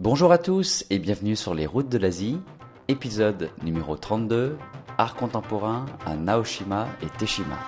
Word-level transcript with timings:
Bonjour 0.00 0.30
à 0.30 0.38
tous 0.38 0.84
et 0.90 1.00
bienvenue 1.00 1.34
sur 1.34 1.54
les 1.54 1.66
routes 1.66 1.88
de 1.88 1.98
l'Asie, 1.98 2.38
épisode 2.86 3.50
numéro 3.64 3.96
32, 3.96 4.56
art 4.96 5.16
contemporain 5.16 5.86
à 6.06 6.14
Naoshima 6.14 6.86
et 7.02 7.08
Teshima. 7.18 7.58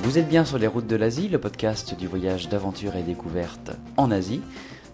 Vous 0.00 0.16
êtes 0.16 0.30
bien 0.30 0.46
sur 0.46 0.56
les 0.56 0.66
routes 0.66 0.86
de 0.86 0.96
l'Asie, 0.96 1.28
le 1.28 1.38
podcast 1.38 1.94
du 1.94 2.06
voyage 2.06 2.48
d'aventure 2.48 2.96
et 2.96 3.02
découverte 3.02 3.72
en 3.98 4.10
Asie. 4.10 4.40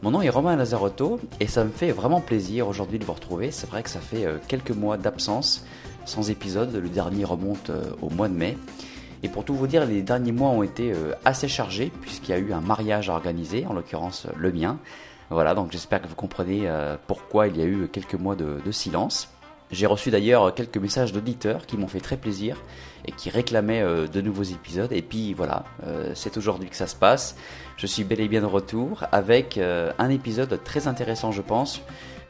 Mon 0.02 0.10
nom 0.10 0.20
est 0.20 0.30
Romain 0.30 0.56
Lazarotto 0.56 1.20
et 1.38 1.46
ça 1.46 1.62
me 1.62 1.70
fait 1.70 1.92
vraiment 1.92 2.20
plaisir 2.20 2.66
aujourd'hui 2.66 2.98
de 2.98 3.04
vous 3.04 3.12
retrouver. 3.12 3.52
C'est 3.52 3.68
vrai 3.68 3.84
que 3.84 3.88
ça 3.88 4.00
fait 4.00 4.26
euh, 4.26 4.38
quelques 4.48 4.72
mois 4.72 4.96
d'absence 4.96 5.64
sans 6.06 6.28
épisode. 6.28 6.74
Le 6.74 6.88
dernier 6.88 7.24
remonte 7.24 7.70
euh, 7.70 7.84
au 8.02 8.10
mois 8.10 8.28
de 8.28 8.34
mai. 8.34 8.58
Et 9.22 9.28
pour 9.28 9.44
tout 9.44 9.54
vous 9.54 9.68
dire, 9.68 9.86
les 9.86 10.02
derniers 10.02 10.32
mois 10.32 10.48
ont 10.48 10.64
été 10.64 10.90
euh, 10.90 11.12
assez 11.24 11.46
chargés 11.46 11.92
puisqu'il 12.00 12.32
y 12.32 12.34
a 12.34 12.38
eu 12.38 12.52
un 12.52 12.60
mariage 12.60 13.10
à 13.10 13.12
organiser, 13.12 13.64
en 13.64 13.74
l'occurrence 13.74 14.26
le 14.36 14.50
mien. 14.50 14.80
Voilà, 15.30 15.54
donc 15.54 15.70
j'espère 15.70 16.02
que 16.02 16.08
vous 16.08 16.16
comprenez 16.16 16.68
pourquoi 17.06 17.46
il 17.46 17.56
y 17.56 17.62
a 17.62 17.64
eu 17.64 17.88
quelques 17.90 18.16
mois 18.16 18.34
de, 18.34 18.70
silence. 18.70 19.30
J'ai 19.70 19.86
reçu 19.86 20.10
d'ailleurs 20.10 20.52
quelques 20.52 20.76
messages 20.76 21.10
d'auditeurs 21.14 21.64
qui 21.64 21.78
m'ont 21.78 21.88
fait 21.88 22.00
très 22.00 22.18
plaisir 22.18 22.58
et 23.06 23.12
qui 23.12 23.30
réclamaient 23.30 23.82
de 23.82 24.20
nouveaux 24.20 24.42
épisodes. 24.42 24.92
Et 24.92 25.00
puis 25.00 25.32
voilà, 25.32 25.64
c'est 26.12 26.36
aujourd'hui 26.36 26.68
que 26.68 26.76
ça 26.76 26.86
se 26.86 26.96
passe. 26.96 27.34
Je 27.82 27.88
suis 27.88 28.04
bel 28.04 28.20
et 28.20 28.28
bien 28.28 28.42
de 28.42 28.46
retour 28.46 29.02
avec 29.10 29.58
euh, 29.58 29.90
un 29.98 30.08
épisode 30.08 30.62
très 30.62 30.86
intéressant, 30.86 31.32
je 31.32 31.42
pense, 31.42 31.82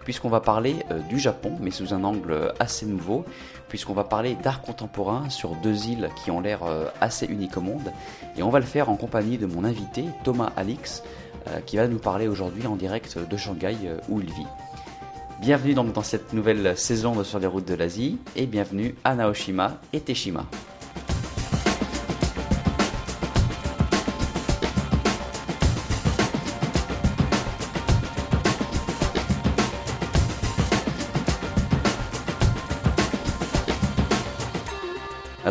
puisqu'on 0.02 0.30
va 0.30 0.40
parler 0.40 0.76
du 1.10 1.18
Japon, 1.18 1.58
mais 1.60 1.70
sous 1.70 1.92
un 1.92 2.04
angle 2.04 2.54
assez 2.58 2.86
nouveau, 2.86 3.26
puisqu'on 3.68 3.92
va 3.92 4.04
parler 4.04 4.34
d'art 4.42 4.62
contemporain 4.62 5.28
sur 5.28 5.54
deux 5.56 5.88
îles 5.88 6.08
qui 6.24 6.30
ont 6.30 6.40
l'air 6.40 6.60
assez 7.02 7.26
uniques 7.26 7.58
au 7.58 7.60
monde. 7.60 7.92
Et 8.38 8.42
on 8.42 8.48
va 8.48 8.60
le 8.60 8.64
faire 8.64 8.88
en 8.88 8.96
compagnie 8.96 9.36
de 9.36 9.44
mon 9.44 9.62
invité, 9.62 10.06
Thomas 10.24 10.52
Alix, 10.56 11.02
qui 11.66 11.76
va 11.76 11.86
nous 11.86 11.98
parler 11.98 12.28
aujourd'hui 12.28 12.66
en 12.66 12.74
direct 12.74 13.18
de 13.18 13.36
Shanghai 13.36 13.76
où 14.08 14.20
il 14.20 14.32
vit. 14.32 14.46
Bienvenue 15.40 15.74
donc 15.74 15.92
dans 15.92 16.02
cette 16.02 16.32
nouvelle 16.32 16.76
saison 16.78 17.14
de 17.14 17.24
Sur 17.24 17.38
les 17.38 17.46
routes 17.46 17.68
de 17.68 17.74
l'Asie 17.74 18.18
et 18.36 18.46
bienvenue 18.46 18.96
à 19.04 19.14
Naoshima 19.14 19.78
et 19.92 20.00
Teshima. 20.00 20.46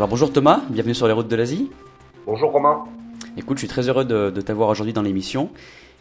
Alors 0.02 0.10
bonjour 0.10 0.34
Thomas, 0.34 0.64
bienvenue 0.72 0.96
sur 0.96 1.06
les 1.06 1.14
routes 1.14 1.28
de 1.28 1.36
l'Asie. 1.36 1.70
Bonjour 2.26 2.52
Romain. 2.52 2.86
Écoute, 3.38 3.58
je 3.58 3.60
suis 3.60 3.68
très 3.68 3.88
heureux 3.88 4.04
de, 4.04 4.32
de 4.32 4.42
t'avoir 4.42 4.70
aujourd'hui 4.70 4.94
dans 4.94 5.04
l'émission 5.04 5.52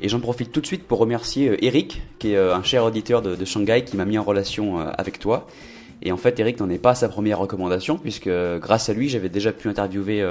et 0.00 0.08
j'en 0.08 0.20
profite 0.20 0.52
tout 0.52 0.62
de 0.62 0.66
suite 0.66 0.84
pour 0.84 1.00
remercier 1.00 1.50
euh, 1.50 1.62
Eric, 1.62 2.00
qui 2.18 2.32
est 2.32 2.36
euh, 2.36 2.56
un 2.56 2.62
cher 2.62 2.82
auditeur 2.82 3.20
de, 3.20 3.44
Shanghai, 3.44 3.84
qui 3.84 3.98
m'a 3.98 4.06
mis 4.06 4.16
en 4.16 4.22
relation 4.22 4.80
euh, 4.80 4.90
avec 4.96 5.18
toi. 5.18 5.46
Et 6.00 6.12
en 6.12 6.16
fait, 6.16 6.40
Eric 6.40 6.60
n'en 6.60 6.70
est 6.70 6.78
pas 6.78 6.92
à 6.92 6.94
sa 6.94 7.10
première 7.10 7.38
recommandation, 7.40 7.98
puisque 7.98 8.30
grâce 8.56 8.88
à 8.88 8.94
lui, 8.94 9.10
j'avais 9.10 9.28
déjà 9.28 9.52
pu 9.52 9.68
interviewer 9.68 10.26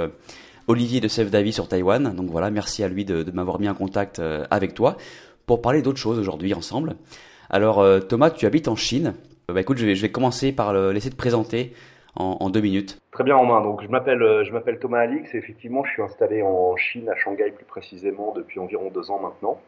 Olivier 0.66 1.00
de 1.00 1.06
Sève 1.06 1.30
Davy 1.30 1.52
sur 1.52 1.68
Taïwan. 1.68 2.12
Donc 2.12 2.28
voilà, 2.28 2.50
merci 2.50 2.82
à 2.82 2.88
lui 2.88 3.04
de, 3.04 3.24
m'avoir 3.30 3.60
mis 3.60 3.68
en 3.68 3.74
contact 3.74 4.20
avec 4.50 4.74
toi 4.74 4.96
pour 5.46 5.62
parler 5.62 5.80
d'autres 5.80 6.00
choses 6.00 6.18
aujourd'hui 6.18 6.54
ensemble. 6.54 6.96
Alors 7.50 7.86
Thomas, 8.08 8.30
tu 8.30 8.46
habites 8.46 8.66
en 8.66 8.74
Chine. 8.74 9.14
Bah 9.46 9.60
écoute, 9.60 9.78
je 9.78 9.86
vais, 9.86 9.94
je 9.94 10.02
vais 10.02 10.10
commencer 10.10 10.50
par 10.50 10.74
laisser 10.92 11.10
te 11.10 11.14
présenter 11.14 11.72
en, 12.16 12.50
deux 12.50 12.60
minutes. 12.60 13.00
Très 13.12 13.24
bien 13.24 13.36
Romain, 13.36 13.60
donc 13.62 13.82
je 13.82 13.88
m'appelle 13.88 14.22
euh, 14.22 14.44
je 14.44 14.52
m'appelle 14.52 14.78
Thomas 14.78 15.00
Alix 15.00 15.32
et 15.34 15.38
effectivement 15.38 15.84
je 15.84 15.92
suis 15.92 16.02
installé 16.02 16.42
en 16.42 16.76
Chine, 16.76 17.08
à 17.08 17.16
Shanghai 17.16 17.50
plus 17.50 17.64
précisément 17.64 18.32
depuis 18.34 18.58
environ 18.58 18.90
deux 18.90 19.10
ans 19.10 19.20
maintenant, 19.20 19.60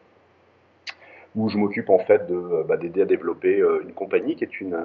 où 1.37 1.49
je 1.49 1.57
m'occupe 1.59 1.91
en 1.91 1.99
fait 1.99 2.23
euh, 2.31 2.65
bah, 2.65 2.77
d'aider 2.77 3.03
à 3.03 3.05
développer 3.07 3.61
euh, 3.61 3.83
une 3.83 3.93
compagnie 3.93 4.37
qui 4.37 4.45
est 4.45 4.61
une, 4.61 4.77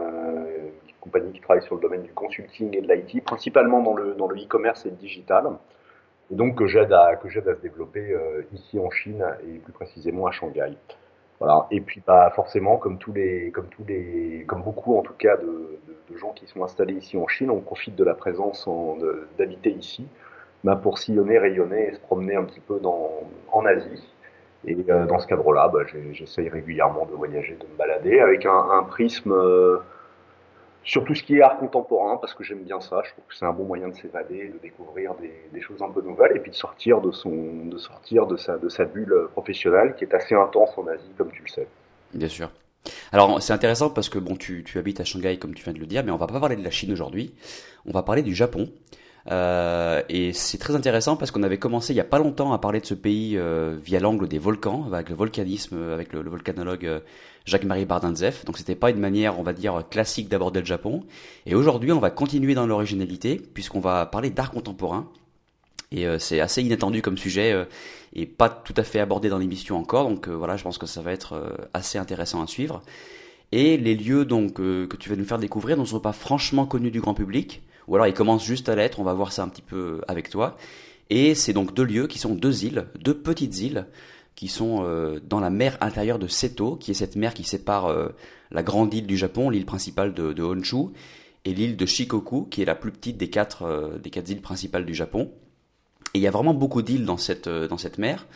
compagnie 1.01 1.31
qui 1.31 1.41
travaille 1.41 1.63
sur 1.63 1.75
le 1.75 1.81
domaine 1.81 2.03
du 2.03 2.11
consulting 2.11 2.75
et 2.75 2.81
de 2.81 2.93
l'IT, 2.93 3.23
principalement 3.23 3.81
dans 3.81 3.93
le 3.93 4.11
e-commerce 4.43 4.85
et 4.85 4.89
le 4.89 4.95
digital, 4.95 5.45
et 6.31 6.35
donc 6.35 6.55
que 6.55 6.67
j'aide 6.67 6.91
à 6.91 7.15
se 7.21 7.61
développer 7.61 8.15
ici 8.53 8.77
en 8.77 8.89
Chine 8.89 9.25
et 9.47 9.59
plus 9.59 9.71
précisément 9.71 10.27
à 10.27 10.31
Shanghai. 10.31 10.73
Voilà. 11.39 11.67
Et 11.71 11.81
puis, 11.81 12.01
bah, 12.05 12.31
forcément, 12.35 12.77
comme 12.77 12.97
tous 12.97 13.13
les, 13.13 13.51
comme 13.51 13.67
tous 13.67 13.83
les, 13.87 14.43
comme 14.47 14.63
beaucoup 14.63 14.97
en 14.97 15.01
tout 15.01 15.13
cas 15.13 15.37
de, 15.37 15.79
de, 16.09 16.17
gens 16.17 16.31
qui 16.33 16.47
sont 16.47 16.63
installés 16.63 16.95
ici 16.95 17.17
en 17.17 17.27
Chine, 17.27 17.51
on 17.51 17.59
profite 17.59 17.95
de 17.95 18.03
la 18.03 18.15
présence 18.15 18.67
d'habiter 19.37 19.71
ici, 19.71 20.07
bah, 20.63 20.75
pour 20.75 20.97
sillonner, 20.97 21.37
rayonner 21.37 21.89
et 21.89 21.93
se 21.93 21.99
promener 21.99 22.35
un 22.35 22.43
petit 22.43 22.59
peu 22.59 22.79
dans, 22.79 23.11
en 23.51 23.65
Asie. 23.65 24.03
Et 24.65 24.75
euh, 24.89 25.05
dans 25.05 25.19
ce 25.19 25.27
cadre-là, 25.27 25.69
bah, 25.69 25.79
j'essaye 26.11 26.49
régulièrement 26.49 27.05
de 27.05 27.11
voyager, 27.11 27.55
de 27.55 27.65
me 27.71 27.77
balader 27.77 28.19
avec 28.19 28.45
un, 28.45 28.69
un 28.71 28.83
prisme 28.83 29.31
euh, 29.31 29.77
sur 30.87 31.03
tout 31.03 31.13
ce 31.13 31.21
qui 31.21 31.35
est 31.35 31.41
art 31.41 31.59
contemporain, 31.59 32.15
parce 32.15 32.33
que 32.33 32.45
j'aime 32.45 32.63
bien 32.63 32.79
ça. 32.79 33.01
Je 33.05 33.11
trouve 33.11 33.25
que 33.27 33.35
c'est 33.35 33.45
un 33.45 33.51
bon 33.51 33.65
moyen 33.65 33.89
de 33.89 33.93
s'évader, 33.93 34.47
de 34.47 34.57
découvrir 34.57 35.11
des, 35.53 35.61
choses 35.61 35.81
un 35.81 35.91
peu 35.91 36.01
nouvelles, 36.01 36.37
et 36.37 36.39
puis 36.39 36.49
de 36.49 36.55
sortir 36.55 37.01
de 37.01 37.11
son, 37.11 37.65
de 37.65 37.77
sortir 37.77 38.25
de 38.25 38.37
sa, 38.37 38.57
de 38.57 38.69
sa 38.69 38.85
bulle 38.85 39.13
professionnelle, 39.33 39.95
qui 39.97 40.05
est 40.05 40.13
assez 40.13 40.33
intense 40.33 40.69
en 40.77 40.87
Asie, 40.87 41.11
comme 41.17 41.29
tu 41.31 41.43
le 41.43 41.49
sais. 41.49 41.67
Bien 42.13 42.29
sûr. 42.29 42.49
Alors 43.11 43.41
c'est 43.43 43.51
intéressant 43.51 43.89
parce 43.89 44.07
que 44.07 44.17
bon, 44.17 44.37
tu, 44.37 44.63
tu 44.63 44.79
habites 44.79 45.01
à 45.01 45.03
Shanghai, 45.03 45.37
comme 45.37 45.53
tu 45.53 45.63
viens 45.65 45.73
de 45.73 45.79
le 45.79 45.85
dire, 45.85 46.05
mais 46.05 46.11
on 46.11 46.17
va 46.17 46.27
pas 46.27 46.39
parler 46.39 46.55
de 46.55 46.63
la 46.63 46.71
Chine 46.71 46.93
aujourd'hui. 46.93 47.35
On 47.85 47.91
va 47.91 48.01
parler 48.01 48.21
du 48.21 48.33
Japon. 48.33 48.69
Euh, 49.29 50.01
et 50.07 50.31
c'est 50.31 50.57
très 50.57 50.75
intéressant 50.75 51.17
parce 51.17 51.31
qu'on 51.31 51.43
avait 51.43 51.57
commencé 51.57 51.91
il 51.91 51.97
y 51.97 52.01
a 52.01 52.05
pas 52.05 52.19
longtemps 52.19 52.53
à 52.53 52.59
parler 52.59 52.79
de 52.79 52.85
ce 52.85 52.93
pays 52.93 53.37
euh, 53.37 53.77
via 53.83 53.99
l'angle 53.99 54.27
des 54.27 54.39
volcans, 54.39 54.85
avec 54.91 55.09
le 55.09 55.15
volcanisme, 55.15 55.91
avec 55.91 56.13
le, 56.13 56.21
volcanologue 56.21 56.85
euh, 56.85 56.99
Jacques-Marie 57.45 57.85
Bardinzeff. 57.85 58.45
Donc 58.45 58.57
c'était 58.57 58.75
pas 58.75 58.89
une 58.89 58.99
manière, 58.99 59.39
on 59.39 59.43
va 59.43 59.53
dire, 59.53 59.83
classique 59.89 60.29
d'aborder 60.29 60.61
le 60.61 60.65
Japon. 60.65 61.03
Et 61.45 61.55
aujourd'hui, 61.55 61.91
on 61.91 61.99
va 61.99 62.09
continuer 62.09 62.53
dans 62.53 62.65
l'originalité 62.65 63.41
puisqu'on 63.53 63.79
va 63.79 64.05
parler 64.05 64.29
d'art 64.29 64.51
contemporain. 64.51 65.09
Et 65.91 66.05
c'est 66.19 66.41
assez 66.41 66.61
inattendu 66.61 67.01
comme 67.01 67.17
sujet 67.17 67.65
et 68.11 68.25
pas 68.25 68.49
tout 68.49 68.73
à 68.75 68.83
fait 68.83 68.99
abordé 68.99 69.29
dans 69.29 69.37
l'émission 69.37 69.77
encore. 69.77 70.09
Donc 70.09 70.27
voilà, 70.27 70.57
je 70.57 70.63
pense 70.63 70.77
que 70.77 70.85
ça 70.85 71.01
va 71.01 71.13
être 71.13 71.55
assez 71.73 71.97
intéressant 71.97 72.43
à 72.43 72.47
suivre. 72.47 72.81
Et 73.53 73.77
les 73.77 73.95
lieux 73.95 74.25
donc 74.25 74.55
que 74.55 74.95
tu 74.99 75.07
vas 75.09 75.15
nous 75.15 75.23
faire 75.23 75.39
découvrir 75.39 75.77
ne 75.77 75.85
sont 75.85 76.01
pas 76.01 76.11
franchement 76.11 76.65
connus 76.65 76.91
du 76.91 76.99
grand 76.99 77.13
public 77.13 77.61
ou 77.87 77.95
alors 77.95 78.07
il 78.07 78.13
commence 78.13 78.45
juste 78.45 78.69
à 78.69 78.75
l'être, 78.75 78.99
on 78.99 79.03
va 79.03 79.13
voir 79.13 79.31
ça 79.31 79.43
un 79.43 79.49
petit 79.49 79.61
peu 79.61 80.01
avec 80.07 80.29
toi. 80.29 80.57
Et 81.09 81.35
c'est 81.35 81.53
donc 81.53 81.73
deux 81.73 81.85
lieux 81.85 82.07
qui 82.07 82.19
sont 82.19 82.35
deux 82.35 82.65
îles, 82.65 82.87
deux 82.99 83.17
petites 83.17 83.59
îles, 83.59 83.87
qui 84.35 84.49
sont 84.49 84.83
euh, 84.83 85.19
dans 85.25 85.39
la 85.39 85.49
mer 85.49 85.77
intérieure 85.81 86.19
de 86.19 86.27
Seto, 86.27 86.75
qui 86.75 86.91
est 86.91 86.93
cette 86.93 87.15
mer 87.15 87.33
qui 87.33 87.43
sépare 87.43 87.85
euh, 87.85 88.09
la 88.51 88.61
grande 88.61 88.93
île 88.93 89.07
du 89.07 89.17
Japon, 89.17 89.49
l'île 89.49 89.65
principale 89.65 90.13
de, 90.13 90.43
Honshu, 90.43 90.89
et 91.45 91.53
l'île 91.53 91.77
de 91.77 91.85
Shikoku, 91.85 92.47
qui 92.51 92.61
est 92.61 92.65
la 92.65 92.75
plus 92.75 92.91
petite 92.91 93.17
des 93.17 93.29
quatre, 93.29 93.63
euh, 93.63 93.97
des 93.97 94.09
quatre 94.09 94.29
îles 94.29 94.41
principales 94.41 94.85
du 94.85 94.93
Japon. 94.93 95.31
Et 96.13 96.19
il 96.19 96.21
y 96.21 96.27
a 96.27 96.31
vraiment 96.31 96.53
beaucoup 96.53 96.81
d'îles 96.81 97.05
dans 97.05 97.17
cette, 97.17 97.47
dans 97.47 97.77
cette 97.77 97.97
mer. 97.97 98.27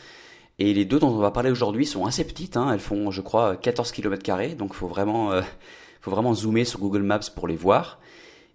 Et 0.60 0.74
les 0.74 0.86
deux 0.86 1.00
dont 1.00 1.10
on 1.10 1.18
va 1.18 1.32
parler 1.32 1.52
aujourd'hui 1.52 1.86
sont 1.86 2.06
assez 2.06 2.24
petites, 2.24 2.56
hein. 2.56 2.72
elles 2.72 2.80
font 2.80 3.10
je 3.10 3.22
crois 3.22 3.56
14 3.56 3.92
km, 3.92 4.56
donc 4.56 4.72
il 4.74 4.78
faut 4.78 4.88
vraiment 4.88 6.34
zoomer 6.34 6.66
sur 6.66 6.80
Google 6.80 7.04
Maps 7.04 7.20
pour 7.36 7.48
les 7.48 7.56
voir 7.56 8.00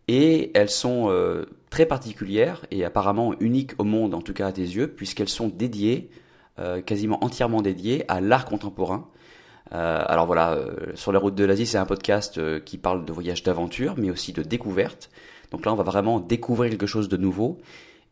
et 0.09 0.53
elles 0.55 0.71
sont 0.71 1.07
euh, 1.09 1.47
très 1.71 1.87
particulières 1.87 2.65
et 2.71 2.85
apparemment 2.85 3.35
uniques 3.41 3.73
au 3.79 3.85
monde, 3.85 4.15
en 4.15 4.23
tout 4.23 4.33
cas 4.33 4.47
à 4.47 4.53
tes 4.53 4.63
yeux, 4.63 4.89
puisqu'elles 4.89 5.29
sont 5.29 5.49
dédiées, 5.49 6.11
euh, 6.59 6.81
quasiment 6.81 7.23
entièrement 7.25 7.63
dédiées 7.63 8.05
à 8.09 8.21
l'art 8.21 8.45
contemporain. 8.45 9.09
Euh, 9.73 10.05
alors 10.07 10.27
voilà, 10.27 10.59
sur 10.95 11.11
la 11.11 11.19
route 11.19 11.35
de 11.35 11.45
l'Asie, 11.45 11.67
c'est 11.67 11.79
un 11.79 11.87
podcast 11.87 12.41
qui 12.65 12.79
parle 12.79 13.05
de 13.05 13.13
voyage 13.13 13.43
d'aventure, 13.43 13.95
mais 13.97 14.11
aussi 14.11 14.33
de 14.33 14.43
découverte. 14.43 15.11
Donc 15.51 15.65
là, 15.67 15.73
on 15.73 15.77
va 15.77 15.83
vraiment 15.83 16.21
découvrir 16.21 16.71
quelque 16.71 16.87
chose 16.87 17.09
de 17.09 17.17
nouveau 17.17 17.59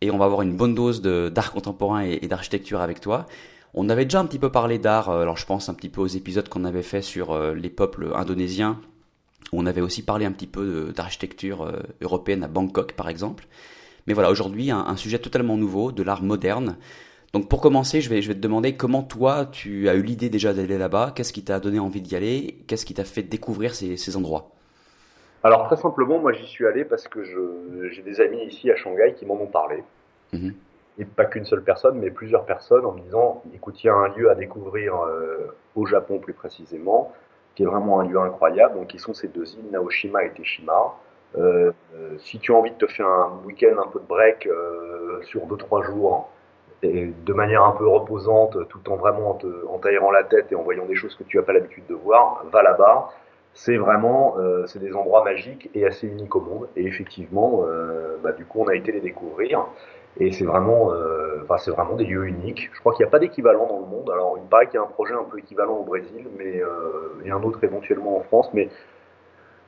et 0.01 0.11
on 0.11 0.19
va 0.19 0.25
avoir 0.25 0.43
une 0.43 0.57
bonne 0.57 0.75
dose 0.75 1.01
d'art 1.01 1.53
contemporain 1.53 2.05
et, 2.05 2.19
et 2.23 2.29
d'architecture 2.29 2.81
avec 2.81 3.01
toi. 3.01 3.27
On 3.73 3.89
avait 3.89 4.05
déjà 4.05 4.21
un 4.21 4.27
petit 4.27 4.39
peu 4.39 4.51
parlé 4.51 4.79
d'art, 4.79 5.11
alors 5.11 5.37
je 5.37 5.47
pense 5.47 5.69
un 5.69 5.75
petit 5.75 5.89
peu 5.89 6.01
aux 6.01 6.07
épisodes 6.07 6.49
qu'on 6.49 6.65
avait 6.65 6.83
fait 6.83 7.03
sur 7.03 7.37
les 7.55 7.71
peuples 7.71 8.13
indonésiens 8.15 8.81
on 9.53 9.67
avait 9.67 9.81
aussi 9.81 10.05
parlé 10.05 10.25
un 10.25 10.33
petit 10.33 10.47
peu 10.47 10.93
d'architecture 10.95 11.63
euh, 11.63 11.81
européenne 12.01 12.45
à 12.45 12.49
Bangkok, 12.49 12.93
par 12.93 13.09
exemple. 13.09 13.47
Mais 14.07 14.15
voilà, 14.15 14.31
aujourd'hui, 14.31 14.71
un, 14.71 14.97
sujet 14.97 15.19
totalement 15.19 15.57
nouveau, 15.57 15.91
de 15.91 16.03
l'art 16.03 16.23
moderne. 16.23 16.77
Donc 17.33 17.49
pour 17.49 17.61
commencer, 17.61 18.01
je 18.01 18.11
vais, 18.11 18.23
je 18.23 18.29
vais 18.29 18.35
te 18.35 18.41
demander 18.41 18.77
comment 18.77 19.03
toi, 19.03 19.47
tu 19.47 19.89
as 19.89 19.95
eu 19.95 20.03
l'idée 20.03 20.29
déjà 20.29 20.53
d'aller 20.53 20.79
là-bas, 20.79 21.13
qu'est-ce 21.17 21.33
qui 21.33 21.43
t'a 21.43 21.59
donné 21.59 21.79
envie 21.79 22.01
d'y 22.01 22.15
aller, 22.15 22.59
qu'est-ce 22.69 22.85
qui 22.85 22.95
t'a 22.95 23.05
fait 23.05 23.23
découvrir 23.23 23.75
ces, 23.75 24.17
endroits? 24.17 24.51
Alors 25.43 25.67
très 25.67 25.77
simplement, 25.77 26.21
moi 26.21 26.33
j'y 26.33 26.47
suis 26.47 26.67
allé 26.67 26.85
parce 26.85 27.09
que 27.09 27.25
j'ai 27.91 28.03
des 28.03 28.21
amis 28.21 28.45
ici 28.45 28.71
à 28.71 28.77
Shanghai 28.77 29.15
qui 29.17 29.27
m'en 29.27 29.35
ont 29.35 29.49
parlé. 29.49 29.83
Mhm. 30.33 30.55
Et 30.99 31.05
pas 31.05 31.25
qu'une 31.25 31.45
seule 31.45 31.65
personne, 31.65 31.99
mais 31.99 32.11
plusieurs 32.11 32.45
personnes 32.45 32.87
en 32.87 32.93
me 32.93 33.01
disant, 33.01 33.43
écoute, 33.53 33.83
il 33.83 33.89
y 33.89 33.91
a 33.91 33.95
un 33.95 34.09
lieu 34.17 34.31
à 34.31 34.37
découvrir 34.37 34.95
euh, 34.95 35.57
au 35.75 35.87
Japon 35.87 36.21
plus 36.21 36.35
précisément, 36.35 37.13
qui 37.55 37.63
est 37.63 37.67
vraiment 37.67 38.01
un 38.01 38.09
lieu 38.09 38.19
incroyable. 38.19 38.75
Donc, 38.75 38.89
qui 38.89 38.99
sont 38.99 39.15
ces 39.15 39.29
deux 39.29 39.55
îles, 39.55 39.71
Naoshima 39.71 40.25
et 40.25 40.31
Teshima. 40.31 40.95
Euh, 41.37 41.73
si 42.19 42.39
tu 42.39 42.53
as 42.53 42.55
envie 42.55 42.71
de 42.71 42.77
te 42.77 42.87
faire 42.87 43.07
un 43.07 43.41
week-end, 43.45 43.77
un 43.79 43.89
peu 43.89 43.99
de 43.99 44.07
break 44.07 44.49
sur 45.23 45.47
2-3 45.47 45.85
jours, 45.85 46.31
et 46.83 47.07
de 47.07 47.33
manière 47.33 47.65
un 47.65 47.73
peu 47.73 47.89
reposante, 47.89 48.69
tout 48.69 48.91
en 48.91 48.97
vraiment 48.97 49.39
en 49.69 49.79
t'aérant 49.79 50.11
la 50.11 50.23
tête 50.23 50.53
et 50.53 50.55
en 50.55 50.63
voyant 50.63 50.85
des 50.85 50.95
choses 50.95 51.15
que 51.17 51.25
tu 51.25 51.39
n'as 51.39 51.43
pas 51.43 51.53
l'habitude 51.53 51.87
de 51.89 51.95
voir, 51.95 52.45
va 52.53 52.63
là-bas. 52.63 53.11
C'est 53.55 53.77
vraiment, 53.77 54.37
c'est 54.67 54.81
des 54.81 54.95
endroits 54.95 55.25
magiques 55.25 55.71
et 55.75 55.87
assez 55.87 56.07
uniques 56.07 56.35
au 56.37 56.41
monde. 56.41 56.69
Et 56.77 56.85
effectivement, 56.87 57.65
bah, 58.23 58.33
du 58.33 58.45
coup, 58.45 58.61
on 58.61 58.69
a 58.69 58.75
été 58.75 58.93
les 58.93 59.01
découvrir. 59.01 59.67
Et 60.21 60.31
c'est 60.31 60.45
vraiment, 60.45 60.93
euh, 60.93 61.41
enfin, 61.43 61.59
c'est 61.59 61.71
vraiment 61.71 61.95
des 61.97 62.05
lieux 62.05 62.27
uniques. 62.27 62.71
Je 62.73 62.81
crois 62.81 62.95
qu'il 62.95 63.05
n'y 63.05 63.09
a 63.09 63.11
pas 63.11 63.19
d'équivalent 63.19 63.67
dans 63.67 63.81
le 63.81 63.87
monde. 63.87 64.11
Alors, 64.11 64.39
il 64.39 64.49
paraît 64.49 64.67
qu'il 64.67 64.77
y 64.77 64.79
a 64.79 64.83
un 64.83 64.91
projet 64.91 65.15
un 65.15 65.25
peu 65.25 65.39
équivalent 65.39 65.75
au 65.75 65.83
Brésil, 65.83 66.27
mais 66.39 66.63
euh, 66.63 67.23
et 67.25 67.31
un 67.31 67.43
autre 67.43 67.63
éventuellement 67.65 68.17
en 68.17 68.21
France. 68.21 68.49
Mais 68.55 68.69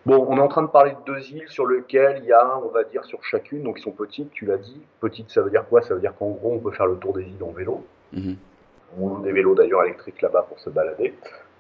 bon, 0.05 0.25
on 0.29 0.37
est 0.37 0.41
en 0.41 0.49
train 0.49 0.63
de 0.63 0.69
parler 0.69 0.93
de 0.93 1.13
deux 1.13 1.33
îles 1.33 1.49
sur 1.49 1.67
lesquelles 1.67 2.21
il 2.23 2.27
y 2.27 2.33
a, 2.33 2.59
on 2.65 2.69
va 2.69 2.85
dire, 2.85 3.05
sur 3.05 3.25
chacune. 3.25 3.65
Donc, 3.65 3.81
ils 3.81 3.83
sont 3.83 3.91
petites. 3.91 4.31
Tu 4.31 4.47
l'as 4.47 4.59
dit. 4.59 4.81
Petites, 5.01 5.31
ça 5.31 5.43
veut 5.43 5.51
dire 5.51 5.67
quoi? 5.69 5.83
Ça 5.83 5.95
veut 5.95 6.01
dire 6.01 6.15
qu'en 6.17 6.31
gros, 6.31 6.53
on 6.53 6.59
peut 6.59 6.73
faire 6.73 6.87
le 6.87 6.97
tour 6.97 7.13
des 7.13 7.23
îles 7.23 7.43
en 7.43 7.51
vélo. 7.51 7.85
Mm-hmm. 8.15 8.37
On 9.01 9.09
loue 9.09 9.23
des 9.23 9.33
vélos 9.33 9.57
d'ailleurs 9.57 9.83
électriques 9.83 10.23
là-bas 10.23 10.47
pour 10.49 10.61
se 10.61 10.71
balader. 10.71 11.13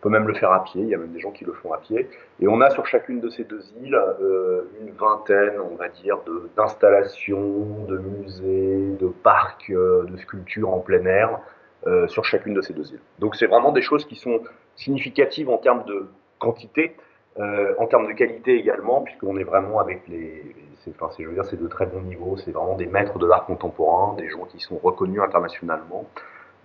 Peut 0.07 0.13
même 0.13 0.29
le 0.29 0.35
faire 0.35 0.53
à 0.53 0.63
pied, 0.63 0.83
il 0.83 0.89
y 0.89 0.95
a 0.95 0.99
même 0.99 1.11
des 1.11 1.19
gens 1.19 1.33
qui 1.33 1.45
le 1.45 1.53
font 1.53 1.73
à 1.73 1.79
pied. 1.79 2.09
Et 2.39 2.47
on 2.47 2.61
a 2.61 2.71
sur 2.71 2.87
chacune 2.87 3.19
de 3.19 3.29
ces 3.29 3.43
deux 3.43 3.65
îles 3.83 3.97
euh, 3.97 4.63
une 4.81 4.93
vingtaine, 4.93 5.55
on 5.59 5.75
va 5.75 5.89
dire, 5.89 6.19
d'installations, 6.57 7.85
de, 7.89 7.99
musées, 7.99 8.95
de 9.01 9.09
parcs, 9.09 9.69
euh, 9.71 10.05
de 10.05 10.17
sculptures 10.17 10.73
en 10.73 10.79
plein 10.79 11.05
air 11.07 11.41
euh, 11.89 12.07
sur 12.07 12.25
chacune 12.25 12.55
de 12.55 12.61
ces 12.61 12.73
deux 12.73 12.89
îles. 12.93 13.01
Donc 13.19 13.35
c'est 13.35 13.49
vraiment 13.49 13.73
des 13.73 13.83
choses 13.83 14.05
qui 14.05 14.15
sont 14.15 14.43
significatives 14.77 15.51
en 15.51 15.59
termes 15.59 15.85
de 15.87 16.07
quantité, 16.39 16.95
en 17.37 17.87
termes 17.89 18.07
de 18.07 18.13
qualité 18.13 18.55
également, 18.55 19.03
puisqu'on 19.03 19.37
est 19.39 19.45
vraiment 19.45 19.81
avec 19.81 20.07
les, 20.07 20.55
enfin, 20.91 21.13
je 21.19 21.27
veux 21.27 21.35
dire, 21.35 21.45
c'est 21.45 21.61
de 21.61 21.67
très 21.67 21.87
bons 21.87 22.03
niveaux, 22.03 22.37
c'est 22.37 22.53
vraiment 22.53 22.77
des 22.77 22.87
maîtres 22.87 23.19
de 23.19 23.27
l'art 23.27 23.45
contemporain, 23.45 24.15
des 24.15 24.29
gens 24.29 24.45
qui 24.45 24.61
sont 24.61 24.79
reconnus 24.79 25.21
internationalement. 25.21 26.05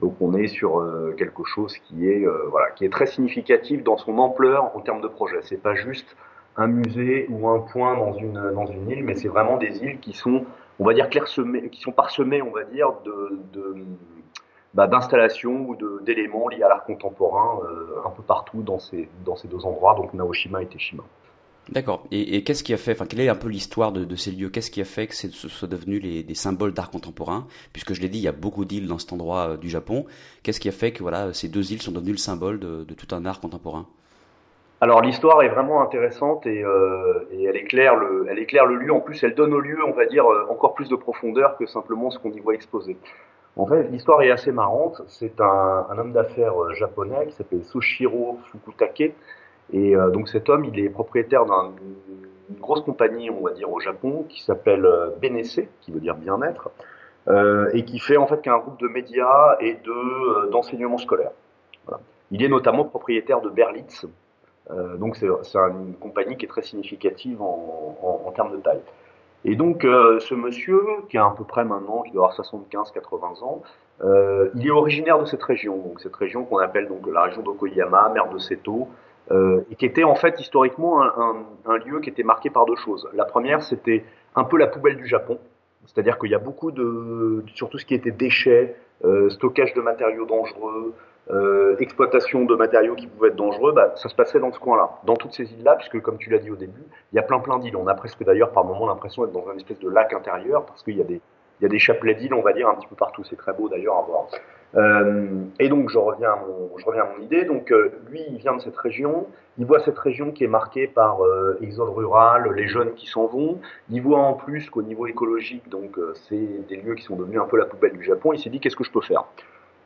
Donc 0.02 0.16
on 0.20 0.34
est 0.34 0.48
sur 0.48 0.80
euh, 0.80 1.14
quelque 1.18 1.44
chose 1.44 1.78
qui 1.78 2.10
est, 2.10 2.26
euh, 2.26 2.50
qui 2.76 2.86
est 2.86 2.90
très 2.90 3.06
significatif 3.06 3.84
dans 3.84 3.98
son 3.98 4.18
ampleur 4.18 4.76
en 4.76 4.82
termes 4.82 5.02
de 5.02 5.08
projet. 5.08 5.38
C'est 5.44 5.62
pas 5.62 5.76
juste 5.76 6.18
un 6.58 6.68
musée 6.68 7.28
ou 7.30 7.48
un 7.48 7.60
point 7.60 7.96
dans 7.96 8.14
une, 8.14 8.90
île, 8.90 9.04
mais 9.04 9.16
c'est 9.16 9.30
vraiment 9.30 9.58
des 9.58 9.84
îles 9.84 10.00
qui 10.00 10.14
sont, 10.14 10.46
on 10.80 10.86
va 10.86 10.94
dire, 10.94 11.10
clairsemées, 11.10 11.70
qui 11.70 11.82
sont 11.82 11.92
parsemées, 11.92 12.42
on 12.42 12.52
va 12.52 12.64
dire, 12.66 12.92
de, 13.06 13.40
de 13.54 13.76
bah, 14.74 14.88
d'installations 14.88 15.66
ou 15.68 15.78
d'éléments 16.02 16.50
liés 16.50 16.64
à 16.64 16.70
l'art 16.70 16.84
contemporain 16.84 17.60
euh, 17.64 18.02
un 18.06 18.10
peu 18.10 18.24
partout 18.24 18.64
dans 18.64 18.80
ces, 18.80 19.08
dans 19.26 19.36
ces 19.36 19.48
deux 19.48 19.66
endroits, 19.66 19.96
donc 19.96 20.14
Naoshima 20.14 20.62
et 20.64 20.66
Teshima. 20.66 21.04
D'accord. 21.70 22.06
Et, 22.12 22.44
qu'est-ce 22.44 22.64
qui 22.64 22.74
a 22.74 22.78
fait, 22.78 22.94
enfin, 22.94 23.06
quelle 23.06 23.22
est 23.22 23.30
un 23.30 23.36
peu 23.36 23.48
l'histoire 23.48 23.92
de, 23.92 24.16
ces 24.16 24.32
lieux? 24.32 24.50
Qu'est-ce 24.50 24.72
qui 24.72 24.82
a 24.82 24.86
fait 24.86 25.08
que 25.08 25.16
ce 25.16 25.30
soit 25.30 25.68
devenu 25.68 26.00
les, 26.00 26.24
des 26.24 26.34
symboles 26.34 26.74
d'art 26.74 26.90
contemporain? 26.90 27.48
Puisque 27.72 27.94
je 27.94 28.02
l'ai 28.02 28.10
dit, 28.10 28.18
il 28.18 28.24
y 28.24 28.28
a 28.28 28.34
beaucoup 28.34 28.66
d'îles 28.66 28.88
dans 28.88 28.98
cet 28.98 29.14
endroit 29.14 29.52
euh, 29.52 29.58
du 29.58 29.70
Japon. 29.70 30.06
Qu'est-ce 30.44 30.60
qui 30.60 30.70
a 30.70 30.74
fait 30.74 30.92
que 30.92 31.02
voilà, 31.02 31.34
ces 31.34 31.50
deux 31.50 31.72
îles 31.72 31.82
sont 31.82 31.92
devenues 31.92 32.12
le 32.12 32.18
symbole 32.18 32.60
de, 32.60 32.84
tout 32.94 33.16
un 33.16 33.26
art 33.26 33.40
contemporain? 33.40 33.86
Alors 34.82 35.02
l'histoire 35.02 35.44
est 35.44 35.50
vraiment 35.50 35.84
intéressante 35.84 36.48
et, 36.48 36.64
euh, 36.64 37.30
elle, 37.32 37.56
éclaire 37.56 37.96
le, 37.96 38.26
elle 38.28 38.40
éclaire 38.40 38.66
le 38.66 38.76
lieu. 38.76 38.92
En 38.92 39.00
plus, 39.00 39.24
elle 39.24 39.36
donne 39.36 39.54
au 39.54 39.60
lieu, 39.60 39.78
on 39.88 39.92
va 39.92 40.08
dire, 40.08 40.26
euh, 40.26 40.48
encore 40.50 40.74
plus 40.74 40.90
de 40.90 40.96
profondeur 40.96 41.56
que 41.58 41.68
simplement 41.68 42.10
ce 42.10 42.18
qu'on 42.18 42.32
y 42.32 42.40
voit 42.40 42.56
exposé. 42.56 42.98
En 43.56 43.68
fait, 43.68 43.84
l'histoire 43.92 44.24
est 44.24 44.32
assez 44.32 44.52
marrante. 44.52 45.04
C'est 45.08 45.40
un, 45.40 45.86
un 45.90 45.98
homme 46.00 46.14
d'affaires 46.14 46.74
japonais 46.74 47.28
qui 47.28 47.34
s'appelle 47.34 47.64
Soshiro 47.64 48.40
Fukutake, 48.52 49.14
et 49.74 49.96
euh, 49.96 50.10
donc 50.10 50.28
cet 50.28 50.50
homme, 50.50 50.66
il 50.66 50.80
est 50.80 50.90
propriétaire 50.90 51.46
d'une 51.46 52.60
grosse 52.60 52.82
compagnie, 52.82 53.30
on 53.30 53.42
va 53.42 53.52
dire, 53.52 53.72
au 53.72 53.80
Japon, 53.80 54.26
qui 54.28 54.44
s'appelle 54.44 54.86
euh, 54.86 55.10
BNC, 55.22 55.70
qui 55.82 55.92
veut 55.92 56.00
dire 56.00 56.16
bien-être, 56.16 56.70
euh, 57.28 57.70
et 57.74 57.86
qui 57.86 58.00
fait 58.00 58.18
en 58.18 58.28
fait 58.28 58.42
qu'un 58.42 58.58
groupe 58.58 58.80
de 58.80 58.88
médias 58.88 59.58
et 59.60 59.76
de 59.76 60.50
d'enseignement 60.50 60.98
scolaire. 60.98 61.32
Il 62.32 62.44
est 62.44 62.50
notamment 62.50 62.86
propriétaire 62.86 63.42
de 63.42 63.50
Berlitz, 63.50 64.06
donc 65.00 65.18
c'est 65.18 65.28
une 65.28 65.96
compagnie 66.00 66.38
qui 66.38 66.46
est 66.46 66.48
très 66.48 66.62
significative 66.62 67.42
en, 67.42 67.98
en, 68.26 68.32
termes 68.32 68.54
de 68.54 68.62
taille. 68.62 68.80
Et 69.44 69.58
donc 69.58 69.82
ce 69.82 70.34
monsieur, 70.34 70.82
qui 71.10 71.18
a 71.18 71.26
à 71.26 71.36
peu 71.38 71.44
près 71.44 71.66
maintenant, 71.66 72.04
qui 72.04 72.12
doit 72.12 72.32
avoir 72.32 72.40
75-80 72.40 73.44
ans, 73.44 73.62
il 74.56 74.66
est 74.66 74.72
originaire 74.72 75.20
de 75.20 75.26
cette 75.26 75.44
région, 75.44 75.76
donc 75.76 76.00
cette 76.00 76.16
région 76.16 76.46
qu'on 76.46 76.60
appelle 76.60 76.88
donc 76.88 77.06
la 77.06 77.24
région 77.24 77.42
d'Okoyama, 77.42 78.12
mer 78.14 78.30
de 78.30 78.38
Seto, 78.38 78.88
euh, 79.30 79.62
et 79.70 79.76
qui 79.76 79.86
était 79.86 80.04
en 80.04 80.16
fait 80.16 80.40
historiquement 80.40 81.02
un, 81.02 81.78
lieu 81.86 82.00
qui 82.00 82.10
était 82.10 82.24
marqué 82.24 82.50
par 82.50 82.66
deux 82.66 82.76
choses. 82.76 83.08
La 83.14 83.26
première, 83.26 83.62
c'était 83.62 84.04
un 84.36 84.44
peu 84.44 84.58
la 84.58 84.68
poubelle 84.68 84.98
du 84.98 85.08
Japon, 85.08 85.40
c'est-à-dire 85.86 86.18
qu'il 86.18 86.32
y 86.32 86.36
a 86.36 86.40
beaucoup 86.40 86.72
de, 86.72 87.44
sur 87.54 87.70
tout 87.70 87.78
ce 87.78 87.86
qui 87.86 87.94
était 87.94 88.12
déchets, 88.12 88.76
euh, 89.06 89.30
stockage 89.30 89.74
de 89.74 89.82
matériaux 89.82 90.26
dangereux, 90.26 90.94
euh, 91.30 91.78
exploitation 91.80 92.46
de 92.46 92.56
matériaux 92.56 92.96
qui 92.96 93.08
pouvaient 93.08 93.30
être 93.30 93.36
dangereux, 93.36 93.74
bah, 93.74 93.94
ça 93.96 94.10
se 94.10 94.16
passait 94.16 94.40
dans 94.40 94.52
ce 94.52 94.60
coin-là, 94.60 94.90
dans 95.06 95.16
toutes 95.16 95.34
ces 95.34 95.52
îles-là, 95.54 95.76
puisque 95.76 96.02
comme 96.02 96.18
tu 96.18 96.30
l'as 96.30 96.40
dit 96.40 96.50
au 96.50 96.56
début, 96.56 96.84
il 97.12 97.16
y 97.16 97.20
a 97.20 97.24
plein 97.24 97.40
plein 97.40 97.60
d'îles. 97.60 97.76
On 97.76 97.88
a 97.88 97.94
presque 97.94 98.24
d'ailleurs 98.24 98.52
par 98.52 98.66
moment 98.66 98.88
l'impression 98.88 99.24
d'être 99.24 99.34
dans 99.34 99.48
un 99.50 99.56
espèce 99.56 99.80
de 99.80 99.90
lac 99.90 100.14
intérieur, 100.14 100.66
parce 100.66 100.84
qu'il 100.84 100.98
y 100.98 101.02
a 101.02 101.06
des, 101.06 101.22
il 101.60 101.64
y 101.64 101.66
a 101.66 101.70
des 101.70 101.80
chapelets 101.80 102.16
d'îles, 102.16 102.34
on 102.34 102.42
va 102.42 102.54
dire, 102.54 102.68
un 102.68 102.76
petit 102.76 102.88
peu 102.88 102.96
partout. 102.96 103.24
C'est 103.24 103.36
très 103.36 103.54
beau 103.54 103.70
d'ailleurs 103.70 103.98
à 103.98 104.02
voir. 104.02 104.28
Euh, 104.76 105.44
et 105.60 105.68
donc 105.68 105.90
je 105.90 105.98
reviens 105.98 106.32
à 106.32 106.38
mon, 106.38 107.24
idée. 107.24 107.44
Donc 107.46 107.72
euh, 107.72 107.92
lui, 108.10 108.22
il 108.30 108.38
vient 108.38 108.56
de 108.56 108.62
cette 108.62 108.78
région. 108.78 109.28
Il 109.58 109.66
voit 109.66 109.80
cette 109.80 110.00
région 110.00 110.32
qui 110.32 110.44
est 110.44 110.48
marquée 110.48 110.88
par 110.88 111.24
euh, 111.24 111.58
exode 111.62 111.90
rural, 111.90 112.52
les 112.56 112.68
jeunes 112.68 112.94
qui 112.94 113.08
s'en 113.08 113.28
vont. 113.28 113.60
Il 113.90 114.02
voit 114.02 114.20
en 114.20 114.34
plus 114.34 114.70
qu'au 114.70 114.82
niveau 114.82 115.08
écologique, 115.08 115.68
donc 115.70 115.98
euh, 115.98 116.14
c'est 116.30 116.68
des 116.68 116.78
lieux 116.78 116.96
qui 116.96 117.04
sont 117.04 117.16
devenus 117.16 117.40
un 117.40 117.46
peu 117.46 117.58
la 117.58 117.66
poubelle 117.66 117.94
du 117.94 118.04
Japon. 118.04 118.34
Il 118.34 118.40
s'est 118.40 118.50
dit 118.50 118.60
qu'est-ce 118.60 118.78
que 118.78 118.84
je 118.84 118.92
peux 118.92 119.02
faire? 119.02 119.26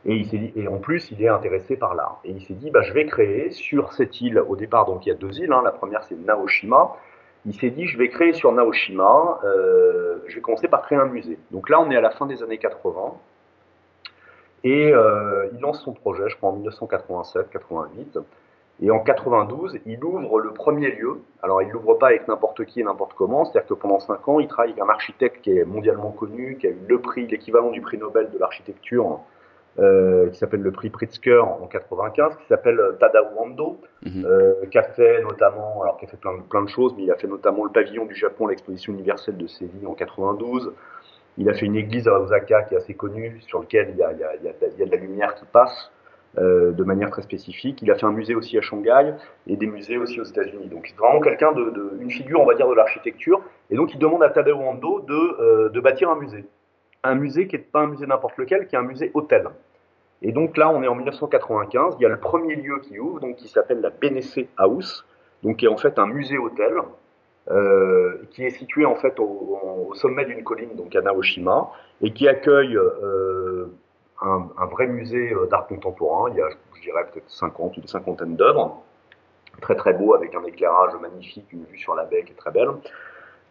Et, 0.08 0.18
il 0.18 0.28
dit, 0.28 0.54
et 0.56 0.68
en 0.68 0.78
plus, 0.78 1.10
il 1.10 1.24
est 1.24 1.30
intéressé 1.30 1.78
par 1.78 1.96
l'art. 1.96 2.20
Et 2.24 2.30
il 2.30 2.42
s'est 2.42 2.54
dit, 2.54 2.70
bah, 2.70 2.84
je 2.84 2.94
vais 2.94 3.08
créer 3.08 3.50
sur 3.50 3.92
cette 3.94 4.22
île, 4.22 4.40
au 4.40 4.56
départ, 4.56 4.86
donc 4.86 5.04
il 5.08 5.10
y 5.10 5.12
a 5.12 5.16
deux 5.16 5.40
îles. 5.40 5.52
Hein, 5.52 5.64
la 5.66 5.72
première, 5.72 6.04
c'est 6.04 6.16
Naoshima. 6.16 6.96
Il 7.48 7.56
s'est 7.56 7.72
dit, 7.72 7.88
je 7.88 7.98
vais 7.98 8.10
créer 8.10 8.34
sur 8.34 8.52
Naoshima, 8.52 9.40
je 9.44 10.36
vais 10.36 10.42
commencer 10.42 10.68
par 10.68 10.84
créer 10.84 11.00
un 11.00 11.06
musée. 11.06 11.40
Donc 11.50 11.70
là, 11.70 11.80
on 11.80 11.90
est 11.90 11.96
à 11.96 12.02
la 12.02 12.12
fin 12.12 12.28
des 12.28 12.44
années 12.44 12.60
80. 12.60 13.14
Et 14.66 14.92
euh, 14.92 15.48
il 15.54 15.60
lance 15.60 15.84
son 15.84 15.94
projet, 15.94 16.28
je 16.28 16.36
crois, 16.38 16.50
en 16.50 16.58
1987-88. 16.58 18.20
Et 18.82 18.92
en 18.92 19.00
92, 19.00 19.78
il 19.86 20.04
ouvre 20.04 20.40
le 20.40 20.52
premier 20.52 20.90
lieu. 20.90 21.22
Alors, 21.44 21.62
il 21.62 21.70
l'ouvre 21.70 21.94
pas 21.94 22.08
avec 22.08 22.28
n'importe 22.28 22.66
qui 22.66 22.82
et 22.82 22.84
n'importe 22.84 23.14
comment. 23.14 23.46
C'est-à-dire 23.46 23.70
que 23.70 23.74
pendant 23.76 24.00
cinq 24.00 24.28
ans, 24.28 24.40
il 24.40 24.48
travaille 24.48 24.72
avec 24.72 24.84
un 24.84 24.90
architecte 24.90 25.42
qui 25.44 25.56
est 25.56 25.64
mondialement 25.64 26.12
connu, 26.12 26.58
qui 26.60 26.68
a 26.68 26.72
eu 26.72 26.80
le 26.90 27.00
prix, 27.00 27.28
l'équivalent 27.28 27.70
du 27.70 27.80
prix 27.80 28.00
Nobel 28.00 28.32
de 28.32 28.40
l'architecture, 28.40 29.20
euh, 29.78 30.30
qui 30.32 30.40
s'appelle 30.40 30.62
le 30.62 30.72
prix 30.72 30.90
Pritzker 30.90 31.42
en 31.42 31.68
95, 31.68 32.36
qui 32.38 32.48
s'appelle 32.48 32.82
Tadao 33.00 33.28
Ando, 33.38 33.80
mhm. 34.04 34.26
euh, 34.26 34.54
qui 34.72 34.80
a 34.80 34.84
fait 34.84 35.22
notamment, 35.22 35.84
alors 35.84 35.98
qui 35.98 36.06
a 36.06 36.08
fait 36.08 36.18
plein, 36.18 36.40
plein 36.50 36.64
de 36.64 36.70
choses, 36.70 36.96
mais 36.98 37.04
il 37.04 37.12
a 37.12 37.16
fait 37.16 37.28
notamment 37.28 37.64
le 37.66 37.72
pavillon 37.72 38.06
du 38.06 38.16
Japon, 38.16 38.48
l'exposition 38.48 38.94
universelle 38.94 39.38
de 39.38 39.48
Séville 39.48 39.86
en 39.86 39.94
92. 39.94 40.74
Il 41.38 41.50
a 41.50 41.54
fait 41.54 41.66
une 41.66 41.76
église 41.76 42.08
à 42.08 42.20
Osaka 42.20 42.64
qui 42.64 42.76
est 42.76 42.78
assez 42.78 42.94
connue, 42.94 43.42
sur 43.42 43.60
laquelle 43.60 43.90
il 43.92 43.98
y 43.98 44.04
a, 44.04 44.12
il 44.14 44.20
il 44.42 44.80
y 44.80 44.84
a 44.84 44.86
de 44.86 44.92
la 44.92 44.98
lumière 44.98 45.36
qui 45.36 45.46
passe 45.46 45.92
euh, 46.38 46.72
de 46.72 46.84
manière 46.84 47.12
très 47.12 47.22
spécifique. 47.22 47.82
Il 47.82 47.90
a 47.92 47.96
fait 47.96 48.06
un 48.06 48.12
musée 48.12 48.36
aussi 48.36 48.58
à 48.58 48.62
Shanghai 48.62 49.14
et 49.48 49.56
des 49.56 49.68
musées 49.68 49.98
aussi 49.98 50.20
aux 50.20 50.26
États-Unis. 50.26 50.68
Donc 50.68 50.88
c'est 50.88 50.98
vraiment 50.98 51.22
quelqu'un 51.22 51.54
de, 51.54 51.98
une 52.02 52.12
figure, 52.12 52.42
on 52.42 52.46
va 52.46 52.56
dire, 52.56 52.68
de 52.68 52.74
l'architecture. 52.74 53.42
Et 53.70 53.76
donc 53.76 53.94
il 53.94 54.00
demande 54.00 54.22
à 54.22 54.30
Tadao 54.30 54.60
Ando 54.60 55.00
de, 55.02 55.14
euh, 55.14 55.70
de 55.70 55.80
bâtir 55.80 56.10
un 56.10 56.18
musée. 56.18 56.46
Un 57.04 57.16
musée 57.16 57.48
qui 57.48 57.56
n'est 57.56 57.62
pas 57.62 57.82
un 57.82 57.88
musée 57.88 58.06
n'importe 58.06 58.38
lequel, 58.38 58.68
qui 58.68 58.76
est 58.76 58.80
un 58.80 58.84
musée 58.84 59.12
hôtel. 59.14 59.48
Et 60.22 60.34
donc 60.34 60.58
là, 60.58 60.70
on 60.70 60.84
est 60.84 60.88
en 60.88 60.96
1995. 60.96 61.96
Il 62.00 62.04
y 62.04 62.06
a 62.06 62.10
le 62.10 62.20
premier 62.20 62.56
lieu 62.56 62.80
qui 62.82 63.00
ouvre, 63.00 63.22
donc 63.22 63.38
qui 63.38 63.48
s'appelle 63.48 63.80
la 63.80 63.90
Benesse 63.90 64.40
House, 64.58 65.06
donc 65.44 65.58
qui 65.58 65.66
est 65.66 65.70
en 65.70 65.78
fait 65.78 66.00
un 66.00 66.08
musée 66.08 66.38
hôtel 66.38 66.74
euh, 67.52 68.22
qui 68.32 68.44
est 68.44 68.50
situé 68.50 68.86
en 68.86 68.96
fait 68.96 69.20
au, 69.20 69.92
sommet 69.94 70.26
d'une 70.26 70.44
colline, 70.44 70.76
donc 70.76 70.96
à 70.96 71.02
Naoshima, 71.02 71.72
et 72.02 72.12
qui 72.12 72.28
accueille 72.28 72.76
euh, 72.76 73.68
un, 74.22 74.48
un, 74.58 74.66
vrai 74.66 74.88
musée 74.88 75.32
euh, 75.32 75.46
d'art 75.48 75.68
contemporain. 75.68 76.30
Il 76.32 76.38
y 76.38 76.42
a, 76.42 76.50
je 76.76 76.82
dirais, 76.82 77.06
peut-être 77.12 77.30
50, 77.30 77.78
une 77.78 77.88
cinquantaine 77.88 78.36
d'œuvres, 78.36 78.84
très 79.62 79.76
très 79.76 79.94
beau, 79.94 80.14
avec 80.14 80.34
un 80.36 80.44
éclairage 80.44 80.94
magnifique, 81.02 81.46
une 81.54 81.66
vue 81.66 81.78
sur 81.78 81.96
la 81.96 82.06
baie 82.06 82.24
qui 82.24 82.32
est 82.32 82.36
très 82.36 82.52
belle. 82.52 82.70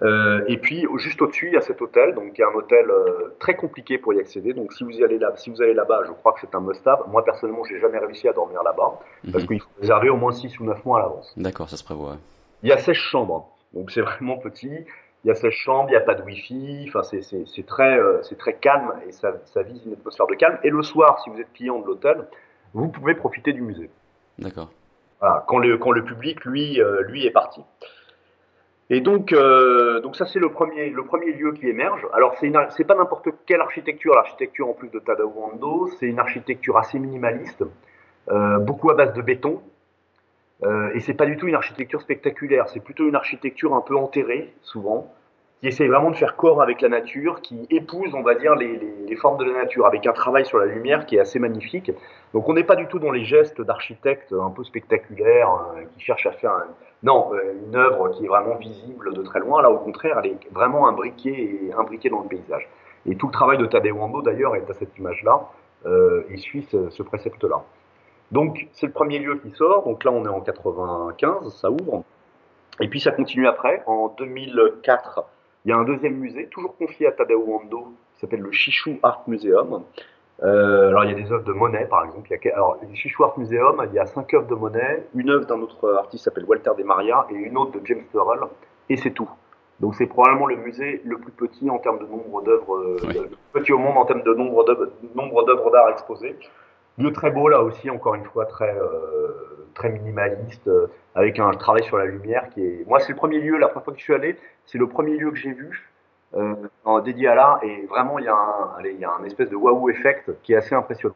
Euh, 0.02 0.44
et 0.48 0.56
puis 0.58 0.86
juste 0.96 1.22
au-dessus, 1.22 1.48
il 1.48 1.54
y 1.54 1.56
a 1.56 1.60
cet 1.60 1.80
hôtel, 1.80 2.14
donc 2.14 2.32
qui 2.32 2.42
est 2.42 2.44
un 2.44 2.54
hôtel 2.54 2.90
euh, 2.90 3.34
très 3.38 3.54
compliqué 3.54 3.96
pour 3.98 4.12
y 4.12 4.18
accéder. 4.18 4.52
Donc 4.52 4.72
si 4.72 4.82
vous 4.82 4.90
y 4.90 5.04
allez 5.04 5.18
là, 5.18 5.32
si 5.36 5.50
vous 5.50 5.62
allez 5.62 5.74
là-bas, 5.74 6.02
je 6.06 6.12
crois 6.12 6.32
que 6.32 6.40
c'est 6.40 6.54
un 6.54 6.60
must-have. 6.60 7.04
Moi 7.08 7.24
personnellement, 7.24 7.64
j'ai 7.64 7.78
jamais 7.78 7.98
réussi 7.98 8.28
à 8.28 8.32
dormir 8.32 8.62
là-bas 8.64 8.98
parce 9.32 9.44
mhm. 9.44 9.48
qu'il 9.48 9.60
faut 9.60 9.68
réserver 9.80 10.10
au 10.10 10.16
moins 10.16 10.32
6 10.32 10.58
ou 10.58 10.64
9 10.64 10.84
mois 10.84 10.98
à 10.98 11.02
l'avance. 11.02 11.32
D'accord, 11.36 11.70
ça 11.70 11.76
se 11.76 11.84
prévoit. 11.84 12.16
Il 12.62 12.70
y 12.70 12.72
a 12.72 12.78
16 12.78 12.94
chambres. 12.94 13.53
Donc 13.75 13.90
c'est 13.90 14.00
vraiment 14.00 14.38
petit. 14.38 14.71
Il 15.25 15.28
y 15.28 15.31
a 15.31 15.35
16 15.35 15.50
chambres, 15.52 15.88
il 15.88 15.93
n'y 15.93 15.97
a 15.97 16.00
pas 16.00 16.14
de 16.14 16.23
wifi. 16.23 16.87
Enfin, 16.88 17.02
c'est 17.02 17.66
très, 17.66 17.99
euh, 17.99 18.23
c'est 18.23 18.37
très 18.37 18.54
calme 18.54 18.93
et 19.07 19.12
ça, 19.12 19.35
ça 19.47 19.62
vise 19.62 19.85
une 19.87 19.95
atmosphère 19.95 20.26
de 20.26 20.35
calme. 20.35 20.59
Et 20.64 20.71
le 20.71 20.83
soir, 20.83 21.21
si 21.23 21.31
vous 21.31 21.40
êtes 21.40 21.52
client 21.54 21.78
de 21.78 21.87
l'hôtel, 21.87 22.26
vous 22.75 22.88
pouvez 22.88 23.14
profiter 23.14 23.52
du 23.52 23.62
musée. 23.62 23.90
D'accord. 24.38 24.71
quand 25.47 25.59
le, 25.59 25.78
quand 25.78 25.93
le 25.93 26.04
public, 26.04 26.45
lui, 26.45 26.81
lui 27.07 27.25
est 27.25 27.31
parti. 27.31 27.62
Et 28.90 29.00
donc, 29.00 29.33
euh, 29.33 30.00
donc 30.00 30.16
ça 30.16 30.26
c'est 30.26 30.38
le 30.38 30.50
premier, 30.50 30.90
le 30.90 31.04
premier 31.04 31.33
lieu 31.33 31.52
qui 31.52 31.66
émerge. 31.66 32.07
Alors 32.12 32.35
c'est, 32.38 32.52
c'est 32.76 32.85
pas 32.85 32.95
n'importe 32.95 33.28
quelle 33.47 33.61
architecture. 33.61 34.14
L'architecture 34.14 34.69
en 34.69 34.75
plus 34.75 34.90
de 34.90 34.99
Tadao 34.99 35.33
Ando, 35.43 35.88
c'est 35.99 36.07
une 36.07 36.19
architecture 36.19 36.76
assez 36.76 36.99
minimaliste, 36.99 37.64
euh, 38.31 38.59
beaucoup 38.59 38.90
à 38.90 38.95
base 38.95 39.14
de 39.14 39.23
béton. 39.23 39.62
Euh, 40.62 40.90
et 40.94 41.00
c'est 41.00 41.14
pas 41.14 41.26
du 41.26 41.37
tout 41.37 41.46
une 41.46 41.54
architecture 41.54 42.00
spectaculaire. 42.00 42.68
C'est 42.68 42.80
plutôt 42.80 43.08
une 43.08 43.16
architecture 43.16 43.75
un 43.75 43.80
peu 43.80 43.96
enterrée, 43.96 44.52
souvent, 44.62 45.12
qui 45.61 45.68
essaie 45.68 45.88
vraiment 45.88 46.11
de 46.11 46.16
faire 46.16 46.37
corps 46.37 46.62
avec 46.62 46.80
la 46.80 46.88
nature, 46.88 47.40
qui 47.40 47.66
épouse, 47.70 48.14
on 48.14 48.23
va 48.23 48.34
dire, 48.34 48.54
les, 48.54 48.76
les, 48.76 48.94
les 49.08 49.16
formes 49.16 49.38
de 49.38 49.44
la 49.44 49.64
nature, 49.64 49.87
avec 49.87 50.06
un 50.06 50.12
travail 50.12 50.46
sur 50.46 50.58
la 50.58 50.66
lumière 50.66 51.06
qui 51.06 51.16
est 51.16 51.20
assez 51.20 51.38
magnifique. 51.38 51.90
Donc 52.32 52.49
on 52.49 52.54
n'est 52.54 52.64
pas 52.64 52.76
du 52.76 52.87
tout 52.87 52.99
dans 52.99 53.11
les 53.11 53.25
gestes 53.25 53.61
d'architecte 53.61 54.32
un 54.32 54.50
peu 54.50 54.64
spectaculaires, 54.64 55.50
euh, 55.76 55.82
qui 55.92 56.00
cherchent 56.00 56.26
à 56.26 56.32
faire 56.32 56.52
un, 56.52 56.66
non, 57.04 57.34
euh, 57.34 57.54
une 57.66 57.76
œuvre 57.76 58.11
qui 58.11 58.25
est 58.25 58.28
vraiment 58.28 58.56
visible 58.56 59.12
de 59.12 59.23
très 59.23 59.40
loin. 59.40 59.61
Là, 59.61 59.70
au 59.70 59.78
contraire, 59.78 60.20
elle 60.23 60.30
est 60.30 60.38
vraiment 60.52 60.88
imbriquée, 60.88 61.70
imbriquée 61.76 62.08
dans 62.08 62.23
le 62.23 62.28
paysage. 62.28 62.68
Et 63.06 63.16
tout 63.16 63.26
le 63.26 63.32
travail 63.32 63.58
de 63.58 63.66
Tadeu 63.66 63.92
Ando, 63.92 64.23
d'ailleurs, 64.23 64.56
est 64.56 64.68
à 64.70 64.73
cette 64.73 64.96
image-là. 64.99 65.49
Euh, 65.87 66.23
et 66.30 66.38
suit 66.38 66.66
ce, 66.70 67.02
précepte-là. 67.02 67.62
Donc, 68.34 68.66
c'est 68.72 68.86
le 68.86 68.92
premier 68.92 69.20
lieu 69.20 69.36
qui 69.36 69.50
sort. 69.52 69.84
Donc 69.84 70.02
là, 70.02 70.10
on 70.10 70.24
est 70.24 70.28
en 70.28 70.40
95, 70.40 71.54
ça 71.54 71.70
ouvre. 71.70 72.02
Et 72.80 72.88
puis, 72.88 72.98
ça 72.98 73.12
continue 73.12 73.46
après. 73.46 73.82
En 73.86 74.08
2004, 74.18 75.24
il 75.64 75.70
y 75.70 75.72
a 75.72 75.76
un 75.76 75.84
deuxième 75.84 76.16
musée, 76.16 76.48
toujours 76.48 76.76
confié 76.76 77.06
à 77.06 77.12
Tadao 77.12 77.60
Ando, 77.62 77.94
qui 78.14 78.20
s'appelle 78.20 78.40
le 78.40 78.50
Shishu 78.50 78.98
Art 79.04 79.22
Museum, 79.28 79.84
euh, 80.42 80.88
alors 80.88 81.04
il 81.04 81.12
y 81.12 81.14
a 81.14 81.16
des 81.16 81.30
œuvres 81.30 81.44
de 81.44 81.52
Monet 81.52 81.86
par 81.86 82.04
exemple. 82.04 82.28
Il 82.28 82.44
y 82.44 82.50
a, 82.50 82.54
alors 82.54 82.76
Chichou 82.92 83.22
Art 83.22 83.38
Museum, 83.38 83.86
il 83.88 83.94
y 83.94 83.98
a 84.00 84.06
cinq 84.06 84.34
œuvres 84.34 84.48
de 84.48 84.54
Monet, 84.54 85.06
une 85.14 85.30
œuvre 85.30 85.46
d'un 85.46 85.60
autre 85.60 85.94
artiste 85.94 86.10
qui 86.10 86.24
s'appelle 86.24 86.44
Walter 86.44 86.70
Maria 86.84 87.26
et 87.30 87.34
une 87.34 87.56
autre 87.56 87.78
de 87.78 87.86
James 87.86 88.02
Turrell, 88.10 88.40
et 88.88 88.96
c'est 88.96 89.12
tout. 89.12 89.30
Donc 89.80 89.94
c'est 89.94 90.06
probablement 90.06 90.46
le 90.46 90.56
musée 90.56 91.00
le 91.04 91.18
plus 91.18 91.32
petit 91.32 91.70
en 91.70 91.78
termes 91.78 91.98
de 91.98 92.06
nombre 92.06 92.42
d'œuvres, 92.42 92.76
euh, 92.76 93.30
petit 93.52 93.72
au 93.72 93.78
monde 93.78 93.96
en 93.96 94.04
termes 94.04 94.22
de 94.22 94.34
nombre 94.34 94.64
d'œuvres 95.44 95.70
d'art 95.70 95.88
exposées. 95.90 96.36
Lieu 96.98 97.12
très 97.12 97.30
beau 97.30 97.48
là 97.48 97.62
aussi, 97.62 97.90
encore 97.90 98.14
une 98.14 98.24
fois 98.24 98.46
très 98.46 98.74
euh, 98.76 99.66
très 99.74 99.90
minimaliste, 99.90 100.68
euh, 100.68 100.86
avec 101.14 101.38
un 101.38 101.50
travail 101.52 101.84
sur 101.84 101.98
la 101.98 102.06
lumière 102.06 102.48
qui 102.50 102.64
est. 102.64 102.86
Moi 102.86 103.00
c'est 103.00 103.12
le 103.12 103.16
premier 103.16 103.40
lieu, 103.40 103.58
la 103.58 103.68
première 103.68 103.84
fois 103.84 103.92
que 103.92 103.98
je 103.98 104.04
suis 104.04 104.14
allé, 104.14 104.38
c'est 104.66 104.78
le 104.78 104.88
premier 104.88 105.16
lieu 105.16 105.30
que 105.30 105.36
j'ai 105.36 105.52
vu 105.52 105.90
euh, 106.36 106.54
dédié 107.04 107.28
à 107.28 107.34
l'art 107.34 107.62
et 107.62 107.86
vraiment 107.86 108.18
il 108.18 108.24
y 108.24 108.28
a 108.28 108.34
un, 108.34 108.82
il 108.84 108.98
y 108.98 109.04
a 109.04 109.12
un 109.12 109.24
espèce 109.24 109.50
de 109.50 109.56
waouh 109.56 109.90
effect 109.90 110.30
qui 110.42 110.52
est 110.52 110.56
assez 110.56 110.74
impressionnant 110.74 111.14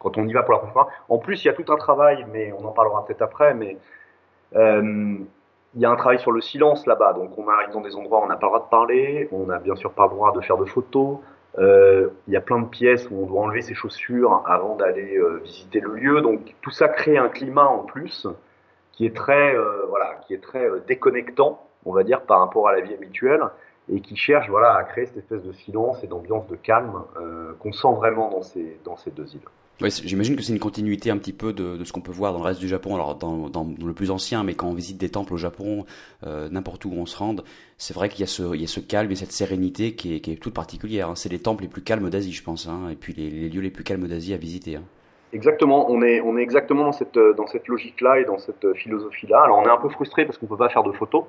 quand 0.00 0.16
on 0.18 0.26
y 0.26 0.32
va 0.32 0.42
pour 0.42 0.52
la 0.52 0.58
première 0.58 0.72
fois. 0.72 0.88
En 1.08 1.18
plus, 1.18 1.44
il 1.44 1.46
y 1.46 1.50
a 1.50 1.52
tout 1.52 1.70
un 1.70 1.76
travail, 1.76 2.26
mais 2.32 2.52
on 2.52 2.64
en 2.64 2.72
parlera 2.72 3.04
peut-être 3.04 3.22
après, 3.22 3.54
mais 3.54 3.76
euh, 4.56 5.18
il 5.74 5.80
y 5.80 5.84
a 5.84 5.90
un 5.90 5.96
travail 5.96 6.18
sur 6.18 6.32
le 6.32 6.40
silence 6.40 6.86
là-bas. 6.86 7.12
Donc 7.12 7.38
on 7.38 7.48
arrive 7.48 7.70
dans 7.70 7.80
des 7.80 7.94
endroits 7.94 8.20
où 8.20 8.24
on 8.24 8.26
n'a 8.26 8.36
pas 8.36 8.46
le 8.46 8.50
droit 8.50 8.64
de 8.64 8.70
parler, 8.70 9.28
on 9.30 9.46
n'a 9.46 9.58
bien 9.58 9.76
sûr 9.76 9.92
pas 9.92 10.04
le 10.04 10.10
droit 10.10 10.32
de 10.32 10.40
faire 10.40 10.56
de 10.56 10.64
photos. 10.64 11.18
Euh, 11.58 12.10
il 12.28 12.32
y 12.32 12.36
a 12.36 12.40
plein 12.40 12.60
de 12.60 12.68
pièces 12.68 13.08
où 13.10 13.22
on 13.22 13.26
doit 13.26 13.40
enlever 13.42 13.62
ses 13.62 13.74
chaussures 13.74 14.42
avant 14.46 14.76
d'aller 14.76 15.16
euh, 15.16 15.40
visiter 15.44 15.80
le 15.80 15.94
lieu. 15.94 16.20
Donc 16.20 16.54
tout 16.62 16.70
ça 16.70 16.88
crée 16.88 17.18
un 17.18 17.28
climat 17.28 17.66
en 17.66 17.84
plus 17.84 18.26
qui 18.92 19.06
est 19.06 19.16
très, 19.16 19.54
euh, 19.54 19.86
voilà, 19.88 20.20
qui 20.26 20.34
est 20.34 20.42
très 20.42 20.68
déconnectant, 20.86 21.66
on 21.84 21.92
va 21.92 22.04
dire, 22.04 22.22
par 22.22 22.40
rapport 22.40 22.68
à 22.68 22.72
la 22.72 22.80
vie 22.80 22.94
habituelle 22.94 23.42
et 23.92 24.00
qui 24.00 24.16
cherche 24.16 24.48
voilà, 24.48 24.74
à 24.74 24.84
créer 24.84 25.06
cette 25.06 25.18
espèce 25.18 25.42
de 25.42 25.52
silence 25.52 26.02
et 26.04 26.06
d'ambiance 26.06 26.46
de 26.48 26.56
calme 26.56 27.02
euh, 27.20 27.52
qu'on 27.58 27.72
sent 27.72 27.92
vraiment 27.96 28.30
dans 28.30 28.42
ces, 28.42 28.78
dans 28.84 28.96
ces 28.96 29.10
deux 29.10 29.34
îles. 29.34 29.40
Ouais, 29.80 29.88
J'imagine 29.90 30.36
que 30.36 30.42
c'est 30.42 30.52
une 30.52 30.58
continuité 30.58 31.10
un 31.10 31.16
petit 31.16 31.32
peu 31.32 31.52
de, 31.52 31.76
de 31.76 31.84
ce 31.84 31.92
qu'on 31.92 32.02
peut 32.02 32.12
voir 32.12 32.32
dans 32.32 32.40
le 32.40 32.44
reste 32.44 32.60
du 32.60 32.68
Japon, 32.68 32.94
alors 32.94 33.14
dans, 33.14 33.48
dans, 33.48 33.66
le 33.82 33.92
plus 33.94 34.10
ancien, 34.10 34.42
mais 34.44 34.54
quand 34.54 34.68
on 34.68 34.74
visite 34.74 34.98
des 34.98 35.08
temples 35.08 35.32
au 35.32 35.38
Japon, 35.38 35.86
euh, 36.26 36.48
n'importe 36.50 36.84
où 36.84 36.92
on 36.92 37.06
se 37.06 37.16
rende, 37.16 37.44
c'est 37.78 37.94
vrai 37.94 38.10
qu'il 38.10 38.20
y, 38.20 38.24
a 38.24 38.26
ce, 38.26 38.54
y 38.54 38.64
a 38.64 38.66
ce 38.66 38.80
calme 38.80 39.10
et 39.10 39.14
cette 39.14 39.32
sérénité 39.32 39.94
qui 39.94 40.16
est, 40.16 40.20
qui 40.20 40.32
est 40.32 40.36
toute 40.36 40.52
particulière. 40.52 41.08
Hein. 41.08 41.14
C'est 41.14 41.30
les 41.30 41.38
temples 41.38 41.62
les 41.62 41.68
plus 41.68 41.82
calmes 41.82 42.10
d'Asie, 42.10 42.32
je 42.32 42.42
pense, 42.42 42.66
hein, 42.66 42.90
et 42.90 42.94
puis 42.94 43.14
les, 43.14 43.30
les, 43.30 43.48
lieux 43.48 43.62
les 43.62 43.70
plus 43.70 43.84
calmes 43.84 44.06
d'Asie 44.06 44.34
à 44.34 44.36
visiter. 44.36 44.76
Hein. 44.76 44.82
Exactement, 45.32 45.90
on 45.90 46.02
est, 46.02 46.20
on 46.20 46.36
est 46.36 46.42
exactement 46.42 46.84
dans 46.84 46.92
cette, 46.92 47.18
dans 47.36 47.46
cette 47.46 47.68
logique-là 47.68 48.20
et 48.20 48.24
dans 48.24 48.38
cette 48.38 48.74
philosophie-là. 48.74 49.42
Alors 49.44 49.58
on 49.58 49.64
est 49.64 49.70
un 49.70 49.78
peu 49.78 49.88
frustré 49.88 50.26
parce 50.26 50.36
qu'on 50.36 50.46
peut 50.46 50.56
pas 50.56 50.68
faire 50.68 50.82
de 50.82 50.92
photos, 50.92 51.24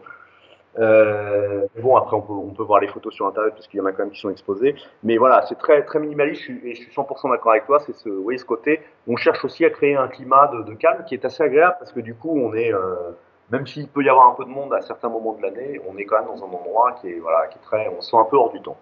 euh, 0.80 1.66
bon, 1.82 1.96
après, 1.98 2.16
on 2.16 2.22
peut, 2.22 2.34
on 2.34 2.54
peut 2.54 2.64
voir 2.64 2.80
les 2.80 2.88
photos 2.88 3.14
sur 3.14 3.28
Internet 3.28 3.54
parce 3.54 3.68
qu'il 3.68 3.80
y 3.80 3.82
en 3.82 3.86
a 3.86 3.92
quand 3.92 4.04
même 4.04 4.12
qui 4.12 4.20
sont 4.20 4.30
exposées. 4.30 4.76
Mais 5.04 5.18
voilà, 5.18 5.46
c'est 5.48 5.58
très, 5.58 5.84
très 5.84 6.00
minimaliste 6.00 6.50
et 6.64 6.76
je 6.76 6.82
suis 6.82 6.92
100% 6.92 7.32
d'accord 7.32 7.52
avec 7.52 7.66
toi. 7.66 7.80
C'est 7.80 7.94
ce, 7.94 8.10
vous 8.10 8.24
voyez, 8.24 8.38
ce 8.38 8.46
côté. 8.46 8.82
On 9.08 9.16
cherche 9.16 9.44
aussi 9.44 9.66
à 9.66 9.70
créer 9.70 9.96
un 9.96 10.08
climat 10.08 10.52
de, 10.66 10.74
calme 10.74 11.04
qui 11.06 11.16
est 11.16 11.26
assez 11.26 11.44
agréable 11.44 11.76
parce 11.80 11.92
que 11.92 12.00
du 12.00 12.16
coup, 12.16 12.40
on 12.40 12.54
est, 12.54 12.74
euh, 12.74 12.96
même 13.52 13.68
s'il 13.68 13.88
peut 13.88 14.04
y 14.04 14.10
avoir 14.10 14.28
un 14.28 14.36
peu 14.36 14.46
de 14.46 14.50
monde 14.50 14.74
à 14.74 14.82
certains 14.82 15.10
moments 15.10 15.34
de 15.34 15.42
l'année, 15.42 15.82
on 15.88 15.98
est 15.98 16.06
quand 16.06 16.20
même 16.20 16.28
dans 16.28 16.44
un 16.44 16.48
endroit 16.48 16.94
qui 17.02 17.10
est, 17.10 17.20
voilà, 17.20 17.48
qui 17.48 17.58
est 17.58 17.62
très, 17.62 17.90
on 17.90 18.02
se 18.02 18.12
sent 18.12 18.18
un 18.18 18.26
peu 18.26 18.38
hors 18.38 18.52
du 18.52 18.62
temps. 18.62 18.78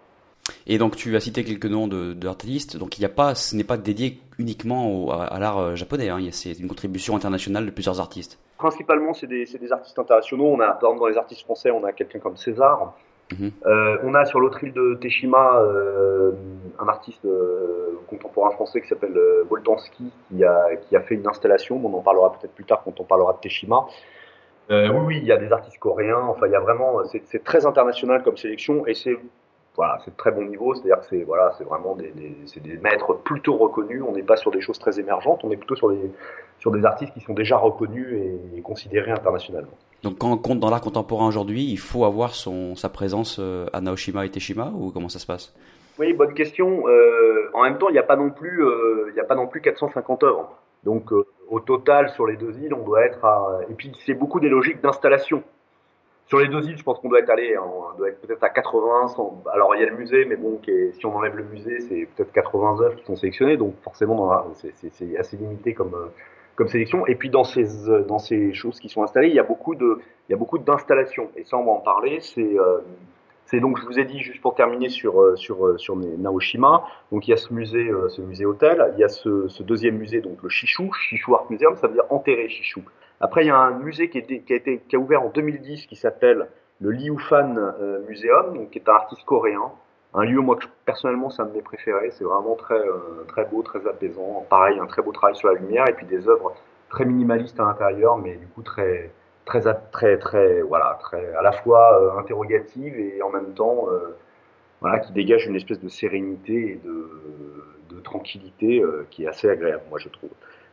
Et 0.67 0.77
donc 0.77 0.95
tu 0.95 1.15
as 1.15 1.19
cité 1.19 1.43
quelques 1.43 1.65
noms 1.65 1.87
d'artistes, 1.87 2.77
donc 2.77 2.97
il 2.97 3.01
n'y 3.01 3.05
a 3.05 3.09
pas, 3.09 3.35
ce 3.35 3.55
n'est 3.55 3.63
pas 3.63 3.77
dédié 3.77 4.21
uniquement 4.37 5.11
à, 5.11 5.37
l'art 5.39 5.59
euh, 5.59 5.75
japonais, 5.75 6.09
hein. 6.09 6.19
c'est 6.31 6.53
une 6.53 6.67
contribution 6.67 7.15
internationale 7.15 7.65
de 7.65 7.71
plusieurs 7.71 7.99
artistes. 7.99 8.39
Principalement, 8.59 9.13
c'est 9.13 9.25
des, 9.25 9.45
des, 9.45 9.71
artistes 9.71 9.97
internationaux. 9.97 10.47
On 10.47 10.59
a, 10.59 10.67
par 10.67 10.89
exemple, 10.89 10.99
dans 10.99 11.07
les 11.07 11.17
artistes 11.17 11.43
français, 11.43 11.71
on 11.71 11.83
a 11.85 11.93
quelqu'un 11.93 12.19
comme 12.19 12.35
César. 12.35 12.93
Mhm. 13.31 13.51
euh, 13.65 13.97
on 14.03 14.15
a 14.15 14.25
sur 14.25 14.39
l'autre 14.39 14.63
île 14.63 14.73
de 14.73 14.95
Teshima 14.95 15.59
euh, 15.59 16.31
un 16.79 16.87
artiste 16.87 17.23
euh, 17.25 17.99
contemporain 18.07 18.49
français 18.49 18.81
qui 18.81 18.87
s'appelle 18.87 19.15
Boltanski 19.47 20.11
qui 20.27 20.43
a, 20.43 20.75
qui 20.75 20.95
a 20.95 21.01
fait 21.01 21.15
une 21.15 21.27
installation. 21.27 21.79
On 21.83 21.93
en 21.95 22.01
parlera 22.01 22.33
peut-être 22.33 22.53
plus 22.53 22.65
tard 22.65 22.81
quand 22.83 22.99
on 22.99 23.03
parlera 23.05 23.33
de 23.33 23.37
Teshima. 23.39 23.85
oui, 24.69 24.89
oui, 25.05 25.17
il 25.21 25.25
y 25.25 25.31
a 25.31 25.37
des 25.37 25.51
artistes 25.53 25.79
coréens. 25.79 26.25
Enfin, 26.27 26.47
il 26.47 26.51
y 26.51 26.55
a 26.55 26.59
vraiment, 26.59 27.03
c'est 27.05 27.43
très 27.43 27.65
international 27.65 28.23
comme 28.23 28.35
sélection 28.35 28.85
et 28.87 28.93
c'est 28.93 29.17
voilà, 29.79 29.97
c'est 30.03 30.11
de 30.11 30.17
très 30.17 30.31
bon 30.31 30.43
niveau, 30.43 30.73
c'est-à-dire 30.73 30.99
que 30.99 31.05
c'est 31.09 31.23
voilà, 31.23 31.53
c'est 31.57 31.63
vraiment 31.63 31.95
des, 31.95 32.11
des, 32.11 32.35
des, 32.59 32.77
maîtres 32.79 33.13
plutôt 33.23 33.55
reconnus. 33.55 34.03
On 34.05 34.11
n'est 34.11 34.23
pas 34.23 34.35
sur 34.35 34.51
des 34.51 34.59
choses 34.59 34.77
très 34.77 34.99
émergentes, 34.99 35.39
on 35.45 35.51
est 35.51 35.55
plutôt 35.55 35.77
sur 35.77 35.89
des 35.89 36.11
sur 36.57 36.69
des 36.71 36.83
artistes 36.83 37.13
qui 37.13 37.21
sont 37.21 37.33
déjà 37.33 37.55
reconnus 37.55 38.07
et, 38.57 38.61
considérés 38.61 39.11
internationalement. 39.11 39.71
Donc 40.03 40.17
quand 40.17 40.33
on 40.33 40.37
compte 40.37 40.59
dans 40.59 40.69
l'art 40.69 40.81
contemporain 40.81 41.29
aujourd'hui, 41.29 41.63
il 41.63 41.79
faut 41.79 42.03
avoir 42.03 42.35
son 42.35 42.75
sa 42.75 42.89
présence 42.89 43.37
euh, 43.39 43.67
à 43.71 43.79
Naoshima 43.79 44.25
et 44.25 44.29
Teshima 44.29 44.69
ou 44.77 44.91
comment 44.91 45.07
ça 45.07 45.19
se 45.19 45.25
passe? 45.25 45.55
Oui, 45.97 46.11
bonne 46.11 46.33
question. 46.33 46.85
Euh, 46.89 47.49
en 47.53 47.63
même 47.63 47.77
temps, 47.77 47.87
il 47.87 47.93
n'y 47.93 47.99
a 47.99 48.03
pas 48.03 48.17
non 48.17 48.31
plus 48.31 48.61
euh, 48.61 49.05
il 49.07 49.13
n'y 49.13 49.21
a 49.21 49.23
pas 49.23 49.35
non 49.35 49.47
plus 49.47 49.61
450 49.61 50.23
œuvres. 50.23 50.59
Donc 50.83 51.13
euh, 51.13 51.25
au 51.47 51.61
total 51.61 52.09
sur 52.09 52.27
les 52.27 52.35
deux 52.35 52.51
îles, 52.59 52.73
on 52.73 52.83
doit 52.83 53.05
être 53.05 53.23
à 53.23 53.61
et 53.69 53.73
puis 53.75 53.93
c'est 54.05 54.13
beaucoup 54.13 54.41
des 54.41 54.49
logiques 54.49 54.81
d'installation. 54.81 55.41
Sur 56.29 56.37
les 56.37 56.47
deux 56.47 56.63
îles, 56.69 56.77
je 56.77 56.83
pense 56.83 56.99
qu'on 56.99 57.09
doit 57.09 57.21
être 57.21 57.31
allé, 57.31 57.57
on 57.57 57.97
doit 57.97 58.09
être 58.09 58.21
peut-être 58.21 58.43
à 58.43 58.49
80. 58.49 59.07
100, 59.07 59.43
alors 59.51 59.75
il 59.75 59.81
y 59.81 59.83
a 59.83 59.89
le 59.89 59.97
musée, 59.97 60.25
mais 60.25 60.35
bon, 60.35 60.61
si 60.63 61.05
on 61.07 61.15
enlève 61.15 61.35
le 61.35 61.43
musée, 61.43 61.79
c'est 61.79 62.07
peut-être 62.15 62.31
80 62.31 62.81
œuvres 62.81 62.95
qui 62.97 63.05
sont 63.05 63.15
sélectionnées, 63.15 63.57
donc 63.57 63.73
forcément, 63.81 64.45
c'est 64.53 65.17
assez 65.17 65.37
limité 65.37 65.73
comme 65.73 65.95
euh, 65.95 66.05
comme 66.55 66.67
sélection. 66.67 67.07
Et 67.07 67.15
puis 67.15 67.31
dans 67.31 67.43
ces 67.43 67.89
euh, 67.89 68.53
choses 68.53 68.79
qui 68.79 68.89
sont 68.89 69.01
installées, 69.01 69.29
il 69.29 69.33
y 69.33 69.39
a 69.39 69.43
beaucoup 69.43 69.73
d'installations. 70.59 71.31
Et 71.35 71.45
ça, 71.45 71.57
on 71.57 71.65
va 71.65 71.71
en 71.71 71.79
parler. 71.79 72.19
C'est 72.19 72.59
euh, 72.59 73.59
donc 73.59 73.79
je 73.79 73.85
vous 73.87 73.97
ai 73.97 74.05
dit 74.05 74.19
juste 74.19 74.41
pour 74.41 74.53
terminer 74.53 74.89
sur 74.89 75.35
sur 75.35 75.95
Naoshima. 75.95 76.83
Donc 77.11 77.27
il 77.27 77.31
y 77.31 77.33
a 77.33 77.37
ce 77.37 77.51
musée 77.51 77.89
ce 78.09 78.21
musée 78.21 78.45
hôtel. 78.45 78.93
Il 78.95 78.99
y 78.99 79.03
a 79.03 79.09
ce, 79.09 79.63
deuxième 79.63 79.97
musée 79.97 80.21
donc 80.21 80.43
le 80.43 80.49
Shishu 80.49 80.91
Shishu 80.93 81.33
Art 81.33 81.47
Museum. 81.49 81.75
Ça 81.77 81.87
veut 81.87 81.93
dire 81.93 82.05
enterrer 82.11 82.49
Shishu. 82.49 82.81
Après, 83.21 83.43
il 83.43 83.47
y 83.47 83.51
a 83.51 83.57
un 83.57 83.71
musée 83.71 84.09
qui, 84.09 84.17
a 84.17 84.21
été, 84.21 84.81
qui 84.87 84.95
a 84.95 84.99
ouvert 84.99 85.21
en 85.21 85.29
2010 85.29 85.87
qui 85.87 85.95
s'appelle 85.95 86.47
le 86.79 86.91
Liu 86.91 87.19
Fan 87.19 87.57
euh, 87.57 87.99
Museum, 88.07 88.53
donc, 88.55 88.69
qui 88.71 88.79
est 88.79 88.89
un 88.89 88.93
artiste 88.93 89.25
coréen. 89.25 89.71
Un 90.13 90.23
lieu, 90.23 90.39
moi, 90.39 90.55
que 90.55 90.65
personnellement, 90.85 91.29
c'est 91.29 91.41
un 91.41 91.45
de 91.45 91.51
mes 91.51 91.61
préférés. 91.61 92.11
C'est 92.11 92.23
vraiment 92.23 92.55
très, 92.55 92.79
euh, 92.79 93.25
très 93.27 93.45
beau, 93.45 93.61
très 93.61 93.85
apaisant. 93.87 94.45
Pareil, 94.49 94.79
un 94.79 94.87
très 94.87 95.01
beau 95.01 95.11
travail 95.11 95.35
sur 95.35 95.49
la 95.49 95.55
lumière 95.55 95.87
et 95.89 95.93
puis 95.93 96.05
des 96.05 96.27
œuvres 96.27 96.53
très 96.89 97.05
minimalistes 97.05 97.59
à 97.59 97.63
l'intérieur, 97.63 98.17
mais 98.17 98.35
du 98.35 98.47
coup 98.47 98.63
très, 98.63 99.11
très, 99.45 99.61
très, 99.91 100.17
très, 100.17 100.61
voilà, 100.61 100.97
très, 101.01 101.35
à 101.35 101.41
la 101.43 101.51
fois 101.51 102.01
euh, 102.01 102.19
interrogative 102.19 102.97
et 102.97 103.21
en 103.21 103.29
même 103.29 103.53
temps, 103.53 103.87
voilà, 104.81 104.99
qui 104.99 105.11
dégage 105.11 105.45
une 105.45 105.55
espèce 105.55 105.79
de 105.79 105.89
sérénité 105.89 106.53
et 106.53 106.81
de 106.83 107.99
tranquillité 107.99 108.81
qui 109.11 109.25
est 109.25 109.27
assez 109.27 109.49
agréable, 109.49 109.83
moi, 109.89 109.99
je 109.99 110.07
trouve. 110.09 110.31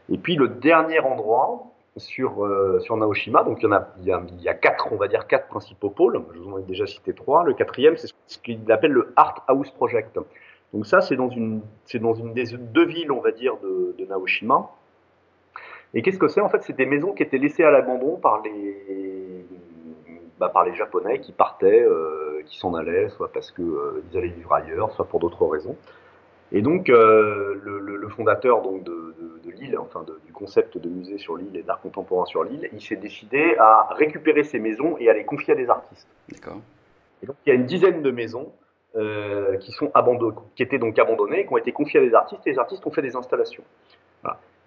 Et 0.08 0.16
puis 0.16 0.36
le 0.36 0.48
dernier 0.48 1.00
endroit, 1.00 1.66
sur, 1.96 2.44
euh, 2.44 2.78
sur 2.80 2.96
Naoshima. 2.96 3.42
Donc 3.42 3.62
il 3.62 3.68
y, 3.68 3.72
a, 4.12 4.22
il, 4.32 4.42
y 4.42 4.48
a, 4.48 4.54
quatre, 4.54 4.88
on 4.92 4.96
va 4.96 5.08
dire, 5.08 5.26
quatre 5.26 5.48
principaux 5.48 5.90
pôles. 5.90 6.22
Je 6.34 6.38
vous 6.38 6.52
en 6.52 6.58
ai 6.58 6.62
déjà 6.62 6.86
cité 6.86 7.12
trois. 7.14 7.44
Le 7.44 7.54
quatrième, 7.54 7.96
c'est 7.96 8.08
ce 8.26 8.38
qu'il 8.38 8.70
appelle 8.70 8.92
le 8.92 9.12
Art 9.16 9.44
House 9.48 9.70
Project. 9.70 10.18
Donc 10.72 10.86
ça, 10.86 11.00
c'est 11.00 11.16
dans 11.16 11.30
une, 11.30 11.62
c'est 11.84 11.98
dans 11.98 12.14
une 12.14 12.32
des 12.32 12.56
deux 12.56 12.86
villes, 12.86 13.12
on 13.12 13.20
va 13.20 13.32
dire, 13.32 13.56
de, 13.62 13.94
de 13.98 14.04
Naoshima. 14.04 14.70
Et 15.94 16.02
qu'est-ce 16.02 16.18
que 16.18 16.28
c'est? 16.28 16.40
En 16.40 16.48
fait, 16.48 16.62
c'est 16.62 16.76
des 16.76 16.86
maisons 16.86 17.12
qui 17.12 17.22
étaient 17.22 17.38
laissées 17.38 17.64
à 17.64 17.70
l'abandon 17.70 18.16
par 18.16 18.42
les, 18.42 19.46
bah, 20.38 20.50
par 20.50 20.64
les 20.64 20.74
Japonais 20.74 21.20
qui 21.20 21.32
partaient, 21.32 21.82
euh, 21.82 22.42
qui 22.44 22.58
s'en 22.58 22.74
allaient, 22.74 23.08
soit 23.10 23.32
parce 23.32 23.50
qu'ils 23.52 23.64
euh, 23.64 24.02
allaient 24.14 24.28
vivre 24.28 24.52
ailleurs, 24.52 24.92
soit 24.92 25.06
pour 25.06 25.20
d'autres 25.20 25.46
raisons. 25.46 25.76
Et 26.52 26.62
donc, 26.62 26.88
euh, 26.88 27.60
le, 27.62 27.80
le, 27.80 27.96
le, 27.96 28.08
fondateur 28.08 28.62
donc, 28.62 28.84
de, 28.84 29.14
de, 29.18 29.50
de 29.50 29.50
l'île, 29.50 29.76
enfin 29.78 30.04
du 30.24 30.32
concept 30.32 30.78
de 30.78 30.88
musée 30.88 31.18
sur 31.18 31.36
l'île 31.36 31.56
et 31.56 31.62
d'art 31.62 31.80
contemporain 31.80 32.24
sur 32.26 32.44
l'île, 32.44 32.68
il 32.72 32.80
s'est 32.80 32.96
décidé 32.96 33.56
à 33.58 33.88
récupérer 33.94 34.44
ces 34.44 34.60
maisons 34.60 34.96
et 34.98 35.10
à 35.10 35.12
les 35.12 35.24
confier 35.24 35.54
à 35.54 35.56
des 35.56 35.68
artistes. 35.68 36.08
D'accord. 36.30 36.58
Et 37.22 37.26
donc 37.26 37.36
il 37.44 37.48
y 37.48 37.52
a 37.52 37.54
une 37.56 37.66
dizaine 37.66 38.02
de 38.02 38.10
maisons 38.10 38.52
euh, 38.96 39.56
qui 39.58 39.72
sont 39.72 39.90
abandonnées, 39.92 40.36
qui 40.54 40.62
étaient 40.62 40.78
donc 40.78 40.98
abandonnées, 40.98 41.46
qui 41.46 41.52
ont 41.52 41.56
été 41.56 41.72
confiées 41.72 42.00
à 42.00 42.02
des 42.02 42.14
artistes, 42.14 42.46
et 42.46 42.52
les 42.52 42.58
artistes 42.58 42.86
ont 42.86 42.92
fait 42.92 43.02
des 43.02 43.16
installations. 43.16 43.64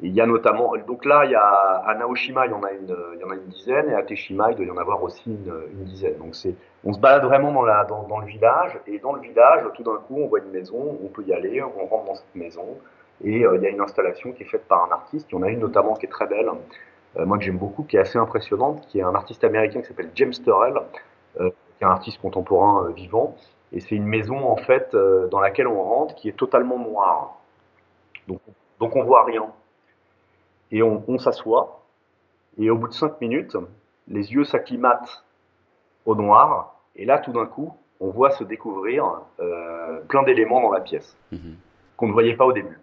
Il 0.02 0.14
y 0.14 0.22
a 0.22 0.26
notamment, 0.26 0.74
donc 0.88 1.04
là, 1.04 1.26
il 1.26 1.32
y 1.32 1.36
a 1.36 1.42
à 1.42 1.94
Naoshima, 1.96 2.46
il 2.46 2.52
y 2.52 2.54
en 2.54 2.64
a 2.64 2.72
une, 2.72 2.96
il 3.16 3.20
y 3.20 3.24
en 3.24 3.30
a 3.32 3.36
une 3.36 3.48
dizaine, 3.48 3.90
et 3.90 3.96
à 3.96 4.04
Teshima, 4.04 4.52
il 4.52 4.56
doit 4.56 4.66
y 4.66 4.72
en 4.72 4.78
avoir 4.78 5.04
aussi 5.04 5.24
une, 5.30 5.54
une 5.74 5.84
dizaine. 5.84 6.18
Donc 6.18 6.36
c'est, 6.36 6.56
on 6.86 6.94
se 6.94 7.00
balade 7.00 7.24
vraiment 7.26 7.52
dans, 7.52 7.64
la, 7.64 7.84
dans, 7.84 8.20
le 8.20 8.26
village, 8.26 8.80
et 8.88 9.00
dans 9.00 9.14
le 9.14 9.22
village, 9.22 9.64
tout 9.76 9.84
d'un 9.84 9.98
coup, 9.98 10.16
on 10.18 10.28
voit 10.28 10.40
une 10.40 10.52
maison, 10.52 10.98
on 11.04 11.08
peut 11.08 11.24
y 11.24 11.34
aller, 11.34 11.62
on 11.62 11.86
rentre 11.86 12.06
dans 12.06 12.16
cette 12.16 12.36
maison, 12.36 12.78
et 13.24 13.46
euh, 13.46 13.58
il 13.58 13.64
y 13.64 13.66
a 13.66 13.70
une 13.70 13.82
installation 13.82 14.32
qui 14.32 14.44
est 14.44 14.46
faite 14.46 14.66
par 14.70 14.86
un 14.86 14.92
artiste. 14.92 15.28
Il 15.32 15.36
y 15.36 15.38
en 15.38 15.44
a 15.44 15.50
une 15.50 15.60
notamment 15.60 15.96
qui 15.96 16.06
est 16.06 16.10
très 16.10 16.28
belle, 16.28 16.50
euh, 17.18 17.26
moi 17.26 17.38
que 17.38 17.44
j'aime 17.44 17.58
beaucoup, 17.58 17.84
qui 17.84 17.98
est 17.98 18.00
assez 18.00 18.18
impressionnante, 18.18 18.86
qui 18.88 19.00
est 19.00 19.04
un 19.04 19.16
artiste 19.16 19.44
américain 19.44 19.82
qui 19.82 19.88
s'appelle 19.88 20.12
James 20.16 20.32
Turrell, 20.32 20.76
euh, 21.40 21.50
qui 21.78 21.84
est 21.84 21.88
un 21.88 21.92
artiste 21.92 22.22
contemporain 22.22 22.90
vivant, 22.92 23.36
et 23.72 23.80
c'est 23.80 23.96
une 23.96 24.06
maison 24.06 24.38
en 24.38 24.58
fait 24.58 24.94
euh, 24.94 25.28
dans 25.28 25.40
laquelle 25.40 25.68
on 25.68 25.82
rentre 25.82 26.16
qui 26.16 26.30
est 26.30 26.38
totalement 26.38 26.80
noire. 26.80 27.38
Donc, 28.28 28.40
donc 28.80 28.96
on 28.96 29.04
voit 29.04 29.24
rien. 29.26 29.46
Et 30.72 30.84
on, 30.84 31.04
on 31.08 31.18
s'assoit. 31.18 31.84
Et 32.58 32.70
au 32.70 32.78
bout 32.78 32.88
de 32.88 32.94
cinq 32.94 33.20
minutes, 33.22 33.56
les 34.08 34.34
yeux 34.34 34.44
s'acclimatent 34.44 35.24
au 36.06 36.16
noir. 36.16 36.76
Et 36.96 37.06
là, 37.06 37.20
tout 37.20 37.32
d'un 37.32 37.46
coup, 37.46 37.74
on 38.00 38.10
voit 38.10 38.32
se 38.32 38.44
découvrir 38.44 39.22
euh, 39.40 40.00
plein 40.08 40.24
d'éléments 40.24 40.62
dans 40.62 40.72
la 40.72 40.82
pièce 40.82 41.18
mhm. 41.32 41.56
qu'on 41.98 42.08
ne 42.08 42.14
voyait 42.14 42.36
pas 42.36 42.46
au 42.46 42.54
début. 42.54 42.80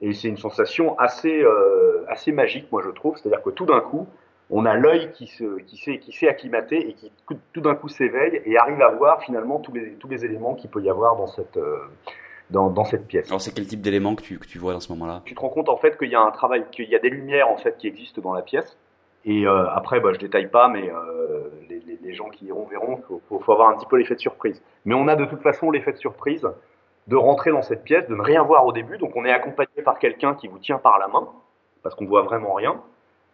Et 0.00 0.12
c'est 0.12 0.28
une 0.28 0.36
sensation 0.36 0.98
assez, 0.98 1.42
euh, 1.42 2.04
assez 2.08 2.32
magique, 2.32 2.70
moi 2.70 2.82
je 2.84 2.90
trouve. 2.90 3.16
C'est-à-dire 3.16 3.42
que 3.42 3.50
tout 3.50 3.66
d'un 3.66 3.80
coup, 3.80 4.06
on 4.50 4.66
a 4.66 4.74
l'œil 4.74 5.10
qui 5.12 5.26
se, 5.26 5.58
qui 5.60 5.76
s'est, 5.76 5.98
qui 5.98 6.12
s'est 6.12 6.28
acclimaté 6.28 6.88
et 6.88 6.92
qui 6.92 7.10
tout 7.52 7.60
d'un 7.60 7.74
coup 7.74 7.88
s'éveille 7.88 8.42
et 8.44 8.58
arrive 8.58 8.80
à 8.82 8.90
voir 8.90 9.22
finalement 9.22 9.58
tous 9.58 9.72
les, 9.72 9.92
tous 9.94 10.08
les 10.08 10.24
éléments 10.24 10.54
qu'il 10.54 10.70
peut 10.70 10.82
y 10.82 10.90
avoir 10.90 11.16
dans 11.16 11.26
cette, 11.26 11.56
euh, 11.56 11.78
dans, 12.50 12.70
dans, 12.70 12.84
cette 12.84 13.06
pièce. 13.06 13.28
Alors 13.28 13.40
c'est 13.40 13.52
quel 13.52 13.66
type 13.66 13.80
d'éléments 13.80 14.14
que 14.14 14.22
tu, 14.22 14.38
que 14.38 14.46
tu 14.46 14.58
vois 14.58 14.72
dans 14.72 14.80
ce 14.80 14.92
moment-là? 14.92 15.22
Tu 15.24 15.34
te 15.34 15.40
rends 15.40 15.48
compte 15.48 15.68
en 15.68 15.76
fait 15.76 15.98
qu'il 15.98 16.10
y 16.10 16.14
a 16.14 16.20
un 16.20 16.30
travail, 16.30 16.64
qu'il 16.70 16.88
y 16.88 16.94
a 16.94 16.98
des 16.98 17.10
lumières 17.10 17.48
en 17.48 17.56
fait 17.56 17.76
qui 17.76 17.88
existent 17.88 18.20
dans 18.20 18.34
la 18.34 18.42
pièce. 18.42 18.76
Et 19.24 19.44
euh, 19.46 19.68
après, 19.70 19.98
bah, 19.98 20.12
je 20.12 20.18
détaille 20.18 20.48
pas, 20.48 20.68
mais 20.68 20.88
euh, 20.88 21.50
les, 21.68 21.80
les, 21.80 21.98
les, 22.00 22.14
gens 22.14 22.28
qui 22.28 22.44
iront 22.46 22.64
verront 22.66 22.96
qu'il 22.96 23.16
faut, 23.28 23.40
faut, 23.40 23.52
avoir 23.52 23.70
un 23.70 23.76
petit 23.76 23.86
peu 23.86 23.96
l'effet 23.96 24.14
de 24.14 24.20
surprise. 24.20 24.62
Mais 24.84 24.94
on 24.94 25.08
a 25.08 25.16
de 25.16 25.24
toute 25.24 25.42
façon 25.42 25.72
l'effet 25.72 25.92
de 25.92 25.98
surprise 25.98 26.46
de 27.08 27.16
rentrer 27.16 27.50
dans 27.50 27.62
cette 27.62 27.82
pièce, 27.82 28.06
de 28.08 28.14
ne 28.14 28.22
rien 28.22 28.42
voir 28.44 28.64
au 28.66 28.72
début. 28.72 28.98
Donc 28.98 29.16
on 29.16 29.24
est 29.24 29.32
accompagné 29.32 29.82
par 29.84 29.98
quelqu'un 29.98 30.34
qui 30.34 30.46
vous 30.46 30.58
tient 30.58 30.78
par 30.78 30.98
la 31.00 31.08
main, 31.08 31.28
parce 31.82 31.96
qu'on 31.96 32.06
voit 32.06 32.22
vraiment 32.22 32.54
rien 32.54 32.80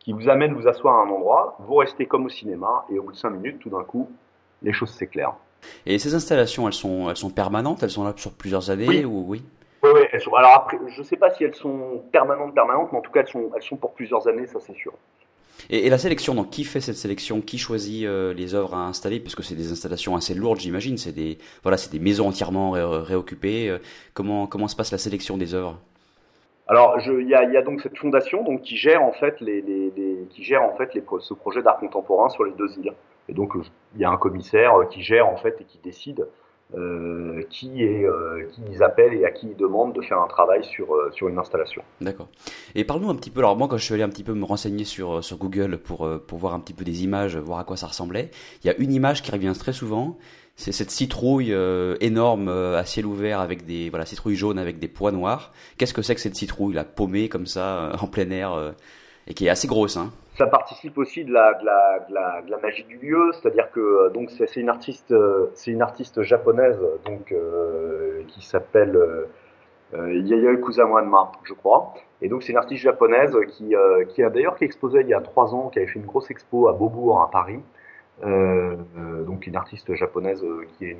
qui 0.03 0.13
vous 0.13 0.29
amène 0.29 0.53
vous 0.55 0.67
asseoir 0.67 0.97
à 0.97 1.03
un 1.03 1.11
endroit, 1.11 1.57
vous 1.61 1.77
restez 1.77 2.07
comme 2.07 2.27
au 2.27 2.29
cinéma, 2.29 2.85
et 2.91 2.99
au 2.99 3.05
bout 3.05 3.13
de 3.13 3.17
cinq 3.17 3.31
minutes, 3.31 3.61
tout 3.61 3.71
d'un 3.71 3.85
coup, 3.85 4.11
les 4.63 4.73
choses 4.73 4.91
s'éclairent. 4.91 5.37
Et 5.87 5.99
ces 5.99 6.15
installations, 6.15 6.67
elles 6.67 6.75
sont, 6.75 7.11
elles 7.11 7.17
sont 7.17 7.31
permanentes 7.31 7.83
Elles 7.83 7.91
sont 7.91 8.05
là 8.05 8.13
sur 8.17 8.33
plusieurs 8.33 8.71
années 8.71 8.89
oui. 8.89 9.05
ou 9.05 9.25
oui? 9.27 9.43
Oui, 9.83 9.91
oui, 9.95 10.01
elles 10.13 10.21
sont. 10.21 10.35
Alors 10.35 10.53
après, 10.55 10.79
je 10.89 11.01
ne 11.01 11.05
sais 11.05 11.17
pas 11.17 11.31
si 11.31 11.43
elles 11.43 11.55
sont 11.55 12.05
permanentes, 12.13 12.55
permanentes, 12.55 12.91
mais 12.93 12.99
en 12.99 13.03
tout 13.03 13.11
cas, 13.11 13.21
elles 13.21 13.29
sont, 13.29 13.51
elles 13.57 13.63
sont 13.63 13.77
pour 13.77 13.95
plusieurs 13.95 14.29
années, 14.29 14.47
ça 14.47 14.61
c'est 14.61 14.77
sûr. 14.77 14.93
Et, 15.71 15.87
et, 15.87 15.91
la 15.91 15.99
sélection, 15.99 16.35
donc 16.35 16.51
qui 16.51 16.65
fait 16.65 16.81
cette 16.81 16.97
sélection? 16.97 17.41
Qui 17.41 17.59
choisit 17.59 18.07
euh, 18.07 18.33
les 18.33 18.55
œuvres 18.55 18.75
à 18.75 18.87
installer? 18.87 19.21
Parce 19.21 19.35
que 19.35 19.43
c'est 19.43 19.55
des 19.55 19.73
installations 19.73 20.15
assez 20.17 20.35
lourdes, 20.35 20.61
j'imagine. 20.61 20.99
C'est 20.99 21.13
des, 21.13 21.39
voilà, 21.63 21.77
c'est 21.77 21.91
des 21.91 21.99
maisons 21.99 22.29
entièrement 22.29 22.73
ré 22.73 22.83
réoccupées. 22.85 23.69
Euh, 23.69 23.79
comment, 24.15 24.47
comment 24.47 24.69
se 24.69 24.77
passe 24.77 24.93
la 24.93 24.99
sélection 24.99 25.37
des 25.37 25.55
œuvres? 25.55 25.79
Alors, 26.69 26.97
il 27.05 27.29
y 27.29 27.35
a, 27.35 27.45
y 27.45 27.57
a, 27.57 27.63
donc 27.63 27.81
cette 27.83 27.99
fondation 27.99 28.45
donc, 28.45 28.63
qui 28.63 28.77
gère 28.77 29.03
en 29.03 29.13
fait 29.13 29.41
les, 29.41 29.61
les, 29.63 29.93
les 29.97 30.27
qui 30.31 30.45
gère 30.45 30.63
en 30.63 30.75
fait 30.77 30.95
les, 30.95 31.03
ce 31.21 31.35
projet 31.35 31.61
d'art 31.61 31.79
contemporain 31.79 32.29
sur 32.29 32.45
les 32.45 32.53
deux 32.53 32.71
îles. 32.79 32.93
Et 33.29 33.35
donc, 33.35 33.55
il 33.95 34.01
y 34.01 34.05
a 34.05 34.11
un 34.11 34.17
commissaire 34.17 34.75
euh, 34.75 34.85
qui 34.87 35.03
gère 35.03 35.29
en 35.29 35.37
fait 35.37 35.61
et 35.61 35.65
qui 35.65 35.79
décide 35.83 36.27
euh, 36.75 36.79
euh, 37.39 37.43
qui 37.51 38.63
ils 38.71 38.83
appellent 38.83 39.13
et 39.13 39.25
à 39.27 39.31
qui 39.31 39.49
ils 39.49 39.57
demandent 39.57 39.95
de 39.95 40.01
faire 40.01 40.19
un 40.21 40.27
travail 40.27 40.65
sur 40.65 40.97
sur 41.13 41.29
une 41.29 41.39
installation. 41.39 41.83
D'accord. 42.01 42.29
Et 42.75 42.85
parle-nous 42.85 43.11
un 43.11 43.15
petit 43.15 43.31
peu. 43.31 43.41
Alors 43.41 43.57
moi, 43.57 43.69
quand 43.69 43.77
je 43.77 43.85
suis 43.85 43.95
allé 43.95 44.03
un 44.03 44.09
petit 44.09 44.25
peu 44.25 44.33
me 44.33 44.45
renseigner 44.45 44.85
sur 44.85 45.23
sur 45.23 45.37
Google 45.37 45.79
pour 45.79 46.09
pour 46.27 46.39
voir 46.39 46.55
un 46.55 46.61
petit 46.61 46.73
peu 46.73 46.85
des 46.85 47.05
images, 47.05 47.37
voir 47.37 47.59
à 47.59 47.65
quoi 47.65 47.77
ça 47.77 47.89
ressemblait, 47.89 48.31
il 48.65 48.69
y 48.69 48.71
a 48.71 48.77
une 48.79 48.93
image 48.93 49.23
qui 49.23 49.31
revient 49.31 49.53
très 49.59 49.73
souvent 49.73 50.17
c'est 50.55 50.73
cette 50.73 50.91
citrouille 50.91 51.55
énorme 52.01 52.49
à 52.49 52.85
ciel 52.85 53.07
ouvert 53.07 53.41
avec 53.41 53.65
des 53.65 53.89
voilà 53.89 54.05
citrouille 54.05 54.37
jaune 54.37 54.59
avec 54.59 54.79
des 54.79 54.89
pois 54.89 55.11
noirs. 55.11 55.53
Qu'est-ce 55.77 55.95
que 55.95 56.03
c'est 56.03 56.15
que 56.15 56.21
cette 56.21 56.37
citrouille 56.37 56.75
la 56.75 56.85
paumée 56.85 57.29
comme 57.29 57.47
ça 57.47 57.93
en 58.01 58.07
plein 58.07 58.31
air 58.31 58.75
et 59.27 59.35
qui 59.35 59.47
est 59.47 59.51
assez 59.51 59.67
grosse 59.67 59.97
hein? 59.97 60.11
Ça 60.37 60.47
participe 60.47 60.97
aussi 60.99 61.25
de 61.25 61.33
la 61.33 62.59
magie 62.63 62.85
du 62.85 62.99
lieu, 62.99 63.33
c'est-à-dire 63.33 63.71
que 63.71 64.11
donc 64.13 64.31
c'est 64.31 64.57
une 64.57 64.71
artiste 64.71 65.15
c'est 65.55 65.71
une 65.71 65.83
artiste 65.83 66.23
japonaise 66.23 66.79
donc 67.05 67.35
qui 68.29 68.45
s'appelle 68.45 68.99
Yayoi 69.93 70.57
Kusawanma, 70.57 71.33
je 71.45 71.53
crois. 71.53 71.93
Et 72.23 72.29
donc 72.29 72.43
c'est 72.43 72.53
une 72.53 72.59
artiste 72.59 72.83
japonaise 72.83 73.37
qui 73.49 73.75
qui 74.09 74.23
a 74.23 74.31
d'ailleurs 74.31 74.57
qui 74.57 74.65
exposé 74.65 75.01
il 75.03 75.09
y 75.09 75.15
a 75.15 75.21
trois 75.21 75.55
ans, 75.55 75.69
qui 75.69 75.81
avait 75.81 75.89
fait 75.89 75.99
une 75.99 76.07
grosse 76.07 76.31
expo 76.31 76.67
à 76.69 76.73
Beaubourg 76.73 77.21
à 77.21 77.31
Paris. 77.31 77.61
Euh, 78.25 78.77
donc 79.25 79.47
une 79.47 79.57
artiste 79.57 79.95
japonaise 79.95 80.43
euh, 80.45 80.67
qui 80.77 80.87
est, 80.87 80.99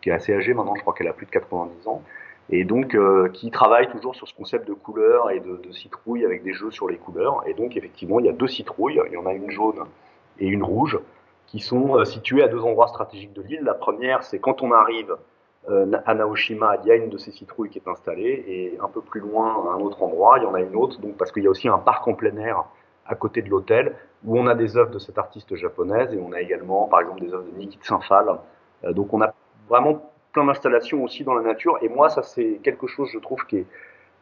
qui 0.00 0.10
est 0.10 0.12
assez 0.12 0.34
âgée 0.34 0.54
maintenant, 0.54 0.74
je 0.74 0.80
crois 0.80 0.94
qu'elle 0.94 1.08
a 1.08 1.12
plus 1.12 1.26
de 1.26 1.30
90 1.30 1.86
ans, 1.86 2.02
et 2.50 2.64
donc 2.64 2.94
euh, 2.94 3.28
qui 3.30 3.50
travaille 3.50 3.88
toujours 3.88 4.14
sur 4.14 4.28
ce 4.28 4.34
concept 4.34 4.68
de 4.68 4.74
couleurs 4.74 5.30
et 5.30 5.40
de, 5.40 5.56
de 5.56 5.72
citrouille 5.72 6.24
avec 6.24 6.42
des 6.42 6.52
jeux 6.52 6.70
sur 6.70 6.88
les 6.88 6.96
couleurs. 6.96 7.42
Et 7.46 7.54
donc 7.54 7.76
effectivement, 7.76 8.20
il 8.20 8.26
y 8.26 8.28
a 8.28 8.32
deux 8.32 8.48
citrouilles, 8.48 9.00
il 9.06 9.12
y 9.12 9.16
en 9.16 9.26
a 9.26 9.32
une 9.32 9.50
jaune 9.50 9.84
et 10.38 10.46
une 10.46 10.62
rouge, 10.62 10.98
qui 11.46 11.60
sont 11.60 11.96
euh, 11.96 12.04
situées 12.04 12.42
à 12.42 12.48
deux 12.48 12.60
endroits 12.60 12.88
stratégiques 12.88 13.32
de 13.32 13.42
l'île. 13.42 13.62
La 13.62 13.74
première, 13.74 14.22
c'est 14.22 14.38
quand 14.38 14.62
on 14.62 14.72
arrive 14.72 15.16
euh, 15.70 15.86
à 16.04 16.14
Naoshima, 16.14 16.78
il 16.82 16.88
y 16.88 16.92
a 16.92 16.96
une 16.96 17.10
de 17.10 17.16
ces 17.16 17.30
citrouilles 17.30 17.70
qui 17.70 17.78
est 17.78 17.88
installée, 17.88 18.44
et 18.46 18.78
un 18.82 18.88
peu 18.88 19.00
plus 19.00 19.20
loin, 19.20 19.70
à 19.70 19.76
un 19.76 19.80
autre 19.80 20.02
endroit, 20.02 20.38
il 20.38 20.44
y 20.44 20.46
en 20.46 20.54
a 20.54 20.60
une 20.60 20.76
autre, 20.76 21.00
donc 21.00 21.16
parce 21.16 21.32
qu'il 21.32 21.44
y 21.44 21.46
a 21.46 21.50
aussi 21.50 21.68
un 21.68 21.78
parc 21.78 22.06
en 22.08 22.14
plein 22.14 22.36
air 22.36 22.64
à 23.06 23.14
côté 23.14 23.42
de 23.42 23.50
l'hôtel, 23.50 23.94
où 24.24 24.38
on 24.38 24.46
a 24.46 24.54
des 24.54 24.76
œuvres 24.76 24.90
de 24.90 24.98
cette 24.98 25.18
artiste 25.18 25.54
japonaise 25.54 26.12
et 26.12 26.18
on 26.18 26.32
a 26.32 26.40
également, 26.40 26.86
par 26.86 27.00
exemple, 27.00 27.20
des 27.20 27.32
œuvres 27.32 27.44
de 27.44 27.56
Nikit 27.56 27.78
Sinfal. 27.82 28.38
Euh, 28.84 28.92
donc 28.92 29.12
on 29.12 29.20
a 29.20 29.32
vraiment 29.68 30.10
plein 30.34 30.44
d'installations 30.44 31.02
aussi 31.02 31.24
dans 31.24 31.34
la 31.34 31.42
nature. 31.42 31.78
Et 31.80 31.88
moi, 31.88 32.10
ça 32.10 32.22
c'est 32.22 32.60
quelque 32.62 32.86
chose, 32.86 33.08
je 33.12 33.18
trouve, 33.18 33.46
qui 33.46 33.58
est, 33.58 33.66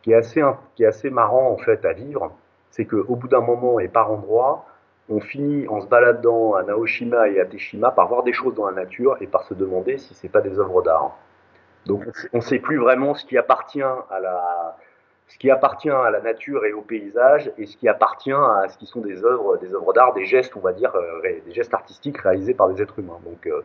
qui 0.02 0.12
est 0.12 0.14
assez, 0.14 0.42
qui 0.76 0.84
est 0.84 0.86
assez 0.86 1.10
marrant 1.10 1.50
en 1.50 1.56
fait 1.56 1.84
à 1.84 1.92
vivre. 1.92 2.32
C'est 2.70 2.84
qu'au 2.84 3.16
bout 3.16 3.28
d'un 3.28 3.40
moment 3.40 3.80
et 3.80 3.88
par 3.88 4.10
endroit, 4.12 4.64
on 5.08 5.20
finit 5.20 5.66
en 5.68 5.80
se 5.80 5.86
baladant 5.86 6.54
à 6.54 6.62
Naoshima 6.62 7.28
et 7.28 7.40
à 7.40 7.44
Teshima 7.44 7.90
par 7.90 8.08
voir 8.08 8.22
des 8.22 8.32
choses 8.32 8.54
dans 8.54 8.66
la 8.66 8.72
nature 8.72 9.16
et 9.20 9.26
par 9.26 9.42
se 9.42 9.54
demander 9.54 9.98
si 9.98 10.14
c'est 10.14 10.28
pas 10.28 10.40
des 10.40 10.58
œuvres 10.58 10.82
d'art. 10.82 11.18
Donc 11.86 12.04
on 12.32 12.36
ne 12.36 12.42
sait 12.42 12.60
plus 12.60 12.78
vraiment 12.78 13.14
ce 13.14 13.24
qui 13.26 13.36
appartient 13.36 13.82
à 13.82 14.20
la, 14.20 14.76
ce 15.32 15.38
qui 15.38 15.50
appartient 15.50 15.90
à 15.90 16.10
la 16.10 16.20
nature 16.20 16.64
et 16.66 16.72
au 16.72 16.82
paysage 16.82 17.50
et 17.56 17.66
ce 17.66 17.76
qui 17.76 17.88
appartient 17.88 18.32
à 18.32 18.66
ce 18.68 18.76
qui 18.76 18.86
sont 18.86 19.00
des 19.00 19.24
œuvres, 19.24 19.56
des 19.56 19.74
œuvres 19.74 19.92
d'art, 19.92 20.12
des 20.12 20.26
gestes, 20.26 20.54
on 20.56 20.60
va 20.60 20.72
dire, 20.72 20.94
euh, 20.94 21.22
des 21.22 21.52
gestes 21.52 21.72
artistiques 21.74 22.18
réalisés 22.18 22.54
par 22.54 22.68
des 22.68 22.82
êtres 22.82 22.98
humains. 22.98 23.18
Donc, 23.24 23.46
euh, 23.46 23.62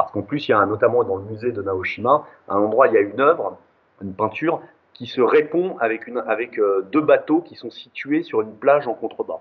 parce 0.00 0.12
qu'en 0.12 0.22
plus, 0.22 0.48
il 0.48 0.52
y 0.52 0.54
a 0.54 0.64
notamment 0.64 1.04
dans 1.04 1.16
le 1.16 1.24
musée 1.24 1.52
de 1.52 1.62
Naoshima, 1.62 2.24
un 2.48 2.56
endroit, 2.56 2.88
il 2.88 2.94
y 2.94 2.96
a 2.96 3.00
une 3.00 3.20
œuvre, 3.20 3.58
une 4.02 4.14
peinture 4.14 4.60
qui 4.94 5.06
se 5.06 5.20
répond 5.20 5.76
avec, 5.78 6.08
euh, 6.08 6.86
deux 6.90 7.00
bateaux 7.00 7.40
qui 7.40 7.54
sont 7.54 7.70
situés 7.70 8.22
sur 8.22 8.40
une 8.40 8.54
plage 8.54 8.88
en 8.88 8.94
contrebas. 8.94 9.40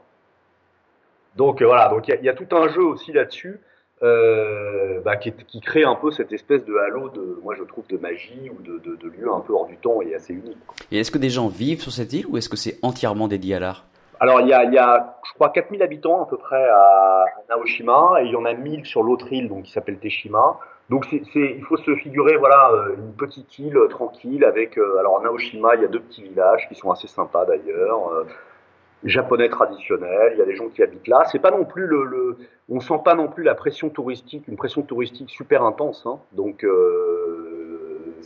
Donc 1.36 1.62
voilà, 1.62 1.90
donc 1.90 2.08
il 2.08 2.24
y, 2.24 2.30
a 2.30 2.34
tout 2.34 2.54
un 2.56 2.68
jeu 2.68 2.84
aussi 2.84 3.14
là-dessus 3.14 3.62
euh, 4.02 5.00
bah, 5.02 5.16
qui, 5.16 5.62
crée 5.62 5.84
un 5.84 5.96
peu 5.96 6.12
cette 6.12 6.34
espèce 6.34 6.66
de 6.66 6.76
halo 6.76 7.10
de, 7.10 7.40
moi 7.44 7.56
je 7.56 7.64
trouve, 7.64 7.88
de 7.88 7.98
magie 7.98 8.50
ou 8.50 8.62
de 8.62 9.10
lieu 9.10 9.32
un 9.32 9.40
peu 9.40 9.54
hors 9.54 9.68
du 9.68 9.78
temps 9.78 10.02
et 10.02 10.16
assez 10.16 10.34
unique. 10.34 10.58
Et 10.92 11.00
est-ce 11.00 11.12
que 11.12 11.18
des 11.18 11.30
gens 11.30 11.48
vivent 11.48 11.82
sur 11.82 11.92
cette 11.92 12.12
île 12.12 12.26
ou 12.28 12.38
est-ce 12.38 12.50
que 12.50 12.58
c'est 12.58 12.80
entièrement 12.82 13.28
dédié 13.28 13.56
à 13.56 13.60
l'art? 13.60 13.89
Alors 14.20 14.42
il 14.42 14.48
y 14.48 14.54
a, 14.54 14.66
il 14.66 14.74
y 14.74 14.78
a, 14.78 15.18
je 15.26 15.34
crois, 15.34 15.50
4000 15.50 15.82
habitants 15.82 16.24
à 16.24 16.26
peu 16.26 16.38
près 16.38 16.68
à, 16.68 17.26
Naoshima 17.50 18.22
et 18.22 18.26
il 18.26 18.32
y 18.32 18.36
en 18.36 18.46
a 18.46 18.54
1000 18.54 18.86
sur 18.86 19.02
l'autre 19.02 19.32
île 19.32 19.48
donc 19.48 19.64
qui 19.64 19.72
s'appelle 19.72 19.98
Teshima. 19.98 20.60
Donc 20.90 21.06
il 21.12 21.64
faut 21.64 21.78
se 21.78 21.96
figurer 21.96 22.36
voilà 22.36 22.72
euh, 22.72 22.96
une 22.96 23.14
petite 23.14 23.60
île 23.60 23.80
tranquille 23.90 24.44
avec 24.44 24.78
euh, 24.78 24.98
alors 25.00 25.22
Naoshima 25.22 25.76
il 25.76 25.82
y 25.82 25.86
a 25.86 25.88
deux 25.88 26.00
petits 26.00 26.24
villages 26.24 26.68
qui 26.68 26.76
sont 26.76 26.92
assez 26.92 27.08
sympas 27.08 27.46
d'ailleurs. 27.46 28.10
Euh, 28.12 28.26
japonais 29.06 29.48
traditionnel, 29.48 30.34
il 30.34 30.40
y 30.40 30.42
a 30.42 30.46
des 30.46 30.56
gens 30.56 30.68
qui 30.68 30.84
habitent 30.84 31.08
là. 31.08 31.24
C'est 31.32 31.40
pas 31.40 31.52
non 31.52 31.64
plus 31.64 31.88
le, 31.88 32.04
le, 32.04 32.38
on 32.68 32.82
sent 32.82 33.00
pas 33.06 33.16
non 33.16 33.30
plus 33.30 33.44
la 33.44 33.56
pression 33.56 33.90
touristique, 33.90 34.46
une 34.50 34.58
pression 34.58 34.82
touristique 34.82 35.30
super 35.30 35.64
intense. 35.64 36.06
Hein. 36.06 36.20
Donc 36.34 36.66
euh, 36.66 38.18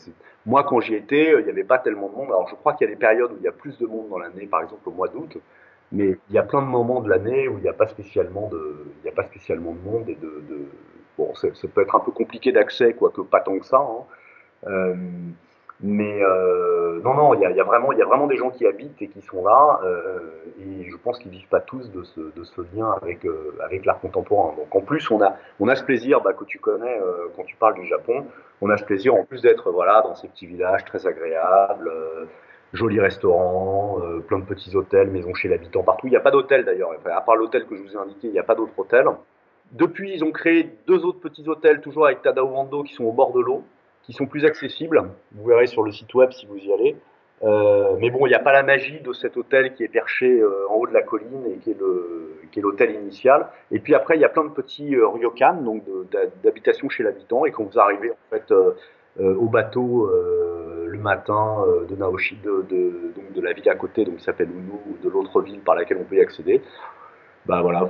moi 0.45 0.63
quand 0.63 0.79
j'y 0.79 0.95
étais, 0.95 1.35
il 1.37 1.43
n'y 1.43 1.51
avait 1.51 1.63
pas 1.63 1.77
tellement 1.77 2.09
de 2.09 2.15
monde. 2.15 2.29
Alors 2.29 2.47
je 2.47 2.55
crois 2.55 2.73
qu'il 2.73 2.87
y 2.87 2.91
a 2.91 2.93
des 2.93 2.99
périodes 2.99 3.31
où 3.33 3.37
il 3.39 3.43
y 3.43 3.47
a 3.47 3.51
plus 3.51 3.77
de 3.77 3.85
monde 3.85 4.09
dans 4.09 4.17
l'année, 4.17 4.47
par 4.47 4.63
exemple 4.63 4.89
au 4.89 4.91
mois 4.91 5.09
d'août, 5.09 5.37
mais 5.93 6.17
il 6.29 6.35
y 6.35 6.39
a 6.39 6.43
plein 6.43 6.61
de 6.61 6.67
moments 6.67 7.01
de 7.01 7.09
l'année 7.09 7.47
où 7.47 7.57
il 7.59 7.61
n'y 7.61 7.69
a 7.69 7.73
pas 7.73 7.87
spécialement 7.87 8.49
de, 8.49 8.83
il 8.99 9.03
n'y 9.03 9.09
a 9.09 9.13
pas 9.13 9.23
spécialement 9.23 9.73
de 9.73 9.79
monde 9.79 10.09
et 10.09 10.15
de, 10.15 10.43
bon, 11.17 11.33
ça 11.35 11.47
peut 11.73 11.81
être 11.81 11.95
un 11.95 11.99
peu 11.99 12.11
compliqué 12.11 12.51
d'accès, 12.51 12.93
quoique 12.93 13.21
pas 13.21 13.39
tant 13.39 13.57
que 13.59 13.65
ça. 13.65 13.77
Hein. 13.77 14.03
Euh, 14.67 14.95
Mais 15.81 16.23
euh, 16.23 16.99
non, 17.03 17.13
non, 17.13 17.33
il 17.35 17.41
y 17.41 17.45
a, 17.45 17.51
y, 17.51 17.59
a 17.59 17.63
vraiment, 17.63 17.91
y 17.91 18.01
a 18.01 18.05
vraiment 18.05 18.25
des 18.25 18.37
gens 18.37 18.49
qui 18.49 18.65
habitent 18.65 19.01
et 19.01 19.07
qui 19.07 19.21
sont 19.21 19.43
là, 19.45 19.81
euh, 19.83 20.19
et 20.59 20.89
je 20.89 20.97
pense 20.97 21.19
qu'ils 21.19 21.31
vivent 21.31 21.49
pas 21.49 21.59
tous 21.59 21.91
de 21.91 22.03
ce, 22.03 22.21
de 22.21 22.43
ce 22.43 22.61
lien 22.73 22.89
avec, 22.99 23.27
avec 23.63 23.85
l'art 23.85 23.99
contemporain. 23.99 24.55
Donc 24.57 24.73
en 24.73 24.81
plus, 24.81 25.11
on 25.11 25.21
a, 25.21 25.35
on 25.59 25.67
a 25.67 25.75
ce 25.75 25.83
plaisir 25.83 26.21
bah, 26.21 26.33
que 26.33 26.45
tu 26.45 26.57
connais 26.57 26.99
quand 27.35 27.43
tu 27.43 27.55
parles 27.55 27.75
du 27.75 27.85
Japon, 27.85 28.25
on 28.61 28.69
a 28.69 28.77
ce 28.77 28.85
plaisir 28.85 29.13
en 29.13 29.25
plus 29.25 29.41
d'être 29.41 29.71
voilà 29.71 30.01
dans 30.01 30.15
ces 30.15 30.27
petits 30.27 30.47
villages 30.47 30.85
très 30.85 31.05
agréables, 31.05 31.91
jolis 32.73 32.99
restaurants, 32.99 33.99
euh, 34.01 34.19
plein 34.19 34.39
de 34.39 34.45
petits 34.45 34.75
hôtels, 34.75 35.09
maisons 35.09 35.33
chez 35.33 35.47
l'habitant 35.47 35.83
partout. 35.83 36.07
Il 36.07 36.11
n'y 36.11 36.17
a 36.17 36.21
pas 36.21 36.31
d'hôtel 36.31 36.65
d'ailleurs, 36.65 36.91
enfin, 36.97 37.11
à 37.15 37.21
part 37.21 37.35
l'hôtel 37.35 37.65
que 37.65 37.75
je 37.75 37.81
vous 37.81 37.93
ai 37.93 37.97
indiqué, 37.97 38.27
il 38.27 38.33
n'y 38.33 38.39
a 38.39 38.43
pas 38.43 38.55
d'autres 38.55 38.77
hôtels. 38.77 39.07
Depuis, 39.71 40.13
ils 40.13 40.23
ont 40.23 40.31
créé 40.31 40.69
deux 40.87 41.05
autres 41.05 41.19
petits 41.19 41.47
hôtels, 41.47 41.81
toujours 41.81 42.05
avec 42.05 42.21
Tadao 42.21 42.47
Wando, 42.47 42.83
qui 42.83 42.93
sont 42.93 43.05
au 43.05 43.11
bord 43.11 43.31
de 43.31 43.39
l'eau 43.39 43.63
qui 44.03 44.13
sont 44.13 44.25
plus 44.25 44.45
accessibles. 44.45 45.03
Vous 45.33 45.45
verrez 45.45 45.67
sur 45.67 45.83
le 45.83 45.91
site 45.91 46.13
web 46.13 46.31
si 46.31 46.45
vous 46.45 46.57
y 46.57 46.71
allez. 46.71 46.95
Euh, 47.43 47.95
mais 47.99 48.09
bon, 48.09 48.25
il 48.25 48.29
n'y 48.29 48.35
a 48.35 48.39
pas 48.39 48.53
la 48.53 48.63
magie 48.63 49.01
de 49.01 49.11
cet 49.11 49.35
hôtel 49.35 49.73
qui 49.73 49.83
est 49.83 49.89
perché 49.89 50.39
euh, 50.39 50.69
en 50.69 50.75
haut 50.75 50.87
de 50.87 50.93
la 50.93 51.01
colline 51.01 51.45
et 51.47 51.57
qui 51.57 51.71
est 51.71 52.61
l'hôtel 52.61 52.91
initial. 52.91 53.47
Et 53.71 53.79
puis 53.79 53.95
après, 53.95 54.15
il 54.15 54.21
y 54.21 54.25
a 54.25 54.29
plein 54.29 54.45
de 54.45 54.49
petits 54.49 54.95
euh, 54.95 55.07
ryokan, 55.07 55.55
donc 55.55 55.83
d'habitations 56.43 56.89
chez 56.89 57.03
l'habitant. 57.03 57.45
Et 57.45 57.51
quand 57.51 57.63
vous 57.63 57.79
arrivez 57.79 58.11
en 58.11 58.29
fait 58.29 58.53
au 59.19 59.45
bateau 59.45 60.09
matin 61.03 61.63
de 61.89 61.95
Naoshi, 61.95 62.37
de, 62.43 62.65
donc 63.15 63.33
de 63.35 63.41
la 63.41 63.53
ville 63.53 63.69
à 63.69 63.75
côté, 63.75 64.05
donc 64.05 64.17
qui 64.17 64.23
s'appelle 64.23 64.49
Unu, 64.49 64.73
ou 64.89 65.03
de 65.03 65.09
l'autre 65.09 65.41
ville 65.41 65.59
par 65.59 65.75
laquelle 65.75 65.99
on 66.01 66.05
peut 66.05 66.15
y 66.15 66.21
accéder, 66.21 66.61
bah 67.45 67.61
voilà, 67.61 67.89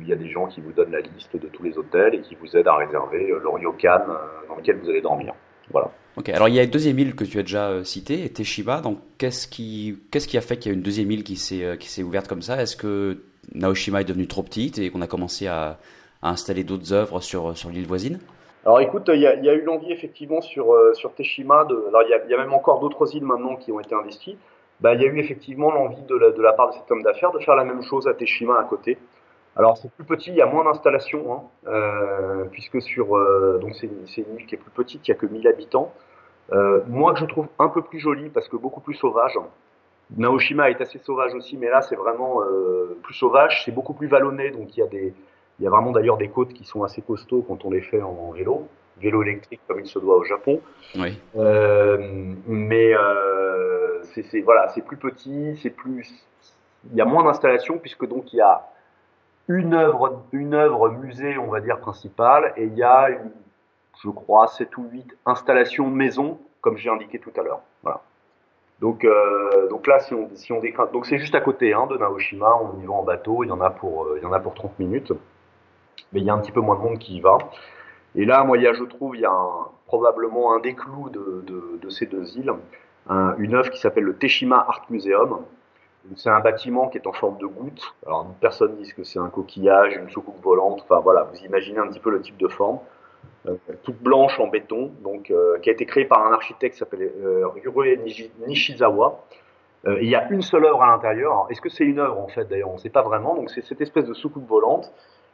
il 0.00 0.08
y 0.08 0.12
a 0.12 0.16
des 0.16 0.30
gens 0.30 0.46
qui 0.46 0.60
vous 0.60 0.72
donnent 0.72 0.92
la 0.92 1.00
liste 1.00 1.36
de 1.36 1.48
tous 1.48 1.64
les 1.64 1.76
hôtels 1.76 2.14
et 2.14 2.20
qui 2.20 2.36
vous 2.36 2.56
aident 2.56 2.68
à 2.68 2.76
réserver 2.76 3.26
le 3.26 3.48
ryokan 3.48 4.06
dans 4.48 4.56
lequel 4.56 4.76
vous 4.78 4.88
allez 4.88 5.02
dormir. 5.02 5.34
Voilà. 5.70 5.90
Ok, 6.16 6.28
alors 6.28 6.48
il 6.48 6.54
y 6.54 6.60
a 6.60 6.62
une 6.62 6.70
deuxième 6.70 6.98
île 6.98 7.14
que 7.14 7.24
tu 7.24 7.38
as 7.38 7.42
déjà 7.42 7.68
euh, 7.68 7.84
citée, 7.84 8.28
Teshiba. 8.28 8.80
Donc 8.80 8.98
qu'est-ce 9.18 9.48
qui, 9.48 9.98
qu'est-ce 10.10 10.28
qui 10.28 10.36
a 10.36 10.40
fait 10.40 10.56
qu'il 10.56 10.70
y 10.70 10.74
a 10.74 10.76
une 10.76 10.82
deuxième 10.82 11.10
île 11.10 11.24
qui 11.24 11.36
s'est, 11.36 11.64
euh, 11.64 11.76
qui 11.76 11.88
s'est 11.88 12.02
ouverte 12.02 12.28
comme 12.28 12.42
ça? 12.42 12.60
Est-ce 12.62 12.76
que 12.76 13.22
Naoshima 13.54 14.02
est 14.02 14.04
devenue 14.04 14.28
trop 14.28 14.42
petite 14.42 14.78
et 14.78 14.90
qu'on 14.90 15.00
a 15.00 15.06
commencé 15.06 15.46
à, 15.46 15.78
à 16.20 16.30
installer 16.30 16.64
d'autres 16.64 16.92
œuvres 16.92 17.20
sur, 17.20 17.56
sur 17.56 17.70
l'île 17.70 17.86
voisine? 17.86 18.20
Alors 18.64 18.80
écoute, 18.80 19.10
il 19.12 19.20
y, 19.20 19.26
a, 19.26 19.34
y 19.34 19.48
a 19.48 19.54
eu 19.54 19.62
l'envie 19.62 19.90
effectivement 19.90 20.40
sur, 20.40 20.72
euh, 20.72 20.94
sur 20.94 21.14
Teshima, 21.14 21.64
de, 21.64 21.84
alors 21.88 22.02
il 22.02 22.10
y, 22.10 22.14
a, 22.14 22.24
y, 22.24 22.34
a, 22.34 22.38
même 22.38 22.52
encore 22.52 22.78
d'autres 22.78 23.16
îles 23.16 23.24
maintenant 23.24 23.56
qui 23.56 23.72
ont 23.72 23.80
été 23.80 23.94
investies, 23.94 24.38
bah, 24.80 24.94
il 24.94 25.02
y 25.02 25.04
a 25.04 25.08
eu 25.08 25.18
effectivement 25.18 25.72
l'envie 25.72 26.02
de 26.02 26.16
la, 26.16 26.30
de 26.30 26.42
la 26.42 26.52
part 26.52 26.70
de 26.70 26.74
cet 26.74 26.90
homme 26.90 27.02
d'affaires 27.02 27.32
de 27.32 27.40
faire 27.40 27.56
la 27.56 27.64
même 27.64 27.82
chose 27.82 28.06
à 28.06 28.14
Teshima 28.14 28.58
à 28.58 28.64
côté. 28.64 28.98
Alors 29.56 29.76
c'est 29.76 29.90
plus 29.92 30.04
petit, 30.04 30.30
il 30.30 30.36
y 30.36 30.42
a 30.42 30.46
moins 30.46 30.64
d'installations, 30.64 31.32
hein, 31.32 31.42
euh, 31.66 32.44
puisque 32.50 32.80
sur 32.80 33.16
euh, 33.16 33.58
donc 33.60 33.74
c'est 33.74 33.86
une, 33.86 34.06
une, 34.28 34.38
île 34.38 34.46
qui 34.46 34.54
est 34.54 34.58
plus 34.58 34.70
petite, 34.70 35.06
il 35.06 35.10
n'y 35.10 35.16
a 35.16 35.20
que 35.20 35.26
1000 35.26 35.46
habitants. 35.46 35.92
Euh, 36.52 36.80
moi 36.88 37.12
que 37.12 37.20
je 37.20 37.26
trouve 37.26 37.46
un 37.58 37.68
peu 37.68 37.82
plus 37.82 37.98
jolie 37.98 38.28
parce 38.28 38.48
que 38.48 38.56
beaucoup 38.56 38.80
plus 38.80 38.94
sauvage. 38.94 39.38
Naoshima 40.16 40.70
est 40.70 40.80
assez 40.80 40.98
sauvage 40.98 41.34
aussi, 41.34 41.56
mais 41.56 41.68
là 41.68 41.82
c'est 41.82 41.96
vraiment 41.96 42.42
euh, 42.42 42.98
plus 43.02 43.14
sauvage, 43.14 43.62
c'est 43.64 43.72
beaucoup 43.72 43.94
plus 43.94 44.08
vallonné, 44.08 44.50
donc 44.50 44.76
il 44.76 44.80
y 44.80 44.82
a 44.82 44.86
des, 44.86 45.14
il 45.62 45.64
y 45.64 45.68
a 45.68 45.70
vraiment 45.70 45.92
d'ailleurs 45.92 46.16
des 46.16 46.26
côtes 46.26 46.52
qui 46.52 46.64
sont 46.64 46.82
assez 46.82 47.02
costauds 47.02 47.42
quand 47.46 47.64
on 47.64 47.70
les 47.70 47.82
fait 47.82 48.02
en 48.02 48.32
vélo, 48.32 48.66
vélo 49.00 49.22
électrique 49.22 49.60
comme 49.68 49.78
il 49.78 49.86
se 49.86 50.00
doit 50.00 50.16
au 50.16 50.24
Japon. 50.24 50.60
Oui. 50.96 51.16
Euh, 51.36 52.34
mais 52.48 52.92
euh, 52.92 54.02
c'est 54.02 54.40
voilà, 54.40 54.66
c'est 54.70 54.82
plus 54.84 54.96
petit, 54.96 55.56
c'est 55.62 55.70
plus, 55.70 56.26
il 56.90 56.96
y 56.96 57.00
a 57.00 57.04
moins 57.04 57.22
d'installations 57.22 57.78
puisque 57.78 58.08
donc 58.08 58.32
il 58.32 58.38
y 58.38 58.40
a 58.40 58.66
une 59.46 59.72
œuvre, 59.74 60.24
une 60.32 60.54
œuvre 60.54 60.88
musée, 60.88 61.38
on 61.38 61.46
va 61.46 61.60
dire 61.60 61.78
principale, 61.78 62.52
et 62.56 62.64
il 62.64 62.74
y 62.74 62.82
a, 62.82 63.10
une, 63.10 63.30
je 64.02 64.10
crois, 64.10 64.48
7 64.48 64.76
ou 64.78 64.88
8 64.90 65.16
installations 65.26 65.88
maison, 65.88 66.40
comme 66.60 66.76
j'ai 66.76 66.90
indiqué 66.90 67.20
tout 67.20 67.32
à 67.36 67.42
l'heure. 67.44 67.60
Voilà. 67.84 68.00
Donc, 68.80 69.04
euh, 69.04 69.68
donc 69.68 69.86
là, 69.86 70.00
si 70.00 70.12
on, 70.12 70.28
si 70.34 70.52
on 70.52 70.58
décrit, 70.58 70.82
donc 70.92 71.06
c'est 71.06 71.18
juste 71.18 71.36
à 71.36 71.40
côté 71.40 71.72
hein, 71.72 71.86
de 71.86 71.96
Naoshima, 71.96 72.52
on 72.56 72.80
y 72.80 72.84
va 72.84 72.94
en 72.94 73.04
bateau, 73.04 73.44
il 73.44 73.48
y 73.48 73.52
en 73.52 73.60
a 73.60 73.70
pour, 73.70 74.08
il 74.16 74.24
y 74.24 74.26
en 74.26 74.32
a 74.32 74.40
pour 74.40 74.54
30 74.54 74.76
minutes, 74.80 75.12
mais 76.12 76.20
il 76.20 76.26
y 76.26 76.30
a 76.30 76.34
un 76.34 76.38
petit 76.38 76.52
peu 76.52 76.60
moins 76.60 76.76
de 76.76 76.82
monde 76.82 76.98
qui 76.98 77.16
y 77.16 77.20
va. 77.20 77.38
Et 78.14 78.24
là, 78.24 78.44
moi, 78.44 78.58
il 78.58 78.64
y 78.64 78.66
a, 78.66 78.72
je 78.72 78.84
trouve, 78.84 79.16
il 79.16 79.22
y 79.22 79.26
a 79.26 79.38
probablement 79.86 80.54
un 80.54 80.60
des 80.60 80.74
clous 80.74 81.10
de, 81.10 81.44
de, 81.80 81.88
ces 81.90 82.06
deux 82.06 82.36
îles, 82.36 82.52
un, 83.08 83.34
une 83.38 83.54
œuvre 83.54 83.70
qui 83.70 83.80
s'appelle 83.80 84.04
le 84.04 84.16
Teshima 84.16 84.56
Art 84.56 84.86
Museum, 84.90 85.40
c'est 86.16 86.30
un 86.30 86.40
bâtiment 86.40 86.88
qui 86.88 86.98
est 86.98 87.06
en 87.06 87.12
forme 87.12 87.38
de 87.38 87.46
goutte. 87.46 87.94
Alors, 88.06 88.26
personne 88.40 88.76
dit 88.76 88.92
que 88.92 89.04
c'est 89.04 89.18
un 89.18 89.28
coquillage, 89.28 89.96
une 89.96 90.10
soucoupe 90.10 90.42
volante. 90.42 90.80
Enfin, 90.82 91.00
voilà, 91.00 91.24
vous 91.24 91.38
imaginez 91.44 91.78
un 91.78 91.88
petit 91.88 92.00
peu 92.00 92.10
le 92.10 92.20
type 92.20 92.36
de 92.38 92.48
forme. 92.48 92.78
Euh, 93.46 93.56
toute 93.82 94.00
blanche 94.02 94.38
en 94.40 94.48
béton, 94.48 94.92
donc, 95.02 95.30
euh, 95.30 95.58
qui 95.60 95.70
a 95.70 95.72
été 95.72 95.86
créée 95.86 96.04
par 96.04 96.24
un 96.26 96.32
architecte 96.32 96.74
qui 96.74 96.78
s'appelle 96.78 97.12
euh, 97.24 97.48
Nishizawa. 98.46 99.24
Euh, 99.86 99.98
il 100.00 100.08
y 100.08 100.14
a 100.14 100.30
une 100.30 100.42
seule 100.42 100.64
œuvre 100.64 100.82
à 100.82 100.88
l'intérieur. 100.88 101.46
Est-ce 101.50 101.60
que 101.60 101.68
c'est 101.68 101.84
une 101.84 101.98
œuvre, 101.98 102.18
en 102.18 102.28
fait, 102.28 102.44
d'ailleurs? 102.44 102.70
On 102.70 102.74
ne 102.74 102.78
sait 102.78 102.90
pas 102.90 103.02
vraiment. 103.02 103.34
Donc, 103.34 103.50
c'est 103.50 103.62
cette 103.62 103.80
espèce 103.80 104.06
de 104.06 104.14
soucoupe 104.14 104.46
volante. 104.46 104.92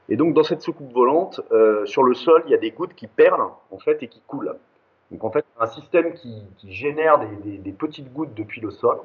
Et 0.08 0.16
donc, 0.16 0.34
dans 0.34 0.42
cette 0.42 0.62
soucoupe 0.62 0.92
volante, 0.92 1.40
euh, 1.52 1.84
sur 1.86 2.02
le 2.02 2.14
sol, 2.14 2.42
il 2.46 2.50
y 2.50 2.54
a 2.54 2.58
des 2.58 2.70
gouttes 2.70 2.94
qui 2.94 3.06
perlent, 3.06 3.48
en 3.70 3.78
fait, 3.78 4.02
et 4.02 4.08
qui 4.08 4.22
coulent. 4.26 4.54
Donc, 5.10 5.24
en 5.24 5.30
fait, 5.30 5.44
un 5.58 5.66
système 5.66 6.12
qui, 6.14 6.42
qui 6.56 6.72
génère 6.72 7.18
des, 7.18 7.36
des, 7.50 7.58
des 7.58 7.72
petites 7.72 8.12
gouttes 8.12 8.34
depuis 8.34 8.60
le 8.60 8.70
sol 8.70 8.98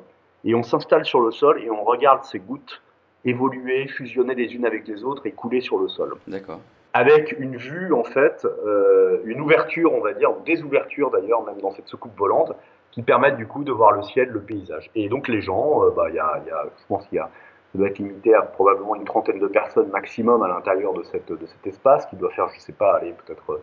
et 0.45 0.55
on 0.55 0.63
s'installe 0.63 1.05
sur 1.05 1.21
le 1.21 1.31
sol 1.31 1.61
et 1.61 1.69
on 1.69 1.83
regarde 1.83 2.23
ces 2.23 2.39
gouttes 2.39 2.81
évoluer, 3.25 3.87
fusionner 3.87 4.35
les 4.35 4.53
unes 4.53 4.65
avec 4.65 4.87
les 4.87 5.03
autres 5.03 5.25
et 5.25 5.31
couler 5.31 5.61
sur 5.61 5.77
le 5.77 5.87
sol. 5.87 6.15
D'accord. 6.27 6.59
Avec 6.93 7.35
une 7.39 7.55
vue, 7.55 7.93
en 7.93 8.03
fait, 8.03 8.45
euh, 8.45 9.21
une 9.25 9.41
ouverture, 9.41 9.93
on 9.93 10.01
va 10.01 10.13
dire, 10.13 10.31
ou 10.31 10.43
des 10.43 10.61
ouvertures 10.61 11.09
d'ailleurs, 11.09 11.43
même 11.43 11.59
dans 11.61 11.71
cette 11.71 11.87
soucoupe 11.87 12.17
volante, 12.17 12.51
qui 12.91 13.01
permettent 13.01 13.37
du 13.37 13.47
coup 13.47 13.63
de 13.63 13.71
voir 13.71 13.93
le 13.93 14.03
ciel, 14.03 14.29
le 14.29 14.41
paysage. 14.41 14.91
Et 14.93 15.09
donc 15.09 15.27
les 15.27 15.41
gens, 15.41 15.83
euh, 15.83 15.89
bah, 15.89 16.09
y 16.11 16.19
a, 16.19 16.43
y 16.45 16.51
a, 16.51 16.65
je 16.65 16.85
pense 16.87 17.07
qu'il 17.07 17.15
y 17.15 17.19
a, 17.19 17.29
ça 17.73 17.79
doit 17.79 17.87
être 17.87 17.97
limité 17.97 18.35
à 18.35 18.43
probablement 18.43 18.95
une 18.95 19.03
trentaine 19.03 19.39
de 19.39 19.47
personnes 19.47 19.89
maximum 19.89 20.43
à 20.43 20.47
l'intérieur 20.47 20.93
de, 20.93 21.01
cet 21.01 21.31
espace, 21.65 22.05
qui 22.05 22.15
doit 22.15 22.29
faire, 22.29 22.47
je 22.49 22.59
sais 22.59 22.71
pas, 22.71 22.99
peut-être 22.99 23.61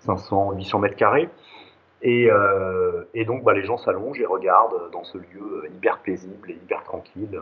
500, 0.00 0.52
800 0.54 0.78
mètres 0.80 0.96
carrés. 0.96 1.28
Et, 2.02 2.28
euh, 2.28 3.04
donc, 3.24 3.44
bah, 3.44 3.52
les 3.52 3.62
gens 3.62 3.76
s'allongent 3.76 4.20
et 4.20 4.26
regardent 4.26 4.90
dans 4.90 5.04
ce 5.04 5.16
lieu 5.16 5.70
hyper 5.72 5.98
paisible 5.98 6.50
et 6.50 6.54
hyper 6.54 6.82
tranquille. 6.82 7.40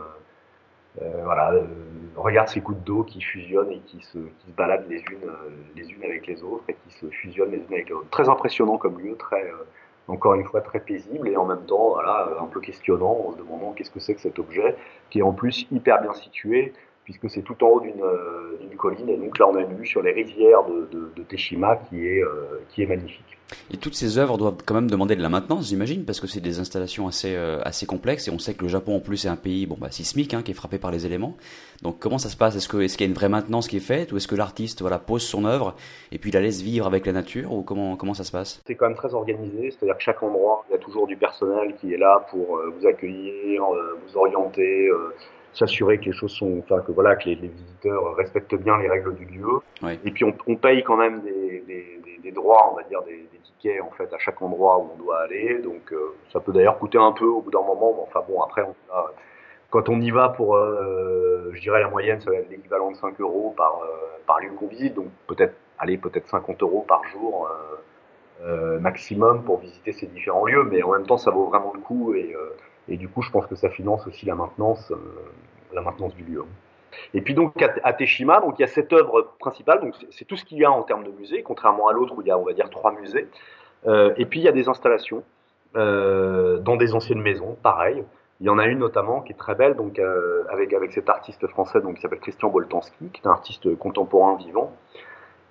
Euh, 1.01 1.21
voilà, 1.23 1.53
euh, 1.53 2.45
ces 2.45 2.59
gouttes 2.59 2.83
d'eau 2.83 3.03
qui 3.03 3.19
fusionnent 3.21 3.71
et 3.71 3.79
qui 3.79 4.01
se, 4.01 4.19
qui 4.19 4.47
se 4.47 4.51
baladent 4.55 4.87
les 4.89 4.99
unes, 4.99 5.31
les 5.75 5.89
unes 5.89 6.03
avec 6.03 6.27
les 6.27 6.43
autres 6.43 6.65
et 6.67 6.75
qui 6.85 6.93
se 6.93 7.07
fusionnent 7.07 7.51
les 7.51 7.57
unes 7.57 7.73
avec 7.73 7.89
les 7.89 7.95
autres. 7.95 8.09
Très 8.11 8.29
impressionnant 8.29 8.77
comme 8.77 8.99
lieu, 8.99 9.15
très, 9.15 9.51
encore 10.07 10.33
une 10.33 10.43
fois, 10.43 10.61
très 10.61 10.79
paisible 10.79 11.29
et 11.29 11.37
en 11.37 11.45
même 11.45 11.65
temps, 11.65 11.91
voilà, 11.93 12.29
un 12.41 12.45
peu 12.45 12.59
questionnant 12.59 13.25
en 13.27 13.31
se 13.31 13.37
demandant 13.37 13.71
qu'est-ce 13.71 13.91
que 13.91 13.99
c'est 13.99 14.15
que 14.15 14.21
cet 14.21 14.39
objet 14.39 14.75
qui 15.09 15.19
est 15.19 15.23
en 15.23 15.33
plus 15.33 15.67
hyper 15.71 16.01
bien 16.01 16.13
situé 16.13 16.73
puisque 17.11 17.33
c'est 17.33 17.41
tout 17.41 17.61
en 17.63 17.67
haut 17.67 17.79
d'une 17.81 18.01
euh, 18.01 18.57
colline. 18.81 19.09
Et 19.09 19.17
donc 19.17 19.37
là, 19.37 19.47
on 19.47 19.55
a 19.55 19.61
une 19.61 19.75
vue 19.75 19.85
sur 19.85 20.01
les 20.01 20.11
rivières 20.11 20.65
de, 20.65 20.87
de, 20.91 21.11
de 21.15 21.23
Teshima 21.23 21.77
qui 21.87 22.07
est, 22.07 22.23
euh, 22.23 22.61
qui 22.69 22.81
est 22.81 22.87
magnifique. 22.87 23.37
Et 23.69 23.77
toutes 23.77 23.95
ces 23.95 24.17
œuvres 24.17 24.37
doivent 24.37 24.63
quand 24.65 24.73
même 24.73 24.89
demander 24.89 25.15
de 25.15 25.21
la 25.21 25.27
maintenance, 25.27 25.67
j'imagine, 25.67 26.05
parce 26.05 26.21
que 26.21 26.27
c'est 26.27 26.39
des 26.39 26.59
installations 26.59 27.07
assez, 27.07 27.35
euh, 27.35 27.59
assez 27.63 27.85
complexes. 27.85 28.27
Et 28.27 28.31
on 28.31 28.39
sait 28.39 28.53
que 28.53 28.63
le 28.63 28.69
Japon, 28.69 28.95
en 28.95 28.99
plus, 29.01 29.25
est 29.25 29.29
un 29.29 29.35
pays 29.35 29.65
bon, 29.65 29.75
bah, 29.79 29.91
sismique, 29.91 30.33
hein, 30.33 30.41
qui 30.41 30.51
est 30.51 30.55
frappé 30.55 30.77
par 30.77 30.89
les 30.89 31.05
éléments. 31.05 31.35
Donc 31.81 31.99
comment 31.99 32.17
ça 32.17 32.29
se 32.29 32.37
passe? 32.37 32.55
Est-ce 32.55 32.69
qu'il 32.69 32.81
est 32.81 32.95
qu 32.95 33.03
y 33.03 33.05
a 33.05 33.09
une 33.09 33.13
vraie 33.13 33.29
maintenance 33.29 33.67
qui 33.67 33.77
est 33.77 33.81
faite? 33.81 34.11
Ou 34.13 34.17
est-ce 34.17 34.27
que 34.27 34.35
l'artiste 34.35 34.81
voilà, 34.81 34.99
pose 34.99 35.23
son 35.23 35.45
œuvre 35.45 35.75
et 36.11 36.17
puis 36.17 36.31
la 36.31 36.39
laisse 36.39 36.61
vivre 36.61 36.87
avec 36.87 37.05
la 37.05 37.11
nature? 37.11 37.53
Ou 37.53 37.61
comment, 37.61 37.97
comment 37.97 38.13
ça 38.13 38.23
se 38.23 38.31
passe? 38.31 38.61
C'est 38.65 38.75
quand 38.75 38.87
même 38.87 38.97
très 38.97 39.13
organisé. 39.13 39.71
C'est-à-dire 39.71 39.97
que 39.97 40.03
chaque 40.03 40.23
endroit, 40.23 40.63
il 40.69 40.73
y 40.73 40.75
a 40.75 40.79
toujours 40.79 41.07
du 41.07 41.17
personnel 41.17 41.75
qui 41.75 41.93
est 41.93 41.97
là 41.97 42.25
pour 42.31 42.57
vous 42.57 42.87
accueillir, 42.87 43.63
vous 43.63 44.17
orienter 44.17 44.89
s'assurer 45.53 45.97
que 45.99 46.05
les 46.05 46.13
choses 46.13 46.31
sont, 46.31 46.59
enfin 46.59 46.81
que 46.81 46.91
voilà, 46.91 47.15
que 47.15 47.25
les, 47.25 47.35
les, 47.35 47.47
visiteurs 47.49 48.15
respectent 48.15 48.55
bien 48.55 48.77
les 48.77 48.89
règles 48.89 49.15
du 49.15 49.25
lieu. 49.25 49.61
Et 50.05 50.11
puis 50.11 50.23
on, 50.23 50.33
on, 50.47 50.55
paye 50.55 50.83
quand 50.83 50.97
même 50.97 51.21
des, 51.21 51.63
des, 51.67 51.99
des, 52.03 52.19
des, 52.23 52.31
droits, 52.31 52.69
on 52.71 52.75
va 52.75 52.83
dire 52.83 53.01
des, 53.03 53.27
tickets 53.43 53.81
en 53.81 53.91
fait 53.91 54.13
à 54.13 54.17
chaque 54.17 54.41
endroit 54.41 54.77
où 54.77 54.91
on 54.93 55.03
doit 55.03 55.21
aller. 55.21 55.59
Donc 55.59 55.91
euh, 55.91 56.15
ça 56.31 56.39
peut 56.39 56.51
d'ailleurs 56.51 56.77
coûter 56.77 56.97
un 56.97 57.11
peu 57.11 57.25
au 57.25 57.41
bout 57.41 57.51
d'un 57.51 57.61
moment. 57.61 57.93
Mais 57.95 58.03
enfin 58.03 58.23
bon, 58.27 58.41
après 58.41 58.61
on 58.61 58.75
a, 58.93 59.11
quand 59.69 59.89
on 59.89 59.99
y 59.99 60.11
va 60.11 60.29
pour, 60.29 60.55
euh, 60.55 61.49
je 61.53 61.61
dirais 61.61 61.81
la 61.81 61.89
moyenne, 61.89 62.19
ça 62.21 62.29
va 62.29 62.37
être 62.37 62.49
l'équivalent 62.49 62.91
de 62.91 62.97
5 62.97 63.19
euros 63.19 63.53
par 63.55 63.81
euh, 63.83 64.19
par 64.25 64.39
lieu 64.39 64.51
qu'on 64.51 64.67
visite. 64.67 64.93
Donc 64.93 65.07
peut-être, 65.27 65.55
allez, 65.79 65.97
peut-être 65.97 66.27
50 66.27 66.61
euros 66.63 66.85
par 66.87 67.03
jour. 67.05 67.49
Maximum 68.79 69.43
pour 69.43 69.59
visiter 69.59 69.91
ces 69.91 70.07
différents 70.07 70.45
lieux, 70.45 70.63
mais 70.63 70.81
en 70.81 70.93
même 70.93 71.05
temps 71.05 71.17
ça 71.17 71.29
vaut 71.29 71.45
vraiment 71.45 71.73
le 71.75 71.79
coup 71.79 72.15
et, 72.15 72.35
et 72.87 72.97
du 72.97 73.07
coup, 73.07 73.21
je 73.21 73.31
pense 73.31 73.45
que 73.47 73.55
ça 73.55 73.69
finance 73.69 74.05
aussi 74.07 74.25
la 74.25 74.35
maintenance, 74.35 74.91
euh, 74.91 74.95
la 75.73 75.81
maintenance 75.81 76.15
du 76.15 76.23
lieu. 76.23 76.43
Et 77.13 77.21
puis 77.21 77.33
donc 77.33 77.53
à, 77.61 77.93
Teshima, 77.93 78.41
donc 78.41 78.59
il 78.59 78.63
y 78.63 78.65
a 78.65 78.67
cette 78.67 78.91
œuvre 78.91 79.33
principale, 79.39 79.79
donc 79.79 79.95
c'est 80.09 80.25
tout 80.25 80.35
ce 80.35 80.43
qu'il 80.43 80.57
y 80.57 80.65
a 80.65 80.71
en 80.71 80.83
termes 80.83 81.05
de 81.05 81.11
musée, 81.11 81.41
contrairement 81.41 81.87
à 81.87 81.93
l'autre 81.93 82.13
où 82.17 82.21
il 82.21 82.27
y 82.27 82.31
a 82.31 82.37
on 82.37 82.43
va 82.43 82.51
dire 82.51 82.69
trois 82.69 82.91
musées. 82.91 83.29
Euh, 83.87 84.13
et 84.17 84.25
puis 84.25 84.41
il 84.41 84.43
y 84.43 84.49
a 84.49 84.51
des 84.51 84.67
installations 84.67 85.23
euh, 85.77 86.57
dans 86.57 86.75
des 86.75 86.93
anciennes 86.93 87.21
maisons, 87.21 87.57
pareil. 87.63 88.03
Il 88.41 88.47
y 88.47 88.49
en 88.49 88.57
a 88.57 88.65
une 88.65 88.79
notamment 88.79 89.21
qui 89.21 89.31
est 89.31 89.37
très 89.37 89.55
belle, 89.55 89.75
donc 89.75 90.01
avec 90.49 90.73
avec 90.73 90.91
cet 90.91 91.09
artiste 91.09 91.47
français 91.47 91.79
donc 91.79 91.95
qui 91.95 92.01
s'appelle 92.01 92.19
Christian 92.19 92.49
Boltanski, 92.49 93.09
qui 93.13 93.21
est 93.21 93.27
un 93.27 93.31
artiste 93.31 93.73
contemporain 93.77 94.35
vivant 94.35 94.73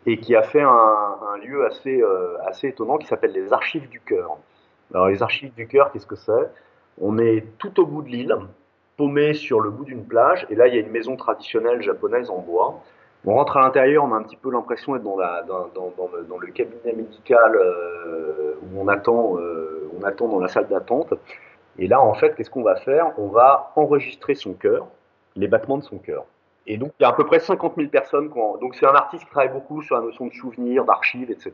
et 0.07 0.19
qui 0.19 0.35
a 0.35 0.43
fait 0.43 0.63
un, 0.63 0.69
un 0.69 1.39
lieu 1.39 1.65
assez 1.65 2.03
assez 2.45 2.69
étonnant 2.69 2.99
qui 2.99 3.07
s'appelle 3.07 3.33
les 3.33 3.53
Archives 3.53 3.89
du 3.89 4.01
cœur. 4.01 4.37
Alors 4.93 5.09
les 5.09 5.23
archives 5.23 5.55
du 5.55 5.67
cœur, 5.69 5.93
qu'est-ce 5.93 6.07
que 6.07 6.17
c'est? 6.17 6.51
On 7.01 7.19
est 7.19 7.45
tout 7.59 7.81
au 7.81 7.87
bout 7.87 8.03
de 8.03 8.09
l'île, 8.09 8.37
paumé 8.97 9.33
sur 9.35 9.61
le 9.61 9.71
bout 9.71 9.85
d'une 9.85 10.05
plage, 10.05 10.47
et 10.51 10.55
là 10.55 10.69
il 10.69 10.75
y 10.75 10.79
a 10.79 10.81
une 10.81 10.91
maison 10.91 11.17
traditionnelle 11.17 11.83
japonaise 11.83 12.31
en 12.31 12.39
bois. 12.39 12.81
On 13.27 13.35
rentre 13.35 13.59
à 13.59 13.61
l'intérieur, 13.61 14.05
on 14.05 14.13
a 14.13 14.17
un 14.17 14.23
petit 14.23 14.37
peu 14.37 14.51
l'impression 14.51 14.95
d'être 14.95 15.05
dans, 15.05 16.39
le, 16.41 16.47
cabinet 16.53 16.95
médical 16.95 17.55
euh, 17.55 18.55
où 18.63 18.81
on 18.81 18.89
attend, 18.89 19.37
euh, 19.39 19.91
on 19.99 20.05
attend 20.05 20.29
dans 20.29 20.39
la 20.39 20.49
salle 20.49 20.69
d'attente. 20.69 21.13
Et 21.79 21.87
là, 21.87 22.01
en 22.01 22.15
fait, 22.15 22.35
qu'est-ce 22.35 22.51
qu'on 22.51 22.63
va 22.63 22.77
faire? 22.77 23.13
On 23.19 23.29
va 23.29 23.73
enregistrer 23.77 24.35
son 24.35 24.55
cœur, 24.55 24.87
les 25.37 25.49
battements 25.49 25.77
de 25.77 25.83
son 25.83 25.99
cœur. 25.99 26.25
Et 26.67 26.77
donc, 26.77 26.93
il 26.99 27.03
y 27.03 27.07
a 27.07 27.09
à 27.09 27.13
peu 27.13 27.25
près 27.25 27.41
50 27.41 27.75
000 27.77 27.89
personnes. 27.89 28.31
Qui. 28.31 28.39
Donc, 28.61 28.75
c'est 28.75 28.87
un 28.87 28.95
artiste 28.95 29.25
qui 29.25 29.31
travaille 29.31 29.53
beaucoup 29.53 29.83
sur 29.83 29.97
la 29.97 30.03
notion 30.03 30.27
de 30.27 30.33
souvenir, 30.33 30.85
d'archives, 30.85 31.31
etc. 31.31 31.53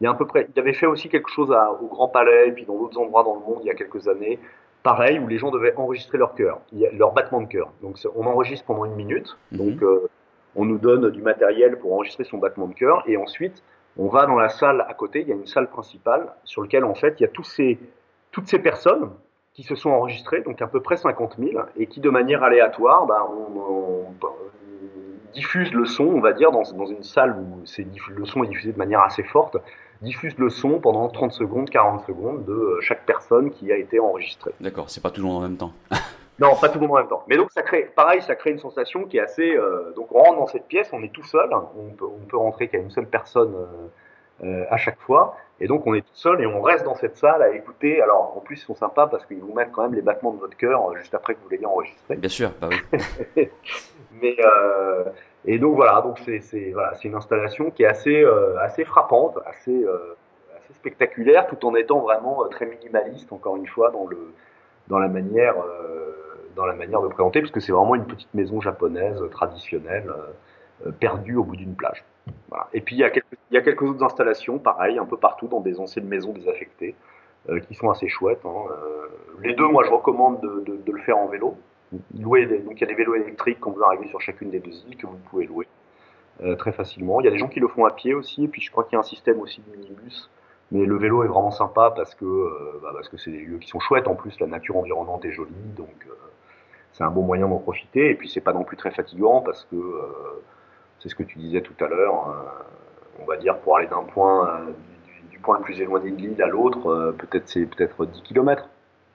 Il 0.00 0.04
y 0.04 0.06
a 0.06 0.10
à 0.10 0.14
peu 0.14 0.26
près. 0.26 0.48
Il 0.54 0.60
avait 0.60 0.72
fait 0.72 0.86
aussi 0.86 1.08
quelque 1.08 1.30
chose 1.30 1.50
au 1.80 1.86
Grand 1.86 2.08
Palais, 2.08 2.52
puis 2.52 2.64
dans 2.64 2.76
d'autres 2.76 2.98
endroits 2.98 3.22
dans 3.22 3.34
le 3.34 3.40
monde 3.40 3.60
il 3.62 3.66
y 3.66 3.70
a 3.70 3.74
quelques 3.74 4.08
années. 4.08 4.38
Pareil, 4.82 5.18
où 5.18 5.28
les 5.28 5.38
gens 5.38 5.50
devaient 5.50 5.74
enregistrer 5.76 6.16
leur 6.18 6.34
cœur, 6.34 6.60
leur 6.92 7.12
battement 7.12 7.42
de 7.42 7.48
cœur. 7.48 7.70
Donc, 7.82 7.96
on 8.16 8.26
enregistre 8.26 8.64
pendant 8.66 8.84
une 8.86 8.94
minute. 8.94 9.36
-hmm. 9.52 9.58
Donc, 9.58 9.82
euh, 9.82 10.08
on 10.56 10.64
nous 10.64 10.78
donne 10.78 11.10
du 11.10 11.22
matériel 11.22 11.78
pour 11.78 11.92
enregistrer 11.94 12.24
son 12.24 12.38
battement 12.38 12.66
de 12.66 12.74
cœur, 12.74 13.02
et 13.06 13.16
ensuite, 13.16 13.62
on 13.96 14.08
va 14.08 14.26
dans 14.26 14.36
la 14.36 14.48
salle 14.48 14.84
à 14.88 14.94
côté. 14.94 15.20
Il 15.20 15.28
y 15.28 15.32
a 15.32 15.36
une 15.36 15.46
salle 15.46 15.68
principale 15.68 16.32
sur 16.44 16.62
laquelle, 16.62 16.84
en 16.84 16.94
fait, 16.94 17.12
il 17.18 17.22
y 17.22 17.26
a 17.26 17.28
tous 17.28 17.44
ces, 17.44 17.78
toutes 18.32 18.48
ces 18.48 18.58
personnes 18.58 19.10
qui 19.52 19.62
se 19.62 19.74
sont 19.74 19.90
enregistrés, 19.90 20.40
donc 20.42 20.62
à 20.62 20.66
peu 20.66 20.80
près 20.80 20.96
50 20.96 21.36
000, 21.38 21.62
et 21.76 21.86
qui 21.86 22.00
de 22.00 22.10
manière 22.10 22.42
aléatoire, 22.42 23.04
bah, 23.06 23.28
on, 23.30 23.58
on, 23.58 24.06
on, 24.22 24.30
diffuse 25.32 25.72
le 25.72 25.84
son, 25.84 26.04
on 26.04 26.20
va 26.20 26.32
dire, 26.32 26.50
dans, 26.50 26.62
dans 26.62 26.86
une 26.86 27.02
salle 27.02 27.36
où 27.38 27.62
le 28.16 28.24
son 28.24 28.42
est 28.44 28.48
diffusé 28.48 28.72
de 28.72 28.78
manière 28.78 29.02
assez 29.02 29.22
forte, 29.22 29.56
diffuse 30.02 30.36
le 30.38 30.50
son 30.50 30.80
pendant 30.80 31.08
30 31.08 31.32
secondes, 31.32 31.70
40 31.70 32.06
secondes 32.06 32.44
de 32.44 32.78
chaque 32.80 33.04
personne 33.04 33.50
qui 33.50 33.70
a 33.72 33.76
été 33.76 34.00
enregistrée. 34.00 34.52
D'accord, 34.60 34.90
c'est 34.90 35.02
pas 35.02 35.10
tout 35.10 35.20
le 35.20 35.26
monde 35.26 35.38
en 35.38 35.42
même 35.42 35.56
temps. 35.56 35.72
non, 36.38 36.54
pas 36.56 36.68
tout 36.68 36.78
le 36.78 36.86
monde 36.86 36.96
en 36.96 37.00
même 37.00 37.08
temps. 37.08 37.24
Mais 37.28 37.36
donc 37.36 37.52
ça 37.52 37.62
crée, 37.62 37.90
pareil, 37.94 38.22
ça 38.22 38.34
crée 38.34 38.50
une 38.50 38.58
sensation 38.58 39.04
qui 39.04 39.18
est 39.18 39.20
assez. 39.20 39.54
Euh, 39.54 39.92
donc 39.94 40.14
on 40.14 40.22
rentre 40.22 40.38
dans 40.38 40.46
cette 40.46 40.66
pièce, 40.66 40.88
on 40.92 41.02
est 41.02 41.12
tout 41.12 41.24
seul, 41.24 41.50
on 41.52 41.90
peut, 41.90 42.06
on 42.06 42.24
peut 42.26 42.36
rentrer 42.36 42.68
qu'à 42.68 42.78
une 42.78 42.90
seule 42.90 43.06
personne 43.06 43.54
euh, 43.54 44.46
euh, 44.46 44.64
à 44.70 44.78
chaque 44.78 44.98
fois. 45.00 45.36
Et 45.62 45.66
donc 45.66 45.86
on 45.86 45.92
est 45.92 46.00
tout 46.00 46.14
seul 46.14 46.40
et 46.40 46.46
on 46.46 46.62
reste 46.62 46.84
dans 46.86 46.94
cette 46.94 47.18
salle 47.18 47.42
à 47.42 47.50
écouter. 47.50 48.00
Alors 48.00 48.34
en 48.36 48.40
plus 48.40 48.56
ils 48.56 48.64
sont 48.64 48.74
sympas 48.74 49.06
parce 49.06 49.26
qu'ils 49.26 49.40
vous 49.40 49.52
mettent 49.52 49.72
quand 49.72 49.82
même 49.82 49.94
les 49.94 50.00
battements 50.00 50.32
de 50.32 50.38
votre 50.38 50.56
cœur 50.56 50.96
juste 50.96 51.14
après 51.14 51.34
que 51.34 51.40
vous 51.42 51.50
l'ayez 51.50 51.66
enregistré. 51.66 52.16
Bien 52.16 52.30
sûr, 52.30 52.50
bah 52.58 52.70
oui. 52.70 53.48
Mais 54.22 54.36
euh, 54.42 55.04
et 55.46 55.58
donc 55.58 55.76
voilà, 55.76 56.00
donc 56.02 56.18
c'est 56.18 56.70
voilà, 56.72 56.92
une 57.02 57.14
installation 57.14 57.70
qui 57.70 57.82
est 57.82 57.86
assez 57.86 58.22
euh, 58.22 58.58
assez 58.60 58.84
frappante, 58.84 59.38
assez 59.46 59.84
euh, 59.84 60.16
assez 60.58 60.72
spectaculaire, 60.74 61.46
tout 61.46 61.64
en 61.66 61.74
étant 61.74 62.00
vraiment 62.00 62.46
très 62.48 62.66
minimaliste 62.66 63.32
encore 63.32 63.56
une 63.56 63.66
fois 63.66 63.90
dans 63.90 64.06
le 64.06 64.32
dans 64.88 64.98
la 64.98 65.08
manière 65.08 65.56
dans 66.56 66.66
la 66.66 66.74
manière 66.74 67.00
de 67.00 67.08
présenter, 67.08 67.40
parce 67.40 67.52
que 67.52 67.60
c'est 67.60 67.72
vraiment 67.72 67.94
une 67.94 68.06
petite 68.06 68.32
maison 68.34 68.60
japonaise 68.60 69.22
traditionnelle 69.30 70.12
perdue 70.98 71.36
au 71.36 71.44
bout 71.44 71.56
d'une 71.56 71.74
plage. 71.74 72.04
Voilà. 72.48 72.68
Et 72.72 72.80
puis 72.80 72.96
il 72.96 72.98
y, 72.98 73.04
a 73.04 73.10
quelques, 73.10 73.38
il 73.50 73.54
y 73.54 73.58
a 73.58 73.62
quelques 73.62 73.82
autres 73.82 74.04
installations, 74.04 74.58
pareil, 74.58 74.98
un 74.98 75.06
peu 75.06 75.16
partout 75.16 75.48
dans 75.48 75.60
des 75.60 75.80
anciennes 75.80 76.06
maisons 76.06 76.32
désaffectées, 76.32 76.94
euh, 77.48 77.60
qui 77.60 77.74
sont 77.74 77.90
assez 77.90 78.08
chouettes. 78.08 78.44
Hein. 78.44 78.64
Euh, 78.70 79.08
les 79.42 79.54
deux, 79.54 79.68
moi, 79.68 79.84
je 79.84 79.90
recommande 79.90 80.40
de, 80.40 80.60
de, 80.66 80.76
de 80.76 80.92
le 80.92 81.00
faire 81.00 81.18
en 81.18 81.26
vélo. 81.26 81.56
Louer 82.18 82.46
des, 82.46 82.58
donc 82.58 82.74
il 82.76 82.80
y 82.80 82.84
a 82.84 82.86
des 82.86 82.94
vélos 82.94 83.16
électriques 83.16 83.58
quand 83.60 83.72
vous 83.72 83.82
arrivez 83.82 84.06
sur 84.08 84.20
chacune 84.20 84.50
des 84.50 84.60
deux 84.60 84.84
îles 84.88 84.96
que 84.96 85.06
vous 85.06 85.18
pouvez 85.28 85.46
louer 85.46 85.66
euh, 86.42 86.54
très 86.56 86.72
facilement. 86.72 87.20
Il 87.20 87.24
y 87.24 87.28
a 87.28 87.32
des 87.32 87.38
gens 87.38 87.48
qui 87.48 87.60
le 87.60 87.68
font 87.68 87.84
à 87.84 87.90
pied 87.90 88.14
aussi, 88.14 88.44
et 88.44 88.48
puis 88.48 88.60
je 88.60 88.70
crois 88.70 88.84
qu'il 88.84 88.92
y 88.92 88.96
a 88.96 89.00
un 89.00 89.02
système 89.02 89.40
aussi 89.40 89.60
de 89.60 89.76
minibus. 89.76 90.30
Mais 90.72 90.84
le 90.84 90.96
vélo 90.96 91.24
est 91.24 91.28
vraiment 91.28 91.50
sympa 91.50 91.92
parce 91.94 92.14
que 92.14 92.80
bah, 92.80 92.90
parce 92.92 93.08
que 93.08 93.16
c'est 93.16 93.32
des 93.32 93.40
lieux 93.40 93.58
qui 93.58 93.68
sont 93.68 93.80
chouettes. 93.80 94.06
En 94.06 94.14
plus, 94.14 94.38
la 94.38 94.46
nature 94.46 94.76
environnante 94.76 95.24
est 95.24 95.32
jolie, 95.32 95.52
donc 95.76 96.06
c'est 96.92 97.02
un 97.02 97.10
bon 97.10 97.22
moyen 97.22 97.48
d'en 97.48 97.58
profiter. 97.58 98.10
Et 98.10 98.14
puis 98.14 98.28
c'est 98.28 98.40
pas 98.40 98.52
non 98.52 98.62
plus 98.62 98.76
très 98.76 98.92
fatigant 98.92 99.40
parce 99.40 99.64
que 99.64 99.76
c'est 101.00 101.08
ce 101.08 101.14
que 101.14 101.22
tu 101.22 101.38
disais 101.38 101.62
tout 101.62 101.84
à 101.84 101.88
l'heure, 101.88 102.28
euh, 102.28 103.22
on 103.22 103.24
va 103.24 103.36
dire 103.36 103.58
pour 103.58 103.76
aller 103.76 103.86
d'un 103.86 104.04
point 104.04 104.48
euh, 104.48 104.66
du, 105.04 105.22
du, 105.30 105.38
point 105.38 105.56
le 105.56 105.64
plus 105.64 105.80
éloigné 105.80 106.10
de 106.10 106.16
l'île 106.16 106.42
à 106.42 106.46
l'autre, 106.46 106.86
euh, 106.88 107.12
peut-être 107.12 107.48
c'est 107.48 107.66
peut-être 107.66 108.04
10 108.04 108.22
km. 108.22 108.68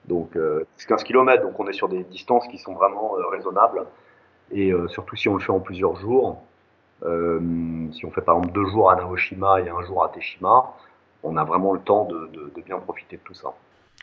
Donc 0.08 0.38
15 0.86 1.02
km, 1.02 1.42
donc 1.42 1.58
on 1.58 1.66
est 1.66 1.72
sur 1.72 1.88
des 1.88 2.04
distances 2.04 2.46
qui 2.48 2.58
sont 2.58 2.74
vraiment 2.74 3.12
raisonnables. 3.30 3.84
Et 4.52 4.72
surtout 4.88 5.16
si 5.16 5.28
on 5.28 5.34
le 5.34 5.40
fait 5.40 5.50
en 5.50 5.58
plusieurs 5.60 5.96
jours, 5.96 6.42
si 7.02 8.06
on 8.06 8.10
fait 8.12 8.20
par 8.20 8.36
exemple 8.36 8.54
deux 8.54 8.66
jours 8.66 8.90
à 8.90 8.96
Naoshima 8.96 9.60
et 9.60 9.68
un 9.68 9.82
jour 9.82 10.04
à 10.04 10.10
Teshima, 10.10 10.74
on 11.24 11.36
a 11.36 11.44
vraiment 11.44 11.72
le 11.72 11.80
temps 11.80 12.04
de, 12.04 12.28
de, 12.32 12.52
de 12.54 12.62
bien 12.62 12.78
profiter 12.78 13.16
de 13.16 13.22
tout 13.22 13.34
ça. 13.34 13.52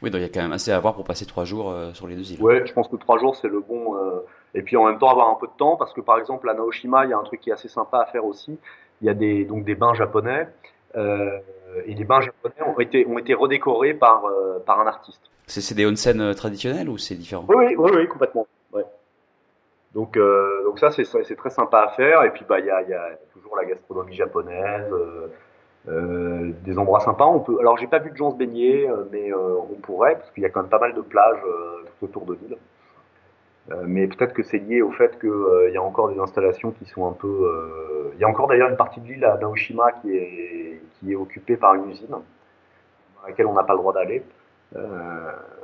Oui, 0.01 0.09
donc 0.09 0.19
il 0.19 0.23
y 0.23 0.25
a 0.25 0.29
quand 0.29 0.41
même 0.41 0.51
assez 0.51 0.71
à 0.71 0.79
voir 0.79 0.95
pour 0.95 1.05
passer 1.05 1.25
trois 1.25 1.45
jours 1.45 1.71
euh, 1.71 1.93
sur 1.93 2.07
les 2.07 2.15
deux 2.15 2.33
îles. 2.33 2.39
Oui, 2.41 2.55
je 2.65 2.73
pense 2.73 2.87
que 2.87 2.95
trois 2.95 3.19
jours 3.19 3.35
c'est 3.35 3.47
le 3.47 3.61
bon. 3.61 3.95
Euh, 3.95 4.25
et 4.53 4.61
puis 4.61 4.75
en 4.75 4.85
même 4.85 4.99
temps 4.99 5.09
avoir 5.09 5.29
un 5.29 5.35
peu 5.35 5.47
de 5.47 5.53
temps 5.57 5.77
parce 5.77 5.93
que 5.93 6.01
par 6.01 6.19
exemple 6.19 6.49
à 6.49 6.53
Naoshima 6.53 7.05
il 7.05 7.11
y 7.11 7.13
a 7.13 7.17
un 7.17 7.23
truc 7.23 7.39
qui 7.39 7.49
est 7.49 7.53
assez 7.53 7.69
sympa 7.69 7.99
à 7.99 8.05
faire 8.05 8.25
aussi. 8.25 8.59
Il 9.01 9.07
y 9.07 9.09
a 9.09 9.13
des 9.13 9.45
donc 9.45 9.63
des 9.63 9.75
bains 9.75 9.93
japonais 9.93 10.47
euh, 10.95 11.39
et 11.85 11.93
les 11.93 12.03
bains 12.03 12.21
japonais 12.21 12.55
ont 12.67 12.79
été 12.79 13.05
ont 13.07 13.17
été 13.17 13.33
redécorés 13.33 13.93
par 13.93 14.25
euh, 14.25 14.59
par 14.65 14.79
un 14.79 14.87
artiste. 14.87 15.21
C'est 15.47 15.75
des 15.75 15.85
onsen 15.85 16.19
euh, 16.21 16.33
traditionnels 16.33 16.89
ou 16.89 16.97
c'est 16.97 17.15
différent? 17.15 17.45
Oui, 17.49 17.75
oui, 17.77 18.07
complètement. 18.07 18.47
Donc 19.93 20.17
donc 20.17 20.79
ça 20.79 20.89
c'est 20.89 21.35
très 21.35 21.51
sympa 21.51 21.81
à 21.81 21.89
faire 21.89 22.23
et 22.23 22.31
puis 22.31 22.43
bah 22.49 22.59
il 22.59 22.65
y 22.65 22.71
a 22.71 22.81
y 22.81 22.93
a 22.95 23.11
toujours 23.31 23.55
la 23.55 23.63
gastronomie 23.63 24.15
japonaise. 24.15 24.91
Euh, 25.89 26.53
des 26.63 26.77
endroits 26.77 27.01
sympas. 27.01 27.25
On 27.25 27.41
peut, 27.41 27.57
alors 27.59 27.77
j'ai 27.77 27.87
pas 27.87 27.99
vu 27.99 28.11
de 28.11 28.15
gens 28.15 28.31
se 28.31 28.37
baigner, 28.37 28.89
euh, 28.89 29.03
mais 29.11 29.33
euh, 29.33 29.55
on 29.69 29.75
pourrait 29.75 30.15
parce 30.15 30.31
qu'il 30.31 30.41
y 30.43 30.45
a 30.45 30.49
quand 30.49 30.61
même 30.61 30.69
pas 30.69 30.79
mal 30.79 30.93
de 30.93 31.01
plages 31.01 31.41
tout 31.99 32.05
autour 32.05 32.25
de 32.25 32.35
l'île. 32.35 32.57
mais 33.85 34.07
peut-être 34.07 34.33
que 34.33 34.43
c'est 34.43 34.59
lié 34.59 34.81
au 34.81 34.91
fait 34.91 35.19
qu'il 35.19 35.71
y 35.73 35.77
a 35.77 35.83
encore 35.83 36.09
des 36.09 36.19
installations 36.19 36.71
qui 36.71 36.85
sont 36.85 37.05
un 37.07 37.11
peu. 37.13 38.11
Il 38.15 38.19
y 38.19 38.23
a 38.23 38.29
encore 38.29 38.47
d'ailleurs 38.47 38.69
une 38.69 38.77
partie 38.77 39.01
de 39.01 39.07
l'île 39.07 39.25
à 39.25 39.37
Naoshima 39.37 39.91
qui 40.01 40.15
est 40.15 40.81
qui 40.99 41.11
est 41.11 41.15
occupée 41.15 41.57
par 41.57 41.75
une 41.75 41.89
usine 41.89 42.07
dans 42.09 43.27
laquelle 43.27 43.47
on 43.47 43.53
n'a 43.53 43.63
pas 43.63 43.73
le 43.73 43.79
droit 43.79 43.93
d'aller. 43.93 44.23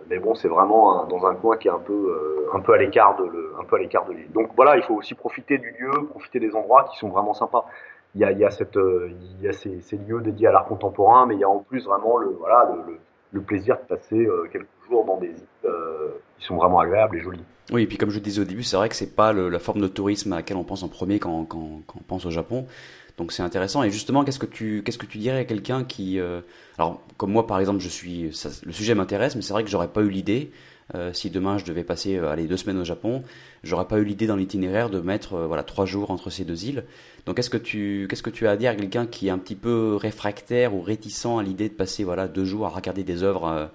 Mais 0.09 0.19
bon, 0.19 0.35
c'est 0.35 0.47
vraiment 0.47 1.05
dans 1.05 1.25
un 1.25 1.35
coin 1.35 1.57
qui 1.57 1.67
est 1.67 1.71
un 1.71 1.79
peu 1.79 2.49
un 2.53 2.59
peu 2.59 2.73
à 2.73 2.77
l'écart 2.77 3.15
de 3.17 3.25
le, 3.25 3.53
un 3.59 3.63
peu 3.63 3.75
à 3.75 3.79
l'écart 3.79 4.05
de 4.05 4.13
l'île. 4.13 4.31
Donc 4.31 4.49
voilà, 4.55 4.77
il 4.77 4.83
faut 4.83 4.95
aussi 4.95 5.13
profiter 5.13 5.57
du 5.57 5.75
lieu, 5.79 5.91
profiter 6.09 6.39
des 6.39 6.55
endroits 6.55 6.85
qui 6.91 6.97
sont 6.97 7.09
vraiment 7.09 7.33
sympas 7.33 7.65
il 8.15 8.21
y 8.21 8.23
a, 8.23 8.31
il 8.31 8.39
y 8.39 8.45
a, 8.45 8.51
cette, 8.51 8.75
il 8.75 9.43
y 9.43 9.47
a 9.47 9.53
ces, 9.53 9.81
ces, 9.81 9.97
lieux 9.97 10.21
dédiés 10.21 10.47
à 10.47 10.51
l'art 10.51 10.65
contemporain, 10.65 11.25
mais 11.25 11.35
il 11.35 11.39
y 11.39 11.43
a 11.43 11.49
en 11.49 11.59
plus 11.59 11.85
vraiment 11.85 12.17
le, 12.17 12.29
voilà, 12.39 12.71
le, 12.87 12.97
le, 13.31 13.41
plaisir 13.41 13.77
de 13.77 13.95
passer 13.95 14.17
euh, 14.17 14.49
quelques 14.51 14.67
jours 14.89 15.05
dans 15.05 15.17
des 15.17 15.27
îles 15.27 15.35
euh, 15.65 16.09
qui 16.37 16.45
sont 16.45 16.55
vraiment 16.55 16.79
agréables 16.79 17.17
et 17.17 17.21
jolies. 17.21 17.43
Oui, 17.71 17.83
et 17.83 17.87
puis 17.87 17.97
comme 17.97 18.09
je 18.09 18.19
disais 18.19 18.41
au 18.41 18.45
début, 18.45 18.63
c'est 18.63 18.77
vrai 18.77 18.89
que 18.89 18.95
c'est 18.95 19.15
pas 19.15 19.31
la 19.31 19.59
forme 19.59 19.81
de 19.81 19.87
tourisme 19.87 20.33
à 20.33 20.37
laquelle 20.37 20.57
on 20.57 20.63
pense 20.63 20.81
en 20.81 20.87
premier 20.87 21.19
quand, 21.19 21.45
quand, 21.45 21.81
quand 21.85 21.99
on 21.99 22.03
pense 22.03 22.25
au 22.25 22.31
Japon. 22.31 22.65
Donc 23.19 23.33
c'est 23.33 23.43
intéressant. 23.43 23.83
Et 23.83 23.91
justement, 23.91 24.23
qu'est-ce 24.23 24.39
que 24.39 24.45
tu 24.45 25.17
dirais 25.17 25.39
à 25.39 25.43
quelqu'un 25.43 25.83
qui, 25.83 26.19
euh, 26.19 26.39
alors 26.77 27.01
comme 27.17 27.31
moi 27.31 27.45
par 27.45 27.59
exemple, 27.59 27.79
je 27.79 27.89
suis, 27.89 28.31
le 28.63 28.71
sujet 28.71 28.95
m'intéresse, 28.95 29.35
mais 29.35 29.41
c'est 29.41 29.51
vrai 29.51 29.65
que 29.65 29.69
j'aurais 29.69 29.89
pas 29.89 30.01
eu 30.01 30.09
l'idée 30.09 30.51
euh, 30.95 31.11
si 31.11 31.29
demain 31.29 31.57
je 31.57 31.65
devais 31.65 31.83
passer 31.83 32.17
euh, 32.17 32.47
deux 32.47 32.55
semaines 32.55 32.79
au 32.79 32.85
Japon, 32.85 33.23
j'aurais 33.61 33.89
pas 33.89 33.99
eu 33.99 34.05
l'idée 34.05 34.25
dans 34.25 34.37
l'itinéraire 34.37 34.89
de 34.89 35.01
mettre 35.01 35.37
voilà 35.37 35.63
trois 35.63 35.85
jours 35.85 36.11
entre 36.11 36.29
ces 36.29 36.45
deux 36.45 36.63
îles. 36.63 36.85
Donc 37.25 37.35
qu'est-ce 37.35 37.49
que 37.49 37.57
tu 38.29 38.47
as 38.47 38.51
à 38.51 38.55
dire 38.55 38.71
à 38.71 38.75
quelqu'un 38.75 39.05
qui 39.05 39.27
est 39.27 39.31
un 39.31 39.37
petit 39.37 39.57
peu 39.57 39.97
réfractaire 39.97 40.73
ou 40.73 40.81
réticent 40.81 41.25
à 41.25 41.43
l'idée 41.43 41.67
de 41.67 41.73
passer 41.73 42.05
voilà 42.05 42.29
deux 42.29 42.45
jours 42.45 42.67
à 42.67 42.69
regarder 42.69 43.03
des 43.03 43.21
œuvres 43.21 43.69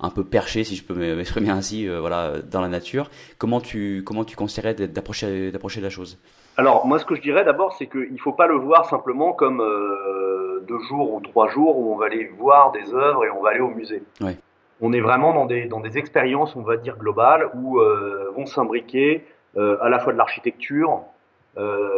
un 0.00 0.10
peu 0.10 0.24
perchées 0.24 0.64
si 0.64 0.74
je 0.74 0.82
peux 0.82 1.14
m'exprimer 1.14 1.50
ainsi 1.50 1.86
voilà 1.86 2.42
dans 2.42 2.60
la 2.60 2.68
nature? 2.68 3.10
Comment 3.38 3.60
tu 3.60 4.02
comment 4.04 4.24
tu 4.24 4.34
conseillerais 4.34 4.74
d'approcher 4.74 5.52
d'approcher 5.52 5.80
la 5.80 5.88
chose? 5.88 6.18
Alors 6.58 6.86
moi 6.86 6.98
ce 6.98 7.04
que 7.04 7.14
je 7.14 7.22
dirais 7.22 7.44
d'abord 7.44 7.72
c'est 7.72 7.86
qu'il 7.86 8.12
ne 8.12 8.18
faut 8.18 8.32
pas 8.32 8.48
le 8.48 8.56
voir 8.56 8.84
simplement 8.84 9.32
comme 9.32 9.60
euh, 9.60 10.60
deux 10.66 10.80
jours 10.80 11.14
ou 11.14 11.20
trois 11.20 11.48
jours 11.48 11.78
où 11.78 11.94
on 11.94 11.96
va 11.96 12.06
aller 12.06 12.26
voir 12.36 12.72
des 12.72 12.92
œuvres 12.92 13.24
et 13.24 13.30
on 13.30 13.40
va 13.40 13.50
aller 13.50 13.60
au 13.60 13.68
musée. 13.68 14.02
On 14.80 14.92
est 14.92 15.00
vraiment 15.00 15.32
dans 15.32 15.46
des, 15.46 15.64
dans 15.66 15.80
des 15.80 15.98
expériences, 15.98 16.54
on 16.54 16.62
va 16.62 16.76
dire, 16.76 16.96
globales, 16.96 17.50
où 17.54 17.80
euh, 17.80 18.30
vont 18.36 18.46
s'imbriquer 18.46 19.24
euh, 19.56 19.76
à 19.80 19.88
la 19.88 19.98
fois 19.98 20.12
de 20.12 20.18
l'architecture, 20.18 21.00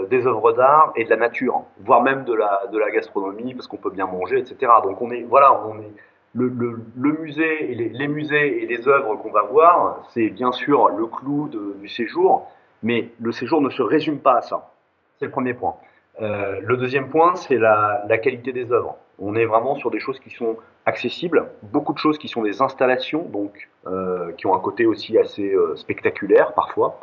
des 0.09 0.27
œuvres 0.27 0.53
d'art 0.53 0.90
et 0.96 1.05
de 1.05 1.11
la 1.11 1.16
nature, 1.16 1.64
voire 1.81 2.03
même 2.03 2.25
de 2.25 2.33
la, 2.33 2.62
de 2.73 2.79
la 2.79 2.90
gastronomie, 2.90 3.53
parce 3.53 3.66
qu'on 3.66 3.77
peut 3.77 3.90
bien 3.90 4.07
manger, 4.07 4.38
etc. 4.38 4.73
Donc 4.83 5.03
on 5.03 5.11
est, 5.11 5.20
voilà, 5.20 5.61
on 5.66 5.79
est 5.81 5.92
le, 6.33 6.49
le, 6.49 6.81
le 6.96 7.12
musée 7.12 7.70
et 7.70 7.75
les, 7.75 7.90
les, 7.90 8.09
musées 8.09 8.62
et 8.62 8.66
les 8.66 8.88
œuvres 8.88 9.16
qu'on 9.16 9.31
va 9.31 9.42
voir, 9.42 10.09
c'est 10.14 10.31
bien 10.31 10.51
sûr 10.53 10.88
le 10.88 11.05
clou 11.05 11.49
de, 11.49 11.77
du 11.79 11.88
séjour, 11.88 12.49
mais 12.83 13.11
le 13.21 13.33
séjour 13.33 13.61
ne 13.61 13.71
se 13.71 13.83
résume 13.83 14.19
pas 14.19 14.38
à 14.38 14.43
ça. 14.43 14.71
C'est 15.19 15.27
le 15.27 15.31
premier 15.31 15.55
point. 15.55 15.77
Euh, 16.21 16.61
le 16.62 16.77
deuxième 16.77 17.09
point, 17.09 17.35
c'est 17.35 17.57
la, 17.57 18.05
la 18.09 18.19
qualité 18.19 18.53
des 18.53 18.73
œuvres. 18.73 18.97
On 19.19 19.35
est 19.35 19.45
vraiment 19.45 19.77
sur 19.77 19.90
des 19.90 20.01
choses 20.01 20.19
qui 20.19 20.31
sont 20.31 20.57
accessibles, 20.87 21.51
beaucoup 21.62 21.93
de 21.93 21.99
choses 21.99 22.19
qui 22.19 22.29
sont 22.29 22.43
des 22.43 22.62
installations, 22.62 23.23
donc 23.23 23.69
euh, 23.87 24.33
qui 24.33 24.47
ont 24.47 24.55
un 24.55 24.61
côté 24.61 24.87
aussi 24.87 25.19
assez 25.19 25.53
euh, 25.53 25.77
spectaculaire 25.77 26.53
parfois. 26.55 26.99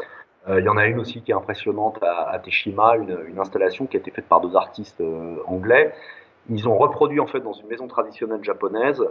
Il 0.49 0.63
y 0.63 0.69
en 0.69 0.77
a 0.77 0.85
une 0.85 0.97
aussi 0.97 1.21
qui 1.21 1.31
est 1.31 1.33
impressionnante 1.33 2.01
à, 2.01 2.29
à 2.29 2.39
Teshima, 2.39 2.95
une, 2.95 3.19
une, 3.27 3.37
installation 3.37 3.85
qui 3.85 3.97
a 3.97 3.99
été 3.99 4.11
faite 4.11 4.29
par 4.29 4.39
deux 4.39 4.55
artistes 4.55 5.03
anglais. 5.45 5.93
Ils 6.49 6.69
ont 6.69 6.77
reproduit 6.77 7.19
en 7.19 7.27
fait 7.27 7.41
dans 7.41 7.51
une 7.51 7.67
maison 7.67 7.85
traditionnelle 7.89 8.41
japonaise 8.45 9.03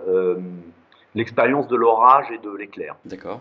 l'expérience 1.14 1.68
de 1.68 1.76
l'orage 1.76 2.30
et 2.30 2.38
de 2.38 2.50
l'éclair. 2.56 2.96
D'accord. 3.04 3.40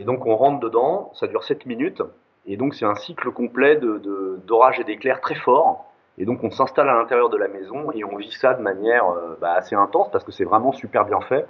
Et 0.00 0.04
donc 0.04 0.26
on 0.26 0.34
rentre 0.34 0.58
dedans, 0.58 1.12
ça 1.14 1.28
dure 1.28 1.44
7 1.44 1.66
minutes, 1.66 2.02
et 2.46 2.56
donc 2.56 2.74
c'est 2.74 2.84
un 2.84 2.94
cycle 2.94 3.30
complet 3.30 3.76
de 3.76 4.40
d'orage 4.46 4.78
et 4.80 4.84
d'éclair 4.84 5.20
très 5.20 5.34
fort. 5.34 5.86
Et 6.18 6.24
donc 6.24 6.42
on 6.42 6.50
s'installe 6.50 6.88
à 6.88 6.94
l'intérieur 6.94 7.28
de 7.28 7.36
la 7.36 7.48
maison 7.48 7.90
et 7.92 8.04
on 8.04 8.16
vit 8.16 8.32
ça 8.32 8.54
de 8.54 8.62
manière 8.62 9.06
euh, 9.08 9.36
bah, 9.40 9.52
assez 9.52 9.74
intense 9.74 10.10
parce 10.10 10.24
que 10.24 10.32
c'est 10.32 10.44
vraiment 10.44 10.72
super 10.72 11.04
bien 11.04 11.20
fait 11.20 11.46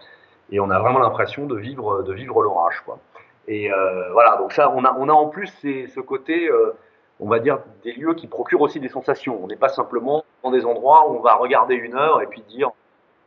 et 0.50 0.58
on 0.58 0.70
a 0.70 0.78
vraiment 0.78 0.98
l'impression 0.98 1.46
de 1.46 1.56
vivre 1.56 2.02
de 2.02 2.12
vivre 2.12 2.42
l'orage 2.42 2.80
quoi. 2.84 2.98
Et 3.46 3.72
euh, 3.72 4.12
voilà 4.12 4.36
donc 4.36 4.52
ça 4.52 4.72
on 4.74 4.84
a 4.84 4.96
on 4.98 5.08
a 5.08 5.12
en 5.12 5.28
plus 5.28 5.52
ce 5.62 6.00
côté 6.00 6.48
euh, 6.48 6.72
on 7.20 7.28
va 7.28 7.38
dire 7.38 7.60
des 7.84 7.92
lieux 7.92 8.14
qui 8.14 8.26
procurent 8.26 8.62
aussi 8.62 8.80
des 8.80 8.88
sensations. 8.88 9.38
On 9.42 9.46
n'est 9.46 9.56
pas 9.56 9.68
simplement 9.68 10.24
dans 10.42 10.50
des 10.50 10.64
endroits 10.64 11.08
où 11.08 11.16
on 11.16 11.20
va 11.20 11.34
regarder 11.34 11.74
une 11.74 11.94
heure 11.94 12.20
et 12.22 12.26
puis 12.26 12.42
dire 12.42 12.70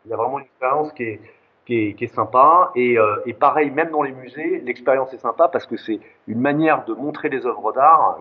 il 0.05 0.11
y 0.11 0.13
a 0.13 0.17
vraiment 0.17 0.39
une 0.39 0.45
expérience 0.45 0.91
qui 0.91 1.03
est 1.03 1.21
qui 1.69 2.03
est, 2.03 2.13
sympa 2.15 2.71
et, 2.75 2.97
euh, 2.97 3.17
et 3.27 3.33
pareil 3.33 3.69
même 3.69 3.91
dans 3.91 4.01
les 4.01 4.11
musées 4.11 4.59
l'expérience 4.61 5.13
est 5.13 5.19
sympa 5.19 5.47
parce 5.47 5.67
que 5.67 5.77
c'est 5.77 5.99
une 6.27 6.39
manière 6.39 6.85
de 6.85 6.93
montrer 6.93 7.29
des 7.29 7.45
œuvres 7.45 7.71
d'art 7.73 8.19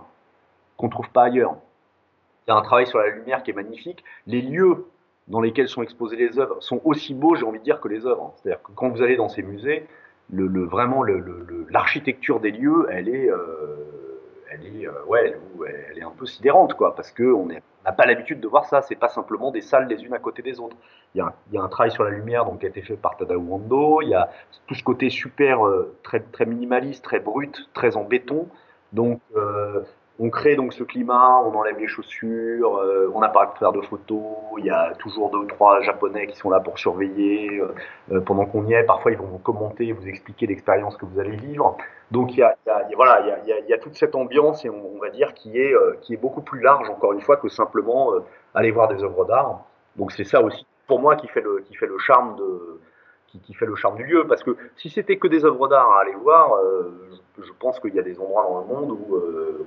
qu'on 0.77 0.89
trouve 0.89 1.11
pas 1.11 1.25
ailleurs. 1.25 1.57
Il 2.47 2.51
y 2.51 2.55
a 2.55 2.57
un 2.57 2.63
travail 2.63 2.87
sur 2.87 2.99
la 2.99 3.09
lumière 3.09 3.43
qui 3.43 3.51
est 3.51 3.55
magnifique. 3.55 4.05
Les 4.27 4.41
lieux 4.41 4.87
dans 5.29 5.41
lesquels 5.41 5.69
sont 5.69 5.83
exposées 5.83 6.17
les 6.17 6.39
œuvres 6.39 6.57
sont 6.61 6.81
aussi 6.85 7.15
beaux, 7.15 7.35
j'ai 7.35 7.45
envie 7.45 7.59
de 7.59 7.65
dire, 7.65 7.81
que 7.81 7.89
les 7.89 8.07
œuvres. 8.07 8.33
C'est-à-dire 8.37 8.63
que 8.63 8.73
quand 8.73 8.89
vous 8.89 9.03
allez 9.03 9.17
dans 9.17 9.29
ces 9.29 9.43
musées, 9.43 9.87
le, 10.31 10.65
vraiment 10.65 11.03
l'architecture 11.71 12.41
des 12.41 12.51
lieux, 12.51 12.87
elle 12.91 13.09
est, 13.09 13.31
euh, 13.31 13.77
elle 14.61 14.83
est, 14.83 14.87
euh, 14.87 15.05
ouais, 15.07 15.39
elle, 15.91 15.99
est 15.99 16.03
un 16.03 16.11
peu 16.11 16.27
sidérante, 16.27 16.75
quoi, 16.75 16.95
parce 16.95 17.11
que 17.11 17.23
on 17.23 17.47
n'a 17.47 17.93
pas 17.93 18.07
l'habitude 18.07 18.41
de 18.41 18.49
voir 18.49 18.67
ça. 18.67 18.83
C'est 18.83 18.97
pas 18.97 19.09
simplement 19.09 19.51
des 19.51 19.61
salles 19.61 19.89
les 19.89 20.03
unes 20.05 20.15
à 20.15 20.19
côté 20.19 20.43
des 20.43 20.61
autres. 20.61 20.77
Il 21.15 21.19
y 21.19 21.21
a, 21.21 21.35
il 21.51 21.55
y 21.55 21.59
a 21.59 21.63
un 21.63 21.69
travail 21.69 21.91
sur 21.91 22.05
la 22.05 22.11
lumière 22.11 22.45
donc 22.45 22.61
qui 22.61 22.67
a 22.67 22.69
été 22.69 22.83
fait 22.83 22.97
par 22.97 23.17
Tadao 23.17 23.41
Wando. 23.41 24.03
Il 24.03 24.09
y 24.09 24.15
a 24.15 24.31
tout 24.67 24.75
ce 24.75 24.83
côté 24.83 25.11
super, 25.11 25.67
euh, 25.67 25.97
très, 26.03 26.21
très 26.21 26.47
minimaliste, 26.47 27.05
très 27.05 27.21
brut, 27.21 27.69
très 27.75 27.97
en 27.97 28.05
béton. 28.05 28.49
Donc 28.93 29.21
euh, 29.37 29.83
on 30.21 30.31
crée 30.31 30.57
donc 30.57 30.73
ce 30.73 30.83
climat, 30.83 31.41
on 31.45 31.55
enlève 31.55 31.79
les 31.79 31.87
chaussures, 31.87 32.77
euh, 32.79 33.11
on 33.15 33.21
n'a 33.21 33.29
pas 33.29 33.47
de 33.47 33.59
faire 33.59 33.73
de 33.73 33.81
photos, 33.83 34.27
il 34.59 34.65
y 34.65 34.71
a 34.71 34.93
toujours 34.99 35.31
deux 35.31 35.39
ou 35.39 35.47
trois 35.47 35.81
japonais 35.83 36.27
qui 36.27 36.37
sont 36.37 36.51
là 36.51 36.59
pour 36.59 36.79
surveiller 36.79 37.61
euh, 37.61 37.75
euh, 38.13 38.21
pendant 38.21 38.45
qu'on 38.45 38.67
y 38.67 38.75
est. 38.75 38.83
Parfois, 38.83 39.13
ils 39.13 39.19
vont 39.19 39.27
vous 39.27 39.39
commenter, 39.39 39.93
vous 39.93 40.09
expliquer 40.09 40.47
l'expérience 40.47 40.97
que 40.97 41.07
vous 41.07 41.21
allez 41.21 41.37
vivre. 41.37 41.77
Donc 42.11 42.33
il 42.33 42.39
y 42.39 42.43
a, 42.43 42.57
y 42.67 42.71
a 42.71 42.89
voilà, 42.97 43.21
il 43.21 43.49
y 43.49 43.53
a, 43.53 43.59
il 43.61 43.69
y 43.69 43.73
a, 43.73 43.79
toute 43.79 43.95
cette 43.95 44.15
ambiance 44.15 44.65
et 44.65 44.71
on, 44.71 44.99
va 44.99 45.11
dire 45.11 45.35
qui 45.35 45.59
est 45.59 45.75
qui 46.01 46.15
est 46.15 46.17
beaucoup 46.17 46.41
plus 46.41 46.61
large 46.61 46.89
encore 46.91 47.13
une 47.13 47.21
fois 47.21 47.37
que 47.37 47.49
simplement 47.49 48.13
aller 48.55 48.71
voir 48.71 48.89
des 48.89 49.05
œuvres 49.05 49.25
d'art. 49.27 49.61
Donc 49.97 50.11
c'est 50.13 50.25
ça 50.25 50.43
aussi 50.43 50.67
pour 50.87 51.01
moi 51.01 51.17
qui 51.17 51.29
fait 51.29 51.43
le 51.43 51.61
qui 51.61 51.75
fait 51.75 51.87
le 51.87 51.99
charme 51.99 52.35
de 52.37 52.81
qui, 53.43 53.55
fait 53.55 53.67
le 53.67 53.77
charme 53.77 53.97
du 53.97 54.05
lieu. 54.05 54.27
Parce 54.27 54.43
que 54.43 54.57
si 54.77 54.91
c'était 54.91 55.17
que 55.17 55.29
des 55.29 55.45
œuvres 55.45 55.69
d'art 55.69 55.91
à 55.93 56.01
aller 56.01 56.15
voir, 56.15 56.55
euh, 56.55 57.11
je, 57.39 57.53
pense 57.59 57.79
qu'il 57.81 57.95
y 57.95 57.99
a 57.99 58.03
des 58.03 58.19
endroits 58.19 58.47
dans 58.49 58.61
le 58.61 58.67
monde 58.67 58.91
où, 58.91 59.17
euh, 59.17 59.67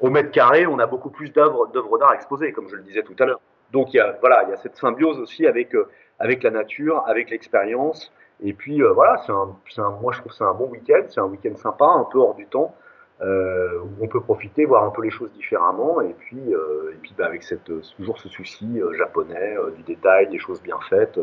au, 0.00 0.10
mètre 0.10 0.30
carré, 0.30 0.66
on 0.66 0.78
a 0.78 0.86
beaucoup 0.86 1.10
plus 1.10 1.32
d'œuvres 1.32 1.98
d'art 1.98 2.14
exposées, 2.14 2.52
comme 2.52 2.68
je 2.68 2.76
le 2.76 2.82
disais 2.82 3.02
tout 3.02 3.16
à 3.18 3.26
l'heure. 3.26 3.40
Donc 3.72 3.94
il 3.94 3.96
y 3.96 4.00
a 4.00 4.16
voilà, 4.20 4.44
il 4.44 4.50
y 4.50 4.52
a 4.52 4.56
cette 4.56 4.76
symbiose 4.76 5.18
aussi 5.18 5.46
avec 5.46 5.74
euh, 5.74 5.88
avec 6.18 6.42
la 6.42 6.50
nature, 6.50 7.02
avec 7.06 7.30
l'expérience. 7.30 8.12
Et 8.44 8.52
puis 8.52 8.82
voilà, 8.82 9.18
c'est 9.24 9.32
un, 9.32 9.56
un, 9.78 9.90
moi 9.90 10.12
je 10.12 10.20
trouve 10.20 10.32
c'est 10.32 10.44
un 10.44 10.52
bon 10.52 10.68
week-end, 10.68 11.04
c'est 11.08 11.20
un 11.20 11.26
week-end 11.26 11.56
sympa, 11.56 11.86
un 11.86 12.04
peu 12.04 12.18
hors 12.18 12.34
du 12.34 12.46
temps. 12.46 12.74
Où 13.20 14.04
on 14.04 14.08
peut 14.08 14.20
profiter, 14.20 14.64
voir 14.64 14.82
un 14.82 14.90
peu 14.90 15.00
les 15.00 15.10
choses 15.10 15.30
différemment, 15.30 16.00
et 16.00 16.12
puis, 16.12 16.42
bah, 17.16 17.26
avec 17.26 17.44
cette, 17.44 17.70
toujours 17.96 18.18
ce 18.18 18.28
souci 18.28 18.80
japonais 18.98 19.56
du 19.76 19.84
détail, 19.84 20.28
des 20.28 20.40
choses 20.40 20.60
bien 20.60 20.80
faites, 20.90 21.20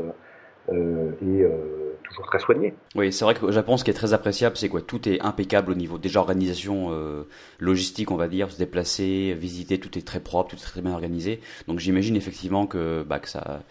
et 0.71 1.43
euh, 1.43 1.97
toujours 2.03 2.25
très 2.25 2.39
soigné. 2.39 2.73
Oui, 2.95 3.11
c'est 3.11 3.25
vrai 3.25 3.35
qu'au 3.35 3.51
Japon, 3.51 3.77
ce 3.77 3.83
qui 3.83 3.91
est 3.91 3.93
très 3.95 4.13
appréciable, 4.13 4.57
c'est 4.57 4.69
quoi? 4.69 4.81
Tout 4.81 5.07
est 5.07 5.21
impeccable 5.21 5.71
au 5.71 5.75
niveau 5.75 5.97
déjà 5.97 6.19
organisation 6.19 6.89
euh, 6.91 7.23
logistique, 7.59 8.11
on 8.11 8.15
va 8.15 8.27
dire, 8.27 8.51
se 8.51 8.57
déplacer, 8.57 9.33
visiter, 9.33 9.79
tout 9.79 9.97
est 9.97 10.05
très 10.05 10.19
propre, 10.19 10.51
tout 10.51 10.55
est 10.55 10.59
très 10.59 10.81
bien 10.81 10.93
organisé. 10.93 11.41
Donc 11.67 11.79
j'imagine 11.79 12.15
effectivement 12.15 12.65
que, 12.67 13.03
bah, 13.03 13.19
que 13.19 13.29
ça 13.29 13.61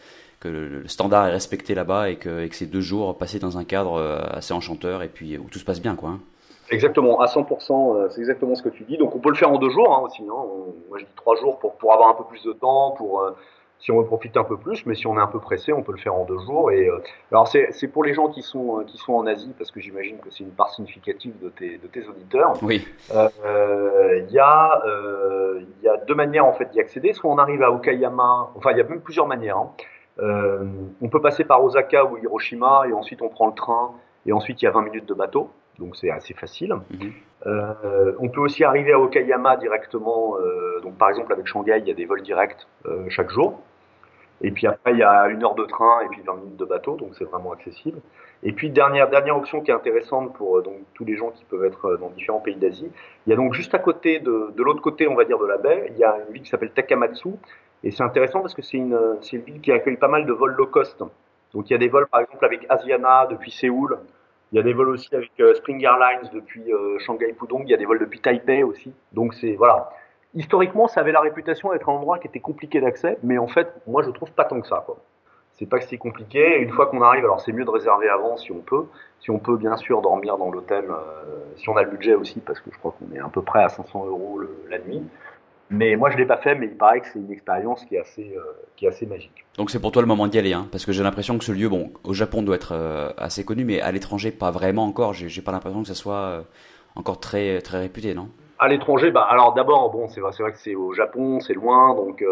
que 0.41 0.47
le 0.47 0.87
standard 0.87 1.27
est 1.27 1.33
respecté 1.33 1.75
là-bas 1.75 2.11
et 2.11 2.17
que, 2.17 2.45
et 2.45 2.49
que 2.49 2.55
ces 2.55 2.67
deux 2.67 2.81
jours 2.81 3.19
passés 3.19 3.41
dans 3.41 3.59
un 3.59 3.65
cadre 3.65 4.01
assez 4.31 4.55
enchanteur 4.55 5.03
et 5.03 5.09
puis 5.09 5.37
où 5.37 5.49
tout 5.51 5.59
se 5.59 5.65
passe 5.65 5.83
bien, 5.83 5.97
quoi. 5.97 6.11
Hein. 6.11 6.21
Exactement, 6.71 7.19
à 7.21 7.27
100%, 7.27 8.11
c'est 8.11 8.21
exactement 8.21 8.55
ce 8.55 8.63
que 8.63 8.69
tu 8.69 8.85
dis. 8.85 8.99
Donc 8.99 9.17
on 9.17 9.19
peut 9.19 9.31
le 9.31 9.35
faire 9.35 9.51
en 9.51 9.59
deux 9.59 9.71
jours 9.71 9.93
hein, 9.93 10.03
aussi. 10.05 10.23
Hein. 10.23 10.45
Moi 10.89 10.99
je 10.99 11.05
dis 11.05 11.11
trois 11.17 11.35
jours 11.35 11.59
pour, 11.59 11.75
pour 11.75 11.93
avoir 11.93 12.11
un 12.11 12.15
peu 12.15 12.23
plus 12.23 12.45
de 12.45 12.53
temps, 12.53 12.93
pour, 12.93 13.25
si 13.81 13.93
on 13.93 14.01
veut 14.01 14.07
profiter 14.07 14.39
un 14.39 14.45
peu 14.45 14.57
plus, 14.57 14.85
mais 14.87 14.95
si 14.95 15.07
on 15.07 15.17
est 15.17 15.21
un 15.21 15.29
peu 15.29 15.39
pressé, 15.39 15.73
on 15.73 15.83
peut 15.83 15.93
le 15.93 15.99
faire 15.99 16.15
en 16.15 16.25
deux 16.25 16.39
jours. 16.39 16.71
Et 16.71 16.89
euh, 16.89 17.03
alors 17.31 17.49
c'est 17.49 17.89
pour 17.89 18.05
les 18.05 18.15
gens 18.15 18.29
qui 18.29 18.43
sont 18.43 18.85
qui 18.87 18.99
sont 18.99 19.15
en 19.15 19.27
Asie, 19.27 19.55
parce 19.57 19.71
que 19.71 19.81
j'imagine 19.81 20.19
que 20.19 20.31
c'est 20.31 20.45
une 20.45 20.51
part 20.51 20.71
significative 20.71 21.35
de 21.41 21.49
tes 21.49 21.79
de 21.79 21.87
tes 21.87 22.07
auditeurs. 22.09 22.55
Oui. 22.63 22.87
Euh, 23.15 24.23
il 24.27 24.33
y 24.33 24.39
a 24.39 24.83
euh, 24.87 25.61
il 25.81 25.85
y 25.85 25.89
a 25.89 25.97
deux 25.97 26.15
manières 26.15 26.47
en 26.47 26.53
fait 26.53 26.71
d'y 26.71 26.81
accéder. 26.81 27.13
Soit 27.13 27.31
on 27.31 27.39
arrive 27.39 27.63
à 27.63 27.71
Okayama, 27.71 28.51
enfin 28.57 28.73
il 28.73 28.79
y 28.79 28.81
a 28.81 28.85
même 28.85 29.01
plusieurs 29.01 29.27
manières. 29.27 29.59
Hein. 29.59 29.71
Euh, 30.21 30.65
on 31.01 31.09
peut 31.09 31.21
passer 31.21 31.45
par 31.45 31.63
Osaka 31.63 32.05
ou 32.05 32.17
Hiroshima 32.17 32.83
et 32.89 32.93
ensuite 32.93 33.23
on 33.23 33.29
prend 33.29 33.47
le 33.47 33.55
train 33.55 33.93
et 34.27 34.33
ensuite 34.33 34.61
il 34.61 34.65
y 34.65 34.69
a 34.69 34.73
20 34.73 34.83
minutes 34.83 35.07
de 35.07 35.15
bateau, 35.15 35.51
donc 35.79 35.97
c'est 35.97 36.11
assez 36.11 36.35
facile. 36.35 36.75
Mm-hmm. 36.93 37.13
Euh, 37.47 38.13
on 38.19 38.29
peut 38.29 38.41
aussi 38.41 38.65
arriver 38.65 38.93
à 38.93 38.99
Okayama 38.99 39.57
directement. 39.57 40.37
Euh, 40.39 40.81
donc 40.81 40.97
par 40.97 41.11
exemple 41.11 41.33
avec 41.33 41.47
Shanghai, 41.47 41.79
il 41.79 41.89
y 41.89 41.91
a 41.91 41.95
des 41.95 42.05
vols 42.05 42.23
directs 42.23 42.67
euh, 42.87 43.05
chaque 43.09 43.31
jour. 43.31 43.61
Et 44.41 44.53
puis 44.53 44.69
après, 44.69 44.93
il 44.93 44.99
y 44.99 45.03
a 45.03 45.27
une 45.29 45.43
heure 45.43 45.57
de 45.57 45.65
train 45.65 46.01
et 46.05 46.09
puis 46.09 46.23
20 46.25 46.35
minutes 46.37 46.57
de 46.57 46.65
bateau, 46.65 46.97
donc 46.97 47.11
c'est 47.19 47.25
vraiment 47.25 47.53
accessible. 47.53 47.99
Et 48.45 48.53
puis 48.53 48.71
dernière 48.71 49.37
option 49.37 49.63
qui 49.63 49.73
est 49.73 49.75
intéressante 49.75 50.33
pour 50.35 50.63
donc 50.63 50.77
tous 50.95 51.05
les 51.05 51.17
gens 51.17 51.31
qui 51.31 51.45
peuvent 51.45 51.65
être 51.65 51.97
dans 51.97 52.11
différents 52.11 52.39
pays 52.39 52.55
d'Asie, 52.55 52.89
il 53.27 53.31
y 53.31 53.33
a 53.33 53.37
donc 53.37 53.53
juste 53.53 53.75
à 53.75 53.81
côté 53.81 54.21
de, 54.21 54.53
l'autre 54.59 54.81
côté, 54.81 55.09
on 55.09 55.17
va 55.17 55.25
dire 55.25 55.39
de 55.39 55.47
la 55.47 55.59
baie, 55.59 55.91
il 55.91 55.99
y 55.99 56.05
a 56.05 56.19
une 56.25 56.33
ville 56.33 56.43
qui 56.43 56.51
s'appelle 56.51 56.71
Takamatsu 56.71 57.31
et 57.83 57.91
c'est 57.91 58.05
intéressant 58.05 58.41
parce 58.41 58.55
que 58.55 58.63
c'est 58.63 58.77
une 58.77 58.97
une 59.33 59.41
ville 59.41 59.61
qui 59.61 59.73
accueille 59.73 59.97
pas 59.97 60.07
mal 60.07 60.25
de 60.25 60.33
vols 60.33 60.55
low 60.55 60.67
cost. 60.67 61.03
Donc 61.53 61.69
il 61.69 61.73
y 61.73 61.75
a 61.75 61.79
des 61.79 61.89
vols 61.89 62.07
par 62.07 62.21
exemple 62.21 62.45
avec 62.45 62.65
Asiana 62.69 63.27
depuis 63.29 63.51
Séoul, 63.51 63.99
il 64.53 64.57
y 64.57 64.59
a 64.59 64.63
des 64.63 64.73
vols 64.73 64.89
aussi 64.89 65.15
avec 65.15 65.31
euh, 65.41 65.55
Spring 65.55 65.83
Airlines 65.83 66.31
depuis 66.33 66.73
euh, 66.73 66.99
Shanghai 67.01 67.33
Pudong. 67.33 67.63
Il 67.65 67.71
y 67.71 67.75
a 67.75 67.77
des 67.77 67.85
vols 67.85 67.99
depuis 67.99 68.21
Taipei 68.21 68.63
aussi. 68.63 68.93
Donc 69.13 69.35
c'est 69.35 69.55
voilà. 69.55 69.91
Historiquement, 70.35 70.89
ça 70.89 71.01
avait 71.01 71.13
la 71.13 71.21
réputation 71.21 71.73
d'être 71.73 71.89
un 71.89 71.95
endroit 71.95 72.19
qui 72.19 72.29
était 72.29 72.41
compliqué 72.41 72.81
d'accès, 72.81 73.19
mais 73.23 73.39
en 73.39 73.49
fait, 73.49 73.73
moi 73.87 74.03
je 74.03 74.11
trouve 74.11 74.31
pas 74.33 74.45
tant 74.45 74.61
que 74.61 74.67
ça. 74.67 74.83
Quoi. 74.87 74.99
C'est 75.55 75.67
pas 75.67 75.79
que 75.79 75.87
c'est 75.87 75.99
compliqué. 75.99 76.61
Une 76.61 76.71
fois 76.71 76.87
qu'on 76.87 77.03
arrive, 77.03 77.25
alors 77.25 77.41
c'est 77.41 77.53
mieux 77.53 77.65
de 77.65 77.71
réserver 77.71 78.09
avant 78.09 78.37
si 78.37 78.53
on 78.53 78.61
peut. 78.61 78.85
Si 79.21 79.31
on 79.31 79.39
peut, 79.39 79.57
bien 79.57 79.77
sûr, 79.77 80.01
dormir 80.01 80.39
dans 80.39 80.51
l'hôtel, 80.51 80.85
euh, 80.89 81.55
si 81.57 81.69
on 81.69 81.77
a 81.77 81.83
le 81.83 81.91
budget 81.91 82.15
aussi, 82.15 82.41
parce 82.41 82.61
que 82.61 82.71
je 82.73 82.79
crois 82.79 82.95
qu'on 82.99 83.15
est 83.15 83.19
à 83.19 83.29
peu 83.29 83.43
près 83.43 83.65
à 83.65 83.69
500 83.69 84.07
euros 84.07 84.41
la 84.69 84.79
nuit. 84.79 85.03
Mais 85.71 85.97
moi, 85.97 86.11
je 86.11 86.17
l'ai 86.17 86.25
pas 86.25 86.39
fait, 86.39 86.55
mais 86.55 86.67
il 86.67 86.77
paraît 86.77 87.01
que 87.01 87.07
c'est 87.09 87.19
une 87.19 87.31
expérience 87.31 87.85
qui 87.85 87.97
est 87.97 88.01
assez, 88.01 88.35
euh, 88.35 88.43
qui 88.77 88.87
est 88.87 88.89
assez 88.89 89.07
magique. 89.07 89.45
Donc 89.57 89.71
c'est 89.71 89.81
pour 89.81 89.93
toi 89.93 90.01
le 90.01 90.09
moment 90.09 90.27
d'y 90.27 90.39
aller, 90.39 90.55
hein, 90.55 90.67
parce 90.73 90.87
que 90.87 90.93
j'ai 90.93 91.03
l'impression 91.03 91.37
que 91.37 91.45
ce 91.45 91.53
lieu, 91.53 91.69
bon, 91.69 91.93
au 92.05 92.15
Japon 92.15 92.43
doit 92.43 92.57
être 92.57 92.73
euh, 92.73 93.11
assez 93.19 93.45
connu, 93.45 93.65
mais 93.65 93.81
à 93.81 93.93
l'étranger 93.93 94.31
pas 94.31 94.51
vraiment 94.51 94.85
encore. 94.85 95.13
J'ai 95.13 95.43
pas 95.43 95.53
l'impression 95.53 95.83
que 95.83 95.89
ça 95.89 95.95
soit 95.95 96.15
euh, 96.15 96.43
encore 96.97 97.21
très 97.21 97.61
très 97.61 97.79
réputé, 97.81 98.15
non? 98.15 98.29
À 98.59 98.69
l'étranger, 98.69 99.11
bah 99.11 99.27
alors 99.29 99.53
d'abord, 99.53 99.91
bon, 99.91 100.09
c'est 100.09 100.21
vrai, 100.21 100.33
vrai 100.39 100.53
que 100.53 100.59
c'est 100.59 100.75
au 100.75 100.93
Japon, 100.93 101.39
c'est 101.41 101.55
loin, 101.55 101.95
donc 101.95 102.25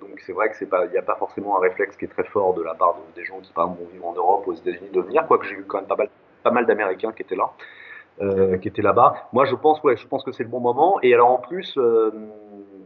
donc 0.00 0.20
c'est 0.26 0.32
vrai 0.32 0.50
que 0.50 0.56
c'est 0.56 0.66
pas, 0.66 0.84
il 0.84 0.90
n'y 0.90 0.98
a 0.98 1.02
pas 1.02 1.16
forcément 1.16 1.56
un 1.56 1.60
réflexe 1.60 1.96
qui 1.96 2.04
est 2.04 2.08
très 2.08 2.24
fort 2.24 2.52
de 2.54 2.62
la 2.62 2.74
part 2.74 2.96
de, 2.96 3.20
des 3.20 3.24
gens 3.24 3.38
qui 3.40 3.50
par 3.52 3.64
exemple 3.64 3.82
vont 3.84 3.90
vivre 3.90 4.06
en 4.06 4.12
Europe, 4.12 4.44
aux 4.46 4.52
États-Unis, 4.52 4.90
de 4.92 5.00
venir, 5.00 5.26
quoique 5.26 5.46
j'ai 5.46 5.54
eu 5.54 5.64
quand 5.66 5.78
même 5.78 5.86
pas 5.86 5.96
mal, 5.96 6.08
pas 6.42 6.50
mal 6.50 6.66
d'Américains 6.66 7.12
qui 7.12 7.22
étaient 7.22 7.36
là, 7.36 7.50
qui 8.58 8.68
étaient 8.68 8.82
là-bas. 8.82 9.28
Moi, 9.32 9.46
je 9.46 9.54
pense, 9.54 9.82
ouais, 9.84 9.96
je 9.96 10.06
pense 10.06 10.22
que 10.22 10.32
c'est 10.32 10.42
le 10.42 10.50
bon 10.50 10.60
moment. 10.60 10.98
Et 11.02 11.14
alors 11.14 11.30
en 11.30 11.38
plus. 11.38 11.78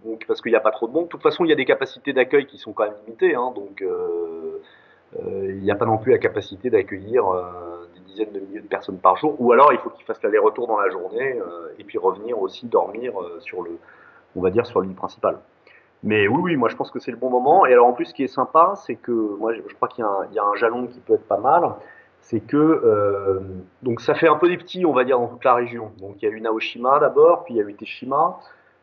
Donc 0.04 0.24
parce 0.26 0.40
qu'il 0.40 0.50
n'y 0.52 0.56
a 0.56 0.60
pas 0.60 0.70
trop 0.70 0.88
de 0.88 0.92
monde. 0.92 1.04
De 1.04 1.08
toute 1.08 1.22
façon, 1.22 1.44
il 1.44 1.48
y 1.48 1.52
a 1.52 1.56
des 1.56 1.64
capacités 1.64 2.12
d'accueil 2.12 2.46
qui 2.46 2.58
sont 2.58 2.72
quand 2.72 2.84
même 2.84 2.94
limitées, 3.06 3.34
hein, 3.34 3.52
donc 3.54 3.82
euh, 3.82 4.60
euh, 5.18 5.52
il 5.52 5.62
n'y 5.62 5.70
a 5.70 5.76
pas 5.76 5.86
non 5.86 5.98
plus 5.98 6.12
la 6.12 6.18
capacité 6.18 6.70
d'accueillir 6.70 7.28
euh, 7.28 7.42
des 7.94 8.00
dizaines 8.00 8.32
de 8.32 8.40
milliers 8.40 8.60
de 8.60 8.66
personnes 8.66 8.98
par 8.98 9.16
jour. 9.16 9.36
Ou 9.38 9.52
alors, 9.52 9.72
il 9.72 9.78
faut 9.78 9.90
qu'ils 9.90 10.04
fassent 10.04 10.22
l'aller-retour 10.22 10.66
dans 10.66 10.78
la 10.78 10.90
journée 10.90 11.38
et 11.78 11.84
puis 11.84 11.98
revenir 11.98 12.40
aussi 12.40 12.66
dormir 12.66 13.12
sur 13.40 13.62
le, 13.62 13.78
on 14.36 14.40
va 14.40 14.50
dire, 14.50 14.66
sur 14.66 14.80
l'île 14.80 14.94
principale. 14.94 15.38
Mais 16.04 16.26
oui, 16.26 16.40
oui, 16.42 16.56
moi 16.56 16.68
je 16.68 16.74
pense 16.74 16.90
que 16.90 16.98
c'est 16.98 17.12
le 17.12 17.16
bon 17.16 17.30
moment. 17.30 17.64
Et 17.64 17.72
alors 17.72 17.86
en 17.86 17.92
plus, 17.92 18.06
ce 18.06 18.14
qui 18.14 18.24
est 18.24 18.28
sympa, 18.28 18.74
c'est 18.74 18.96
que 18.96 19.12
moi 19.12 19.52
je 19.54 19.74
crois 19.74 19.88
qu'il 19.88 20.04
y, 20.04 20.34
y, 20.34 20.38
a 20.38 20.44
un 20.44 20.54
jalon 20.56 20.88
qui 20.88 20.98
peut 20.98 21.14
être 21.14 21.28
pas 21.28 21.38
mal. 21.38 21.62
C'est 22.22 22.40
que 22.40 22.56
euh, 22.56 23.40
donc 23.82 24.00
ça 24.00 24.14
fait 24.14 24.28
un 24.28 24.36
peu 24.36 24.48
des 24.48 24.56
petits, 24.56 24.86
on 24.86 24.92
va 24.92 25.04
dire, 25.04 25.18
dans 25.18 25.26
toute 25.26 25.44
la 25.44 25.54
région. 25.54 25.92
Donc 26.00 26.22
il 26.22 26.28
y 26.28 26.32
a 26.32 26.34
eu 26.34 26.40
Naoshima 26.40 26.98
d'abord, 27.00 27.44
puis 27.44 27.54
il 27.54 27.56
y 27.58 27.60
a 27.60 27.64
eu 27.64 27.74
Teshima. 27.74 28.38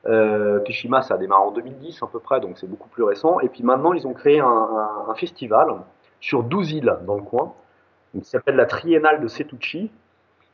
Euh, 0.05 0.61
Kishima, 0.61 1.01
ça 1.01 1.15
a 1.15 1.17
démarré 1.17 1.43
en 1.43 1.51
2010 1.51 2.01
à 2.03 2.07
peu 2.07 2.19
près, 2.19 2.39
donc 2.39 2.57
c'est 2.57 2.69
beaucoup 2.69 2.89
plus 2.89 3.03
récent. 3.03 3.39
Et 3.41 3.49
puis 3.49 3.63
maintenant, 3.63 3.93
ils 3.93 4.07
ont 4.07 4.13
créé 4.13 4.39
un, 4.39 5.13
festival 5.15 5.75
sur 6.21 6.43
12 6.43 6.71
îles 6.73 6.97
dans 7.05 7.15
le 7.15 7.21
coin, 7.21 7.53
qui 8.13 8.23
s'appelle 8.23 8.55
la 8.55 8.65
Triennale 8.65 9.21
de 9.21 9.27
Setouchi. 9.27 9.91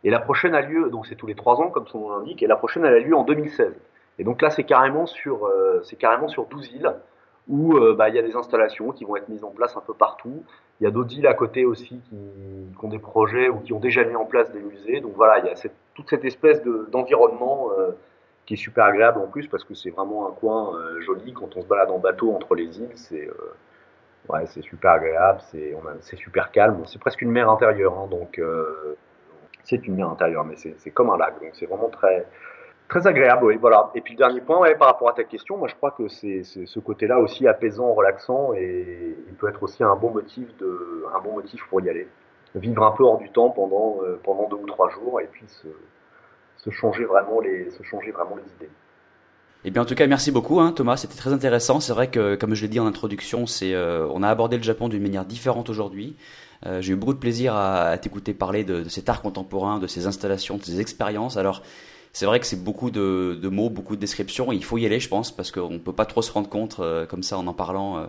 Et 0.04 0.10
la 0.10 0.20
prochaine 0.20 0.54
a 0.54 0.62
lieu, 0.62 0.90
donc 0.90 1.08
c'est 1.08 1.16
tous 1.16 1.28
les 1.28 1.36
trois 1.36 1.60
ans 1.60 1.70
comme 1.70 1.88
son 1.88 2.00
nom 2.00 2.18
l'indique, 2.18 2.44
et 2.44 2.48
la 2.48 2.56
prochaine 2.56 2.86
elle 2.86 2.94
a 2.94 3.00
lieu 3.00 3.16
en 3.16 3.24
2016. 3.24 3.74
Et 4.18 4.24
donc 4.24 4.42
là, 4.42 4.50
c'est 4.50 4.64
carrément 4.64 5.06
sur, 5.08 5.46
euh, 5.46 5.82
carrément 6.00 6.28
sur 6.28 6.46
12 6.46 6.74
îles. 6.74 6.94
où 7.48 7.80
bah, 7.96 8.10
il 8.10 8.16
y 8.16 8.20
a 8.20 8.24
des 8.24 8.36
installations 8.36 8.92
qui 8.92 9.06
vont 9.06 9.16
être 9.16 9.30
mises 9.30 9.44
en 9.44 9.52
place 9.52 9.78
un 9.78 9.82
peu 9.82 9.94
partout. 9.94 10.44
Il 10.80 10.84
y 10.84 10.88
a 10.88 10.92
d'autres 10.92 11.16
îles 11.16 11.28
à 11.28 11.36
côté 11.36 11.64
aussi 11.64 12.02
qui, 12.10 12.16
ont 12.82 12.88
des 12.88 12.98
projets 12.98 13.50
ou 13.50 13.60
qui 13.60 13.72
ont 13.72 13.80
déjà 13.80 14.04
mis 14.04 14.16
en 14.16 14.26
place 14.26 14.52
des 14.52 14.62
musées. 14.62 15.00
Donc 15.00 15.14
voilà, 15.16 15.40
il 15.40 15.46
y 15.46 15.50
a 15.50 15.56
cette, 15.56 15.76
toute 15.94 16.10
cette 16.10 16.26
espèce 16.26 16.64
d'environnement 16.92 17.70
qui 18.46 18.54
est 18.54 18.58
super 18.58 18.86
agréable 18.86 19.20
en 19.20 19.28
plus 19.28 19.48
parce 19.48 19.64
que 19.64 19.74
c'est 19.74 19.90
vraiment 19.90 20.28
un 20.28 20.32
coin 20.32 20.74
joli 21.02 21.34
quand 21.34 21.56
on 21.56 21.62
se 21.62 21.68
balade 21.68 21.90
en 21.90 22.00
bateau 22.00 22.34
entre 22.34 22.56
les 22.56 22.80
îles. 22.80 22.92
C'est 22.96 23.30
ouais, 24.30 24.46
c'est 24.46 24.62
super 24.62 24.92
agréable, 24.92 25.40
c'est 25.52 25.76
c'est 26.02 26.16
super 26.16 26.52
calme. 26.52 26.84
C'est 26.86 27.00
presque 27.00 27.22
une 27.22 27.32
mer 27.32 27.50
intérieure, 27.50 27.98
hein, 27.98 28.08
donc 28.10 28.40
c'est 29.64 29.88
une 29.88 29.96
mer 29.96 30.10
intérieure, 30.10 30.46
mais 30.46 30.56
c'est 30.56 30.92
comme 30.92 31.10
un 31.10 31.18
lac, 31.18 31.42
donc 31.42 31.52
c'est 31.54 31.66
vraiment 31.66 31.90
très 31.90 32.28
Très 32.88 33.08
agréable, 33.08 33.58
voilà. 33.58 33.90
Et 33.96 34.02
puis 34.02 34.14
le 34.14 34.20
dernier 34.20 34.42
point, 34.42 34.72
par 34.76 34.90
rapport 34.90 35.10
à 35.10 35.14
ta 35.14 35.24
question, 35.24 35.58
moi 35.58 35.68
je 35.68 35.74
crois 35.76 35.92
que 35.92 36.08
c'est 36.08 36.44
ce 36.44 36.80
côté-là 36.80 37.20
aussi 37.20 37.48
apaisant, 37.48 37.92
relaxant, 37.94 38.54
et 38.54 39.18
il 39.28 39.34
peut 39.34 39.50
être 39.50 39.64
aussi 39.64 39.84
un 39.84 39.96
bon 39.96 40.12
motif 40.12 40.56
de, 40.58 41.06
un 41.14 41.20
bon 41.20 41.34
motif 41.34 41.66
pour 41.68 41.82
y 41.82 41.90
aller. 41.90 42.08
Vivre 42.54 42.84
un 42.84 42.92
peu 42.92 43.04
hors 43.04 43.18
du 43.18 43.30
temps 43.32 43.50
pendant 43.50 43.98
euh, 44.04 44.20
pendant 44.24 44.48
deux 44.48 44.58
ou 44.58 44.68
trois 44.68 44.90
jours, 44.90 45.20
et 45.20 45.26
puis 45.26 45.46
se, 45.48 45.68
se 46.66 46.72
changer 46.72 47.06
vraiment 47.06 47.40
les 47.40 47.70
se 47.72 47.84
changer 47.84 48.12
vraiment 48.12 48.36
les 48.36 48.52
idées. 48.58 48.72
Eh 49.68 49.72
bien, 49.72 49.82
en 49.82 49.86
tout 49.86 49.96
cas, 49.96 50.06
merci 50.06 50.32
beaucoup, 50.32 50.60
hein, 50.60 50.72
Thomas. 50.72 50.96
C'était 50.96 51.16
très 51.16 51.34
intéressant. 51.34 51.80
C'est 51.80 51.92
vrai 51.92 52.12
que, 52.12 52.36
comme 52.36 52.54
je 52.54 52.62
l'ai 52.62 52.68
dit 52.68 52.80
en 52.80 52.86
introduction, 52.86 53.48
c'est, 53.48 53.74
euh, 53.74 54.08
on 54.14 54.22
a 54.22 54.30
abordé 54.30 54.58
le 54.58 54.64
Japon 54.64 54.90
d'une 54.90 55.02
manière 55.02 55.26
différente 55.26 55.72
aujourd'hui. 55.72 56.16
Euh, 56.68 56.82
j'ai 56.82 56.94
eu 56.94 56.96
beaucoup 56.96 57.16
de 57.16 57.20
plaisir 57.20 57.56
à, 57.56 57.98
t'écouter 57.98 58.36
parler 58.36 58.64
de, 58.64 58.88
cet 58.90 59.10
art 59.10 59.24
contemporain, 59.24 59.80
de 59.80 59.88
ces 59.88 60.06
installations, 60.06 60.58
de 60.58 60.64
ces 60.64 60.82
expériences. 60.82 61.36
Alors, 61.36 61.64
c'est 62.14 62.28
vrai 62.28 62.40
que 62.40 62.46
c'est 62.46 62.64
beaucoup 62.64 62.92
de, 62.92 63.40
mots, 63.52 63.72
beaucoup 63.72 63.96
de 63.96 64.02
descriptions. 64.02 64.52
il 64.52 64.64
faut 64.64 64.78
y 64.78 64.86
aller, 64.86 65.00
je 65.00 65.10
pense, 65.10 65.36
parce 65.36 65.52
qu'on 65.52 65.72
ne 65.72 65.80
peut 65.80 65.94
pas 65.94 66.06
trop 66.06 66.22
se 66.22 66.32
rendre 66.32 66.48
compte, 66.48 66.78
euh, 66.80 67.08
comme 67.08 67.24
ça, 67.24 67.40
en 67.40 67.48
en 67.48 67.54
parlant 67.54 68.08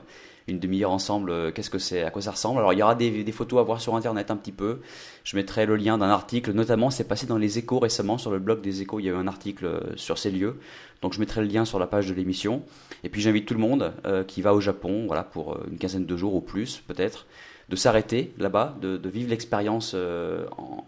une 0.49 0.59
demi-heure 0.59 0.91
ensemble, 0.91 1.31
euh, 1.31 1.51
qu'est-ce 1.51 1.71
que 1.71 1.79
c'est, 1.79 2.03
à 2.03 2.11
quoi 2.11 2.23
ça 2.23 2.31
ressemble. 2.33 2.59
Alors, 2.59 2.73
il 2.73 2.79
y 2.79 2.83
aura 2.83 2.95
des, 2.95 3.33
photos 3.33 3.61
à 3.61 3.63
voir 3.63 3.81
sur 3.81 3.97
Internet 3.97 4.31
un 4.31 4.37
petit 4.37 4.53
peu. 4.53 4.81
Je 5.25 5.37
mettrai 5.37 5.67
le 5.67 5.77
lien 5.77 5.99
d'un 5.99 6.09
article, 6.09 6.53
notamment, 6.53 6.91
c'est 6.91 7.05
passé 7.05 7.27
dans 7.27 7.39
les 7.39 7.59
échos 7.59 7.79
récemment, 7.79 8.19
sur 8.19 8.31
le 8.31 8.39
blog 8.39 8.61
des 8.61 8.83
échos, 8.83 9.01
il 9.01 9.07
y 9.07 9.09
a 9.09 9.13
eu 9.13 9.17
un 9.17 9.27
article 9.27 9.95
sur 9.97 10.19
ces 10.19 10.31
lieux. 10.31 10.59
Donc, 11.03 11.13
je 11.13 11.21
mettrai 11.21 11.41
le 11.41 11.49
lien 11.49 11.65
sur 11.65 11.79
la 11.79 11.87
page 11.87 12.09
de 12.09 12.15
l'émission. 12.15 12.63
Et 13.05 13.09
puis, 13.09 13.21
j'invite 13.21 13.47
tout 13.47 13.55
le 13.55 13.61
monde 13.61 13.93
qui 14.29 14.43
va 14.43 14.55
au 14.55 14.61
Japon, 14.61 15.07
voilà, 15.07 15.25
pour 15.25 15.59
une 15.71 15.79
quinzaine 15.79 16.07
de 16.07 16.17
jours 16.17 16.35
ou 16.35 16.41
plus, 16.41 16.83
peut-être, 16.87 17.27
de 17.69 17.77
s'arrêter 17.77 18.33
là-bas, 18.39 18.77
de, 18.81 19.09
vivre 19.09 19.31
l'expérience 19.31 19.95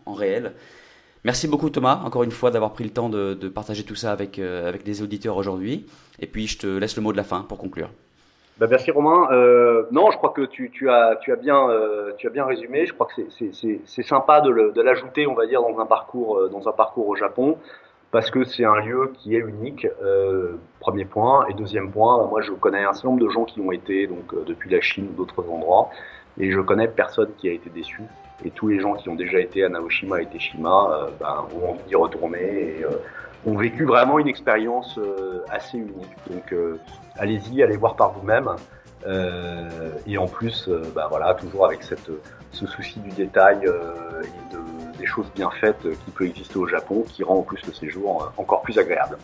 en 0.07 0.15
réel. 0.15 0.55
Merci 1.25 1.49
beaucoup 1.49 1.69
Thomas, 1.69 2.01
encore 2.05 2.23
une 2.23 2.31
fois, 2.31 2.51
d'avoir 2.51 2.73
pris 2.73 2.85
le 2.85 2.91
temps 2.91 3.09
de, 3.09 3.35
partager 3.49 3.83
tout 3.83 3.95
ça 3.95 4.13
avec, 4.13 4.39
euh, 4.39 4.69
avec 4.69 4.85
des 4.85 5.03
auditeurs 5.03 5.37
aujourd'hui. 5.37 5.87
Et 6.21 6.27
puis 6.27 6.47
je 6.47 6.59
te 6.59 6.67
laisse 6.67 6.97
le 6.97 7.03
mot 7.03 7.13
de 7.13 7.17
la 7.17 7.25
fin 7.25 7.43
pour 7.43 7.59
conclure. 7.59 7.91
Bah, 8.59 8.67
merci 8.69 8.91
Romain. 8.91 9.29
Euh, 9.31 9.85
non, 9.93 10.11
je 10.11 10.17
crois 10.17 10.31
que 10.31 10.43
tu, 10.43 10.71
tu, 10.71 10.91
as, 10.91 11.17
tu, 11.21 11.33
as, 11.33 11.37
bien, 11.37 11.69
euh, 11.69 12.13
tu 12.17 12.27
as 12.27 12.31
bien 12.31 12.45
résumé. 12.45 12.87
Je 12.87 12.93
crois 12.93 13.07
que 13.07 13.23
c'est 13.31 14.03
sympa 14.03 14.41
de 14.41 14.81
l'ajouter, 14.81 15.27
on 15.27 15.35
va 15.35 15.47
dire, 15.47 15.63
dans 15.63 15.79
un 15.79 15.87
parcours, 15.87 16.49
dans 16.51 16.69
un 16.69 16.73
parcours 16.73 17.09
au 17.09 17.17
Japon, 17.17 17.57
parce 18.11 18.31
que 18.31 18.45
c'est 18.45 18.65
un 18.65 18.81
lieu 18.81 19.13
qui 19.15 19.37
est 19.37 19.41
unique. 19.41 19.87
premier 20.81 21.05
point. 21.05 21.47
Et 21.49 21.55
deuxième 21.55 21.91
point, 21.91 22.27
moi 22.27 22.41
je 22.41 22.53
connais 22.53 22.85
un 22.85 22.93
certain 22.93 23.09
nombre 23.09 23.25
de 23.25 23.29
gens 23.29 23.45
qui 23.45 23.61
ont 23.61 23.73
été 23.73 24.07
donc 24.07 24.35
depuis 24.45 24.71
la 24.71 24.81
Chine 24.81 25.09
ou 25.13 25.17
d'autres 25.17 25.49
endroits, 25.49 25.91
et 26.39 26.51
je 26.51 26.61
connais 26.61 26.89
personne 26.89 27.31
qui 27.39 27.49
a 27.49 27.53
été 27.53 27.71
déçu. 27.71 28.03
Et 28.45 28.51
tous 28.51 28.69
les 28.69 28.81
gens 28.81 28.95
qui 28.95 29.09
ont 29.09 29.17
déjà 29.17 29.41
été 29.41 29.65
à 29.65 29.69
Naoshima 29.69 30.23
et 30.23 30.27
Teshima 30.27 30.91
euh, 30.93 31.11
ben, 31.19 31.47
ont 31.57 31.71
envie 31.71 31.83
d'y 31.89 31.97
retourner 31.97 32.79
et 32.79 32.85
euh, 32.85 32.91
ont 33.47 33.57
vécu 33.57 33.85
vraiment 33.85 34.19
une 34.19 34.29
expérience 34.29 34.97
euh, 34.99 35.41
assez 35.51 35.79
unique. 35.79 36.17
Donc 36.31 36.55
allez-y, 37.19 37.62
allez 37.62 37.77
voir 37.77 37.97
par 37.97 38.12
vous-même. 38.12 38.49
et 40.07 40.19
en 40.19 40.27
plus, 40.27 40.69
ben, 40.95 41.07
voilà, 41.09 41.35
toujours 41.35 41.66
avec 41.66 41.83
cette, 41.83 42.11
ce 42.53 42.66
souci 42.66 43.01
du 43.01 43.11
détail 43.11 43.59
et 43.64 44.55
de, 44.55 44.99
des 44.99 45.07
choses 45.07 45.27
bien 45.35 45.51
faites 45.61 45.83
qui 45.83 46.11
peut 46.11 46.27
exister 46.27 46.57
au 46.57 46.66
Japon, 46.66 47.05
qui 47.09 47.23
rend 47.23 47.39
en 47.39 47.43
plus 47.43 47.64
le 47.66 47.73
séjour 47.73 48.33
encore 48.37 48.62
plus 48.62 48.79
agréable. 48.79 49.19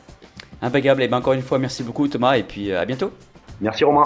Impeccable. 0.62 1.02
Et 1.02 1.08
ben 1.08 1.18
encore 1.18 1.34
une 1.34 1.42
fois, 1.42 1.58
merci 1.58 1.82
beaucoup 1.82 2.08
Thomas 2.08 2.36
et 2.36 2.42
puis 2.42 2.72
à 2.72 2.84
bientôt. 2.84 3.12
Merci 3.60 3.84
Romain. 3.84 4.04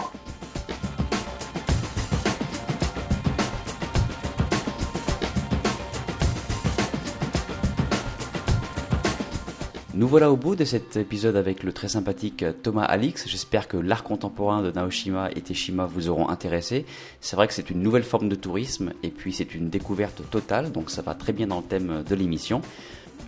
Nous 9.98 10.06
voilà 10.06 10.30
au 10.30 10.36
bout 10.36 10.54
de 10.54 10.64
cet 10.64 10.96
épisode 10.96 11.34
avec 11.34 11.64
le 11.64 11.72
très 11.72 11.88
sympathique 11.88 12.44
Thomas 12.62 12.84
Alix. 12.84 13.26
J'espère 13.26 13.66
que 13.66 13.76
l'art 13.76 14.04
contemporain 14.04 14.62
de 14.62 14.70
Naoshima 14.70 15.28
et 15.34 15.40
Teshima 15.40 15.86
vous 15.86 16.08
auront 16.08 16.28
intéressé. 16.28 16.86
C'est 17.20 17.34
vrai 17.34 17.48
que 17.48 17.52
c'est 17.52 17.68
une 17.68 17.82
nouvelle 17.82 18.04
forme 18.04 18.28
de 18.28 18.36
tourisme 18.36 18.92
et 19.02 19.10
puis 19.10 19.32
c'est 19.32 19.56
une 19.56 19.70
découverte 19.70 20.22
totale, 20.30 20.70
donc 20.70 20.90
ça 20.90 21.02
va 21.02 21.16
très 21.16 21.32
bien 21.32 21.48
dans 21.48 21.56
le 21.56 21.64
thème 21.64 22.04
de 22.08 22.14
l'émission. 22.14 22.62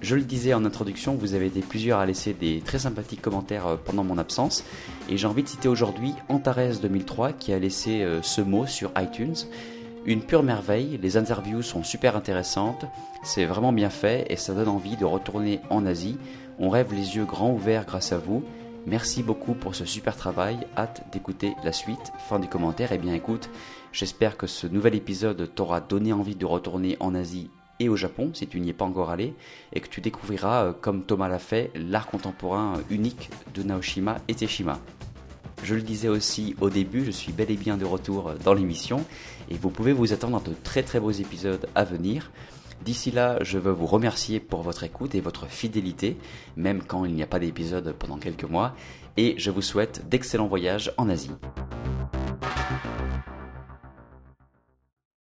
Je 0.01 0.15
le 0.15 0.23
disais 0.23 0.55
en 0.55 0.65
introduction, 0.65 1.17
vous 1.17 1.35
avez 1.35 1.47
été 1.47 1.59
plusieurs 1.59 1.99
à 1.99 2.07
laisser 2.07 2.35
des 2.35 2.61
très 2.61 2.79
sympathiques 2.79 3.21
commentaires 3.21 3.67
euh, 3.67 3.77
pendant 3.85 4.05
mon 4.05 4.17
absence. 4.17 4.63
Et 5.09 5.17
j'ai 5.17 5.27
envie 5.27 5.43
de 5.43 5.49
citer 5.49 5.67
aujourd'hui 5.67 6.15
Antares 6.29 6.79
2003 6.81 7.33
qui 7.33 7.53
a 7.53 7.59
laissé 7.59 8.03
euh, 8.03 8.23
ce 8.23 8.43
mot 8.43 8.67
sur 8.67 8.93
iTunes. 8.97 9.35
Une 10.07 10.23
pure 10.23 10.45
merveille, 10.45 10.99
les 11.03 11.17
interviews 11.17 11.63
sont 11.63 11.83
super 11.83 12.17
intéressantes, 12.17 12.87
c'est 13.23 13.45
vraiment 13.45 13.73
bien 13.73 13.91
fait 13.91 14.25
et 14.31 14.37
ça 14.37 14.55
donne 14.55 14.69
envie 14.69 14.97
de 14.97 15.05
retourner 15.05 15.61
en 15.69 15.85
Asie 15.85 16.17
on 16.61 16.69
rêve 16.69 16.95
les 16.95 17.17
yeux 17.17 17.25
grands 17.25 17.53
ouverts 17.53 17.87
grâce 17.87 18.13
à 18.13 18.19
vous. 18.19 18.45
Merci 18.87 19.23
beaucoup 19.23 19.55
pour 19.55 19.75
ce 19.75 19.85
super 19.85 20.15
travail. 20.15 20.59
Hâte 20.77 21.05
d'écouter 21.11 21.55
la 21.65 21.73
suite. 21.73 22.13
Fin 22.29 22.39
du 22.39 22.49
commentaire. 22.49 22.93
Eh 22.93 22.99
bien 22.99 23.15
écoute, 23.15 23.51
j'espère 23.93 24.37
que 24.37 24.47
ce 24.47 24.67
nouvel 24.67 24.95
épisode 24.95 25.51
t'aura 25.55 25.81
donné 25.81 26.13
envie 26.13 26.37
de 26.37 26.47
retourner 26.47 26.97
en 27.01 27.15
Asie 27.15 27.51
et 27.81 27.89
au 27.89 27.97
Japon 27.97 28.31
si 28.35 28.47
tu 28.47 28.61
n'y 28.61 28.69
es 28.69 28.75
pas 28.75 28.85
encore 28.85 29.11
allé 29.11 29.35
et 29.73 29.81
que 29.81 29.89
tu 29.89 30.01
découvriras, 30.01 30.67
euh, 30.67 30.73
comme 30.79 31.05
Thomas 31.05 31.29
l'a 31.29 31.39
fait, 31.39 31.71
l'art 31.75 32.07
contemporain 32.07 32.75
unique 32.91 33.31
de 33.55 33.63
Naoshima 33.63 34.19
et 34.29 34.35
Teshima. 34.35 34.79
Je 35.63 35.75
le 35.75 35.83
disais 35.83 36.09
aussi 36.09 36.55
au 36.61 36.71
début, 36.71 37.05
je 37.05 37.11
suis 37.11 37.33
bel 37.33 37.51
et 37.51 37.57
bien 37.57 37.77
de 37.77 37.85
retour 37.85 38.33
dans 38.45 38.55
l'émission 38.55 39.05
et 39.51 39.57
vous 39.57 39.71
pouvez 39.71 39.93
vous 39.93 40.13
attendre 40.13 40.39
à 40.39 40.49
de 40.49 40.55
très 40.63 40.83
très 40.83 41.01
beaux 41.01 41.11
épisodes 41.11 41.67
à 41.75 41.85
venir. 41.85 42.31
D'ici 42.85 43.11
là, 43.11 43.39
je 43.43 43.59
veux 43.59 43.73
vous 43.73 43.87
remercier 43.87 44.41
pour 44.41 44.63
votre 44.63 44.85
écoute 44.85 45.15
et 45.15 45.21
votre 45.21 45.47
fidélité, 45.47 46.17
même 46.57 46.83
quand 46.83 47.05
il 47.05 47.15
n'y 47.15 47.23
a 47.23 47.27
pas 47.27 47.39
d'épisode 47.39 47.95
pendant 47.99 48.17
quelques 48.17 48.45
mois, 48.45 48.75
et 49.17 49.35
je 49.37 49.51
vous 49.51 49.63
souhaite 49.63 50.09
d'excellents 50.09 50.47
voyages 50.47 50.93
en 50.97 51.09
Asie. 51.09 51.33